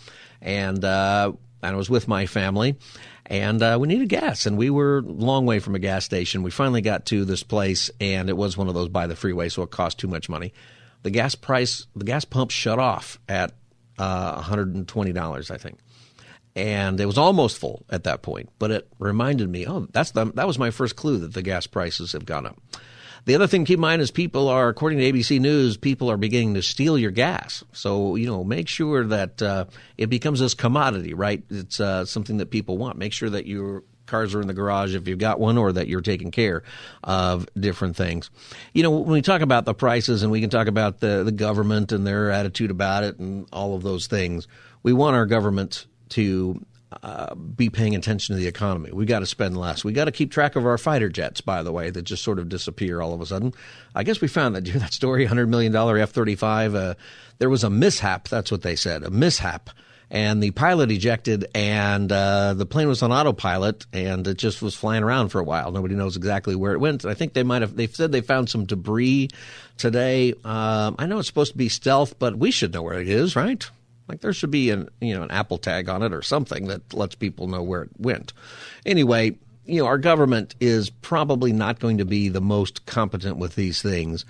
and, 0.42 0.84
uh, 0.84 1.34
and 1.62 1.74
I 1.74 1.78
was 1.78 1.90
with 1.90 2.08
my 2.08 2.28
family 2.28 2.78
and 3.26 3.62
uh, 3.62 3.78
we 3.80 3.90
needed 3.90 4.08
gas 4.08 4.46
and 4.46 4.58
we 4.58 4.70
were 4.70 5.00
a 5.00 5.02
long 5.02 5.46
way 5.46 5.60
from 5.60 5.76
a 5.76 5.80
gas 5.80 6.06
station. 6.06 6.44
We 6.44 6.52
finally 6.52 6.82
got 6.82 7.08
to 7.08 7.26
this 7.26 7.44
place 7.44 7.92
and 8.00 8.30
it 8.30 8.38
was 8.38 8.56
one 8.56 8.70
of 8.70 8.74
those 8.74 8.90
by 8.90 9.08
the 9.08 9.16
freeway, 9.18 9.50
so 9.50 9.64
it 9.64 9.72
cost 9.72 10.00
too 10.00 10.08
much 10.08 10.30
money 10.30 10.54
the 11.06 11.12
gas 11.12 11.36
price, 11.36 11.86
the 11.96 12.04
gas 12.04 12.26
pump 12.26 12.50
shut 12.50 12.80
off 12.80 13.20
at 13.30 13.52
uh, 14.00 14.42
$120, 14.42 15.52
I 15.52 15.58
think. 15.58 15.78
And 16.56 17.00
it 17.00 17.06
was 17.06 17.20
almost 17.20 17.60
full 17.60 17.86
at 17.92 18.06
that 18.06 18.24
point, 18.24 18.50
but 18.58 18.72
it 18.72 18.88
reminded 18.98 19.48
me, 19.48 19.68
oh, 19.68 19.88
that's 19.92 20.12
the, 20.12 20.26
that 20.34 20.48
was 20.48 20.58
my 20.58 20.72
first 20.72 20.96
clue 20.96 21.20
that 21.20 21.36
the 21.36 21.44
gas 21.44 21.68
prices 21.68 22.14
have 22.14 22.26
gone 22.26 22.48
up. 22.48 22.58
The 23.26 23.36
other 23.36 23.46
thing 23.46 23.66
to 23.66 23.68
keep 23.68 23.78
in 23.78 23.82
mind 23.82 24.02
is 24.02 24.10
people 24.10 24.48
are, 24.48 24.68
according 24.68 24.98
to 24.98 25.12
ABC 25.12 25.40
News, 25.40 25.78
people 25.78 26.10
are 26.10 26.18
beginning 26.18 26.56
to 26.56 26.64
steal 26.64 26.98
your 26.98 27.12
gas. 27.12 27.64
So, 27.72 28.16
you 28.16 28.26
know, 28.26 28.44
make 28.44 28.68
sure 28.68 29.06
that 29.06 29.44
uh, 29.44 29.66
it 30.00 30.08
becomes 30.08 30.40
this 30.40 30.56
commodity, 30.56 31.14
right? 31.14 31.44
It's 31.52 31.80
uh, 31.80 32.06
something 32.06 32.38
that 32.38 32.50
people 32.50 32.80
want. 32.80 32.98
Make 32.98 33.14
sure 33.14 33.30
that 33.30 33.46
you're 33.46 33.84
cars 34.06 34.36
are 34.36 34.42
in 34.42 34.48
the 34.48 34.54
garage 34.54 34.96
if 34.96 35.08
you've 35.08 35.20
got 35.20 35.40
one 35.40 35.58
or 35.58 35.72
that 35.72 35.88
you're 35.88 36.02
taking 36.02 36.32
care 36.32 36.64
of 37.04 37.48
different 37.60 37.96
things. 37.96 38.30
You 38.74 38.84
know, 38.84 38.92
when 38.92 39.12
we 39.12 39.22
talk 39.22 39.42
about 39.42 39.66
the 39.66 39.74
prices 39.74 40.24
and 40.24 40.32
we 40.32 40.42
can 40.42 40.50
talk 40.50 40.68
about 40.68 41.00
the, 41.00 41.24
the 41.24 41.32
government 41.32 41.92
and 41.92 42.06
their 42.06 42.32
attitude 42.32 42.72
about 42.72 43.04
it 43.04 43.20
and 43.20 43.48
all 43.52 43.76
of 43.76 43.84
those 43.84 44.08
things, 44.08 44.48
we 44.84 44.94
want 44.94 45.16
our 45.16 45.26
government 45.26 45.86
to 46.10 46.64
uh, 47.04 47.36
be 47.36 47.70
paying 47.70 47.96
attention 47.96 48.36
to 48.36 48.42
the 48.42 48.48
economy. 48.48 48.92
We 48.92 49.06
got 49.06 49.20
to 49.20 49.26
spend 49.26 49.58
less. 49.58 49.84
We 49.84 49.92
got 49.92 50.06
to 50.06 50.12
keep 50.12 50.32
track 50.32 50.56
of 50.56 50.66
our 50.66 50.78
fighter 50.78 51.10
jets, 51.10 51.42
by 51.42 51.64
the 51.64 51.72
way, 51.72 51.90
that 51.90 52.04
just 52.04 52.24
sort 52.24 52.40
of 52.40 52.48
disappear 52.48 53.02
all 53.02 53.14
of 53.14 53.22
a 53.22 53.26
sudden. 53.26 53.54
I 53.94 54.04
guess 54.04 54.22
we 54.22 54.28
found 54.28 54.56
that. 54.56 54.66
You 54.76 54.80
that 54.80 54.94
story? 54.94 55.28
$100 55.28 55.48
million 55.48 55.76
F 55.76 56.12
35. 56.12 56.76
Uh, 56.76 56.94
there 57.38 57.50
was 57.50 57.64
a 57.64 57.70
mishap. 57.70 58.28
That's 58.28 58.52
what 58.52 58.62
they 58.62 58.76
said. 58.76 59.04
A 59.04 59.10
mishap 59.10 59.70
and 60.10 60.42
the 60.42 60.52
pilot 60.52 60.92
ejected, 60.92 61.48
and 61.56 62.12
uh, 62.12 62.54
the 62.54 62.66
plane 62.66 62.88
was 62.88 63.02
on 63.02 63.12
autopilot, 63.12 63.86
and 63.92 64.28
it 64.28 64.38
just 64.38 64.62
was 64.62 64.76
flying 64.76 65.04
around 65.04 65.30
for 65.30 65.40
a 65.40 65.44
while. 65.44 65.72
Nobody 65.72 65.96
knows 65.96 66.16
exactly 66.16 66.56
where 66.56 66.74
it 66.74 66.80
went. 66.80 67.06
I 67.06 67.14
think 67.14 67.34
they 67.34 67.44
might 67.44 67.62
have. 67.62 67.76
They 67.76 67.88
said 67.88 68.12
they 68.12 68.22
found 68.22 68.50
some 68.50 68.66
debris 68.66 69.30
today. 69.78 70.34
Um, 70.44 70.96
I 71.00 71.06
know 71.06 71.20
it's 71.20 71.28
supposed 71.28 71.54
to 71.54 71.58
be 71.58 71.70
stealth, 71.70 72.20
but 72.20 72.38
we 72.38 72.52
should 72.52 72.74
know 72.74 72.84
where 72.84 73.00
it 73.00 73.10
is, 73.10 73.36
right? 73.36 73.68
Like 74.08 74.22
there 74.22 74.34
should 74.34 74.52
be 74.52 74.70
an 74.70 74.90
you 75.02 75.16
know 75.16 75.24
an 75.24 75.32
Apple 75.32 75.58
tag 75.58 75.90
on 75.90 76.04
it 76.04 76.14
or 76.14 76.22
something 76.22 76.68
that 76.68 76.94
lets 76.94 77.16
people 77.16 77.48
know 77.48 77.64
where 77.64 77.84
it 77.84 77.90
went. 77.98 78.34
Anyway, 78.86 79.36
you 79.66 79.80
know 79.80 79.88
our 79.88 79.98
government 79.98 80.56
is 80.60 80.90
probably 80.90 81.52
not 81.52 81.80
going 81.80 81.98
to 81.98 82.06
be 82.06 82.30
the 82.30 82.42
most 82.42 82.86
competent 82.86 83.38
with 83.38 83.56
these 83.56 83.82
things. 83.82 84.26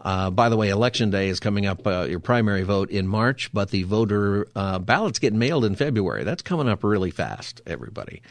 Uh, 0.00 0.30
by 0.30 0.48
the 0.48 0.56
way, 0.56 0.68
election 0.68 1.10
day 1.10 1.28
is 1.28 1.40
coming 1.40 1.66
up. 1.66 1.86
Uh, 1.86 2.06
your 2.08 2.20
primary 2.20 2.62
vote 2.62 2.90
in 2.90 3.06
March, 3.08 3.50
but 3.52 3.70
the 3.70 3.82
voter 3.82 4.46
uh, 4.54 4.78
ballots 4.78 5.18
get 5.18 5.32
mailed 5.32 5.64
in 5.64 5.74
February. 5.74 6.24
That's 6.24 6.42
coming 6.42 6.68
up 6.68 6.84
really 6.84 7.10
fast, 7.10 7.60
everybody, 7.66 8.22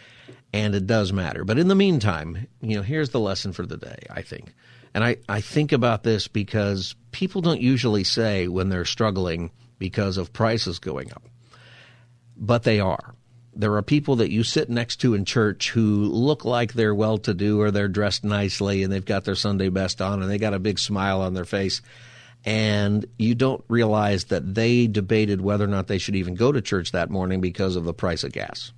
and 0.54 0.74
it 0.76 0.88
does 0.88 1.12
matter. 1.12 1.44
But 1.44 1.60
in 1.60 1.68
the 1.68 1.76
meantime, 1.76 2.48
you 2.62 2.78
know, 2.78 2.84
here's 2.84 3.10
the 3.10 3.20
lesson 3.20 3.52
for 3.52 3.66
the 3.66 3.78
day. 3.78 3.98
I 4.10 4.22
think, 4.22 4.54
and 4.94 5.04
I 5.04 5.18
I 5.28 5.42
think 5.42 5.74
about 5.74 6.04
this 6.04 6.30
because 6.30 6.96
people 7.12 7.42
don't 7.42 7.62
usually 7.62 8.06
say 8.06 8.48
when 8.48 8.70
they're 8.70 8.86
struggling 8.86 9.52
because 9.78 10.18
of 10.18 10.32
prices 10.32 10.80
going 10.80 11.12
up, 11.12 11.24
but 12.38 12.64
they 12.64 12.80
are 12.80 13.14
there 13.58 13.76
are 13.76 13.82
people 13.82 14.18
that 14.18 14.32
you 14.32 14.44
sit 14.44 14.70
next 14.70 14.98
to 14.98 15.16
in 15.16 15.26
church 15.26 15.72
who 15.72 16.06
look 16.06 16.46
like 16.46 16.74
they're 16.74 16.94
well 16.94 17.18
to 17.18 17.34
do 17.34 17.60
or 17.60 17.72
they're 17.72 17.88
dressed 17.88 18.24
nicely 18.24 18.84
and 18.84 18.94
they've 18.94 19.04
got 19.04 19.24
their 19.24 19.36
Sunday 19.36 19.70
best 19.70 20.02
on 20.02 20.22
and 20.22 20.30
they 20.30 20.38
got 20.38 20.54
a 20.54 20.60
big 20.60 20.78
smile 20.78 21.22
on 21.22 21.34
their 21.34 21.46
face. 21.46 21.82
And 22.46 23.06
you 23.18 23.34
don't 23.34 23.64
realize 23.68 24.26
that 24.26 24.54
they 24.54 24.86
debated 24.86 25.42
whether 25.42 25.66
or 25.66 25.70
not 25.70 25.88
they 25.88 25.98
should 25.98 26.16
even 26.16 26.36
go 26.36 26.52
to 26.52 26.62
church 26.62 26.92
that 26.92 27.10
morning 27.10 27.42
because 27.42 27.76
of 27.76 27.84
the 27.84 27.94
price 27.94 28.24
of 28.24 28.32
gas. 28.32 28.72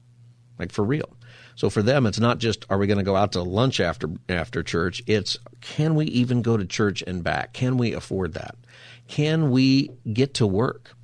Like 0.58 0.72
for 0.72 0.84
real. 0.84 1.10
So 1.56 1.70
for 1.70 1.84
them, 1.84 2.06
it's 2.06 2.20
not 2.20 2.38
just 2.38 2.66
are 2.70 2.78
we 2.78 2.88
going 2.88 3.00
to 3.00 3.04
go 3.04 3.18
out 3.18 3.34
to 3.34 3.44
lunch 3.44 3.82
after 3.82 4.10
after 4.30 4.64
church? 4.64 5.04
It's 5.08 5.38
can 5.60 5.96
we 5.96 6.06
even 6.06 6.42
go 6.42 6.56
to 6.56 6.66
church 6.66 7.04
and 7.06 7.22
back? 7.22 7.52
Can 7.52 7.78
we 7.78 7.92
afford 7.92 8.34
that? 8.36 8.56
Can 9.10 9.52
we 9.52 9.92
get 10.12 10.36
to 10.36 10.48
work? 10.48 10.96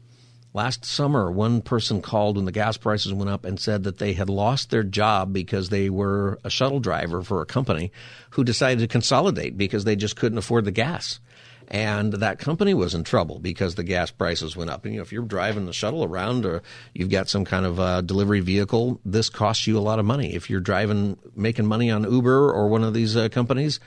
Last 0.55 0.85
summer, 0.85 1.29
one 1.29 1.61
person 1.61 2.01
called 2.01 2.37
when 2.37 2.45
the 2.45 2.51
gas 2.53 2.77
prices 2.77 3.11
went 3.11 3.29
up 3.29 3.43
and 3.43 3.59
said 3.59 3.83
that 3.83 3.97
they 3.97 4.13
had 4.13 4.29
lost 4.29 4.69
their 4.69 4.83
job 4.83 5.33
because 5.33 5.67
they 5.67 5.89
were 5.89 6.39
a 6.45 6.49
shuttle 6.49 6.79
driver 6.79 7.21
for 7.23 7.41
a 7.41 7.45
company 7.45 7.91
who 8.29 8.45
decided 8.45 8.79
to 8.79 8.87
consolidate 8.87 9.57
because 9.57 9.83
they 9.83 9.97
just 9.97 10.15
couldn't 10.15 10.37
afford 10.37 10.63
the 10.63 10.71
gas. 10.71 11.19
And 11.67 12.13
that 12.13 12.39
company 12.39 12.73
was 12.73 12.95
in 12.95 13.03
trouble 13.03 13.39
because 13.39 13.75
the 13.75 13.83
gas 13.83 14.11
prices 14.11 14.55
went 14.55 14.69
up. 14.69 14.85
And 14.85 14.93
you 14.93 14.99
know, 15.01 15.03
if 15.03 15.11
you're 15.11 15.25
driving 15.25 15.65
the 15.65 15.73
shuttle 15.73 16.05
around 16.05 16.45
or 16.45 16.63
you've 16.93 17.09
got 17.09 17.27
some 17.27 17.43
kind 17.43 17.65
of 17.65 17.77
uh, 17.77 17.99
delivery 17.99 18.39
vehicle, 18.39 19.01
this 19.03 19.29
costs 19.29 19.67
you 19.67 19.77
a 19.77 19.79
lot 19.79 19.99
of 19.99 20.05
money. 20.05 20.35
If 20.35 20.49
you're 20.49 20.61
driving, 20.61 21.17
making 21.35 21.65
money 21.65 21.91
on 21.91 22.09
Uber 22.09 22.53
or 22.53 22.69
one 22.69 22.85
of 22.85 22.93
these 22.93 23.17
uh, 23.17 23.27
companies, 23.27 23.81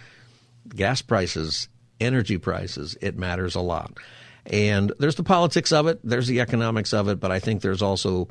gas 0.69 1.01
prices, 1.01 1.71
energy 1.99 2.37
prices, 2.37 2.95
it 3.01 3.17
matters 3.17 3.55
a 3.55 3.63
lot. 3.63 3.97
And 4.49 4.93
there's 4.99 5.17
the 5.17 5.23
politics 5.23 5.73
of 5.73 5.87
it, 5.87 6.01
there's 6.03 6.27
the 6.27 6.41
economics 6.41 6.95
of 6.95 7.09
it, 7.09 7.21
but 7.21 7.31
I 7.31 7.39
think 7.39 7.61
there's 7.61 7.83
also 7.83 8.29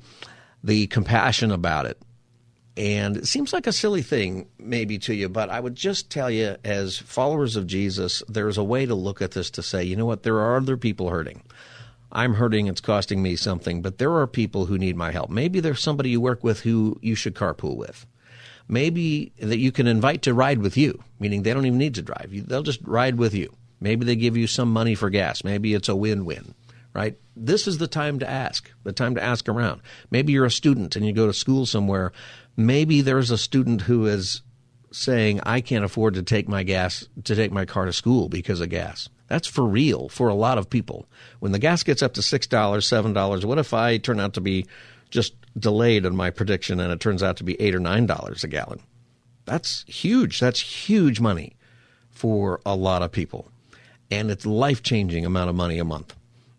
the 0.64 0.88
compassion 0.88 1.52
about 1.52 1.86
it. 1.86 2.02
And 2.76 3.18
it 3.18 3.28
seems 3.28 3.54
like 3.54 3.66
a 3.66 3.72
silly 3.72 4.04
thing, 4.04 4.48
maybe 4.60 5.00
to 5.00 5.14
you, 5.14 5.30
but 5.30 5.50
I 5.50 5.60
would 5.60 5.76
just 5.76 6.12
tell 6.12 6.30
you, 6.30 6.58
as 6.64 6.98
followers 6.98 7.56
of 7.56 7.66
Jesus, 7.66 8.22
there's 8.28 8.58
a 8.58 8.64
way 8.64 8.86
to 8.86 8.94
look 8.94 9.22
at 9.22 9.32
this 9.32 9.50
to 9.52 9.64
say, 9.64 9.84
you 9.84 9.96
know 9.96 10.06
what, 10.06 10.24
there 10.24 10.38
are 10.38 10.58
other 10.58 10.78
people 10.78 11.10
hurting. 11.10 11.42
I'm 12.12 12.36
hurting, 12.36 12.68
it's 12.68 12.82
costing 12.82 13.22
me 13.22 13.36
something, 13.36 13.82
but 13.82 13.98
there 13.98 14.16
are 14.16 14.28
people 14.28 14.68
who 14.68 14.78
need 14.78 14.96
my 14.96 15.12
help. 15.12 15.30
Maybe 15.30 15.60
there's 15.60 15.82
somebody 15.82 16.12
you 16.12 16.22
work 16.22 16.44
with 16.44 16.62
who 16.62 17.00
you 17.02 17.16
should 17.16 17.34
carpool 17.34 17.76
with. 17.76 18.06
Maybe 18.68 19.34
that 19.40 19.58
you 19.58 19.72
can 19.72 19.88
invite 19.88 20.22
to 20.24 20.34
ride 20.34 20.60
with 20.60 20.78
you, 20.78 21.04
meaning 21.20 21.44
they 21.44 21.54
don't 21.54 21.66
even 21.66 21.80
need 21.80 21.96
to 21.96 22.02
drive. 22.04 22.32
They'll 22.48 22.64
just 22.64 22.82
ride 22.84 23.18
with 23.18 23.34
you. 23.34 23.57
Maybe 23.80 24.06
they 24.06 24.16
give 24.16 24.38
you 24.38 24.48
some 24.48 24.72
money 24.72 24.96
for 24.96 25.10
gas. 25.10 25.44
Maybe 25.44 25.74
it's 25.74 25.90
a 25.90 25.96
win 25.96 26.26
win, 26.26 26.54
right? 26.94 27.18
This 27.36 27.68
is 27.68 27.78
the 27.78 27.88
time 27.88 28.20
to 28.20 28.30
ask, 28.30 28.72
the 28.84 28.92
time 28.92 29.16
to 29.16 29.24
ask 29.24 29.48
around. 29.48 29.82
Maybe 30.10 30.34
you're 30.34 30.46
a 30.46 30.52
student 30.52 30.96
and 30.96 31.06
you 31.06 31.14
go 31.14 31.28
to 31.28 31.34
school 31.34 31.66
somewhere. 31.66 32.12
Maybe 32.56 33.02
there's 33.02 33.32
a 33.32 33.38
student 33.38 33.82
who 33.82 34.08
is 34.08 34.42
saying, 34.92 35.42
I 35.44 35.62
can't 35.62 35.86
afford 35.86 36.16
to 36.16 36.24
take 36.24 36.48
my 36.48 36.64
gas, 36.64 37.08
to 37.24 37.36
take 37.36 37.52
my 37.52 37.66
car 37.66 37.86
to 37.86 37.94
school 37.94 38.30
because 38.30 38.62
of 38.62 38.70
gas. 38.70 39.10
That's 39.28 39.48
for 39.48 39.66
real 39.66 40.10
for 40.10 40.30
a 40.30 40.34
lot 40.34 40.58
of 40.58 40.70
people. 40.70 41.08
When 41.40 41.52
the 41.52 41.60
gas 41.60 41.84
gets 41.84 42.02
up 42.02 42.14
to 42.14 42.22
$6, 42.22 42.48
$7, 42.48 43.46
what 43.46 43.60
if 43.60 43.74
I 43.74 43.98
turn 43.98 44.20
out 44.20 44.34
to 44.34 44.42
be 44.42 44.66
just 45.10 45.36
delayed 45.58 46.06
on 46.06 46.16
my 46.16 46.30
prediction 46.30 46.80
and 46.80 46.92
it 46.92 47.00
turns 47.00 47.22
out 47.22 47.38
to 47.38 47.44
be 47.44 47.60
8 47.62 47.76
or 47.76 47.80
$9 47.80 48.44
a 48.44 48.48
gallon? 48.48 48.80
That's 49.46 49.84
huge. 49.88 50.40
That's 50.40 50.60
huge 50.60 51.20
money 51.20 51.56
for 52.10 52.62
a 52.66 52.76
lot 52.76 53.02
of 53.02 53.12
people. 53.12 53.52
And 54.10 54.32
it's 54.32 54.46
life 54.46 54.84
changing 54.84 55.26
amount 55.26 55.50
of 55.50 55.56
money 55.56 55.80
a 55.80 55.84
month. 55.84 56.16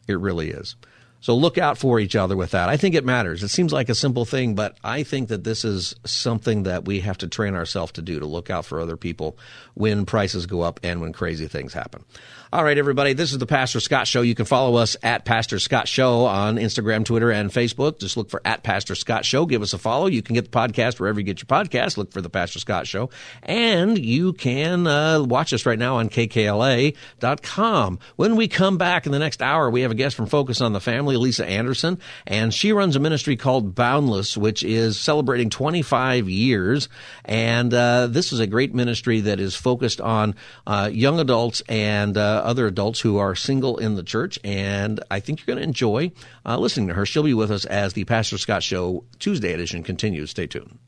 It 0.06 0.18
really 0.18 0.50
is. 0.50 0.76
So 1.20 1.34
look 1.34 1.58
out 1.58 1.78
for 1.78 1.98
each 1.98 2.14
other 2.14 2.36
with 2.36 2.52
that. 2.52 2.68
I 2.68 2.76
think 2.76 2.94
it 2.94 3.04
matters. 3.04 3.42
It 3.42 3.48
seems 3.48 3.72
like 3.72 3.88
a 3.88 3.94
simple 3.94 4.24
thing, 4.24 4.54
but 4.54 4.78
I 4.84 5.02
think 5.02 5.28
that 5.28 5.42
this 5.42 5.64
is 5.64 5.96
something 6.04 6.62
that 6.62 6.84
we 6.84 7.00
have 7.00 7.18
to 7.18 7.28
train 7.28 7.54
ourselves 7.54 7.92
to 7.92 8.02
do 8.02 8.20
to 8.20 8.26
look 8.26 8.50
out 8.50 8.64
for 8.64 8.80
other 8.80 8.96
people 8.96 9.36
when 9.74 10.06
prices 10.06 10.46
go 10.46 10.60
up 10.60 10.78
and 10.84 11.00
when 11.00 11.12
crazy 11.12 11.48
things 11.48 11.72
happen. 11.72 12.04
All 12.50 12.64
right, 12.64 12.78
everybody, 12.78 13.12
this 13.12 13.32
is 13.32 13.36
the 13.36 13.44
Pastor 13.44 13.78
Scott 13.78 14.06
Show. 14.06 14.22
You 14.22 14.34
can 14.34 14.46
follow 14.46 14.76
us 14.76 14.96
at 15.02 15.26
Pastor 15.26 15.58
Scott 15.58 15.86
Show 15.86 16.24
on 16.24 16.56
Instagram, 16.56 17.04
Twitter, 17.04 17.30
and 17.30 17.50
Facebook. 17.50 17.98
Just 17.98 18.16
look 18.16 18.30
for 18.30 18.40
at 18.42 18.62
Pastor 18.62 18.94
Scott 18.94 19.26
Show. 19.26 19.44
Give 19.44 19.60
us 19.60 19.74
a 19.74 19.78
follow. 19.78 20.06
You 20.06 20.22
can 20.22 20.32
get 20.32 20.50
the 20.50 20.58
podcast 20.58 20.98
wherever 20.98 21.20
you 21.20 21.26
get 21.26 21.42
your 21.42 21.46
podcast. 21.46 21.98
Look 21.98 22.10
for 22.10 22.22
the 22.22 22.30
Pastor 22.30 22.58
Scott 22.58 22.86
Show. 22.86 23.10
And 23.42 23.98
you 23.98 24.32
can 24.32 24.86
uh, 24.86 25.24
watch 25.24 25.52
us 25.52 25.66
right 25.66 25.78
now 25.78 25.96
on 25.96 26.08
KKLA.com. 26.08 27.98
When 28.16 28.34
we 28.34 28.48
come 28.48 28.78
back 28.78 29.04
in 29.04 29.12
the 29.12 29.18
next 29.18 29.42
hour, 29.42 29.68
we 29.68 29.82
have 29.82 29.90
a 29.90 29.94
guest 29.94 30.16
from 30.16 30.24
Focus 30.24 30.62
on 30.62 30.72
the 30.72 30.80
Family, 30.80 31.18
Lisa 31.18 31.44
Anderson, 31.44 31.98
and 32.26 32.54
she 32.54 32.72
runs 32.72 32.96
a 32.96 33.00
ministry 33.00 33.36
called 33.36 33.74
Boundless, 33.74 34.38
which 34.38 34.62
is 34.62 34.98
celebrating 34.98 35.50
25 35.50 36.30
years. 36.30 36.88
And 37.26 37.74
uh, 37.74 38.06
this 38.06 38.32
is 38.32 38.40
a 38.40 38.46
great 38.46 38.74
ministry 38.74 39.20
that 39.20 39.38
is 39.38 39.54
focused 39.54 40.00
on 40.00 40.34
uh, 40.66 40.88
young 40.90 41.20
adults 41.20 41.60
and 41.68 42.16
uh, 42.16 42.37
other 42.44 42.66
adults 42.66 43.00
who 43.00 43.18
are 43.18 43.34
single 43.34 43.76
in 43.78 43.94
the 43.94 44.02
church. 44.02 44.38
And 44.44 45.00
I 45.10 45.20
think 45.20 45.40
you're 45.40 45.54
going 45.54 45.58
to 45.58 45.68
enjoy 45.68 46.12
uh, 46.46 46.58
listening 46.58 46.88
to 46.88 46.94
her. 46.94 47.06
She'll 47.06 47.22
be 47.22 47.34
with 47.34 47.50
us 47.50 47.64
as 47.64 47.92
the 47.92 48.04
Pastor 48.04 48.38
Scott 48.38 48.62
Show 48.62 49.04
Tuesday 49.18 49.52
edition 49.52 49.82
continues. 49.82 50.30
Stay 50.30 50.46
tuned. 50.46 50.78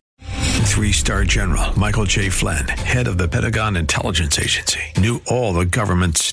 Three 0.70 0.92
star 0.92 1.24
general 1.24 1.78
Michael 1.78 2.05
J. 2.05 2.28
Flynn, 2.28 2.68
head 2.68 3.07
of 3.07 3.18
the 3.18 3.28
Pentagon 3.28 3.76
Intelligence 3.76 4.38
Agency, 4.38 4.80
knew 4.98 5.20
all 5.26 5.53
the 5.53 5.66
government's 5.66 6.32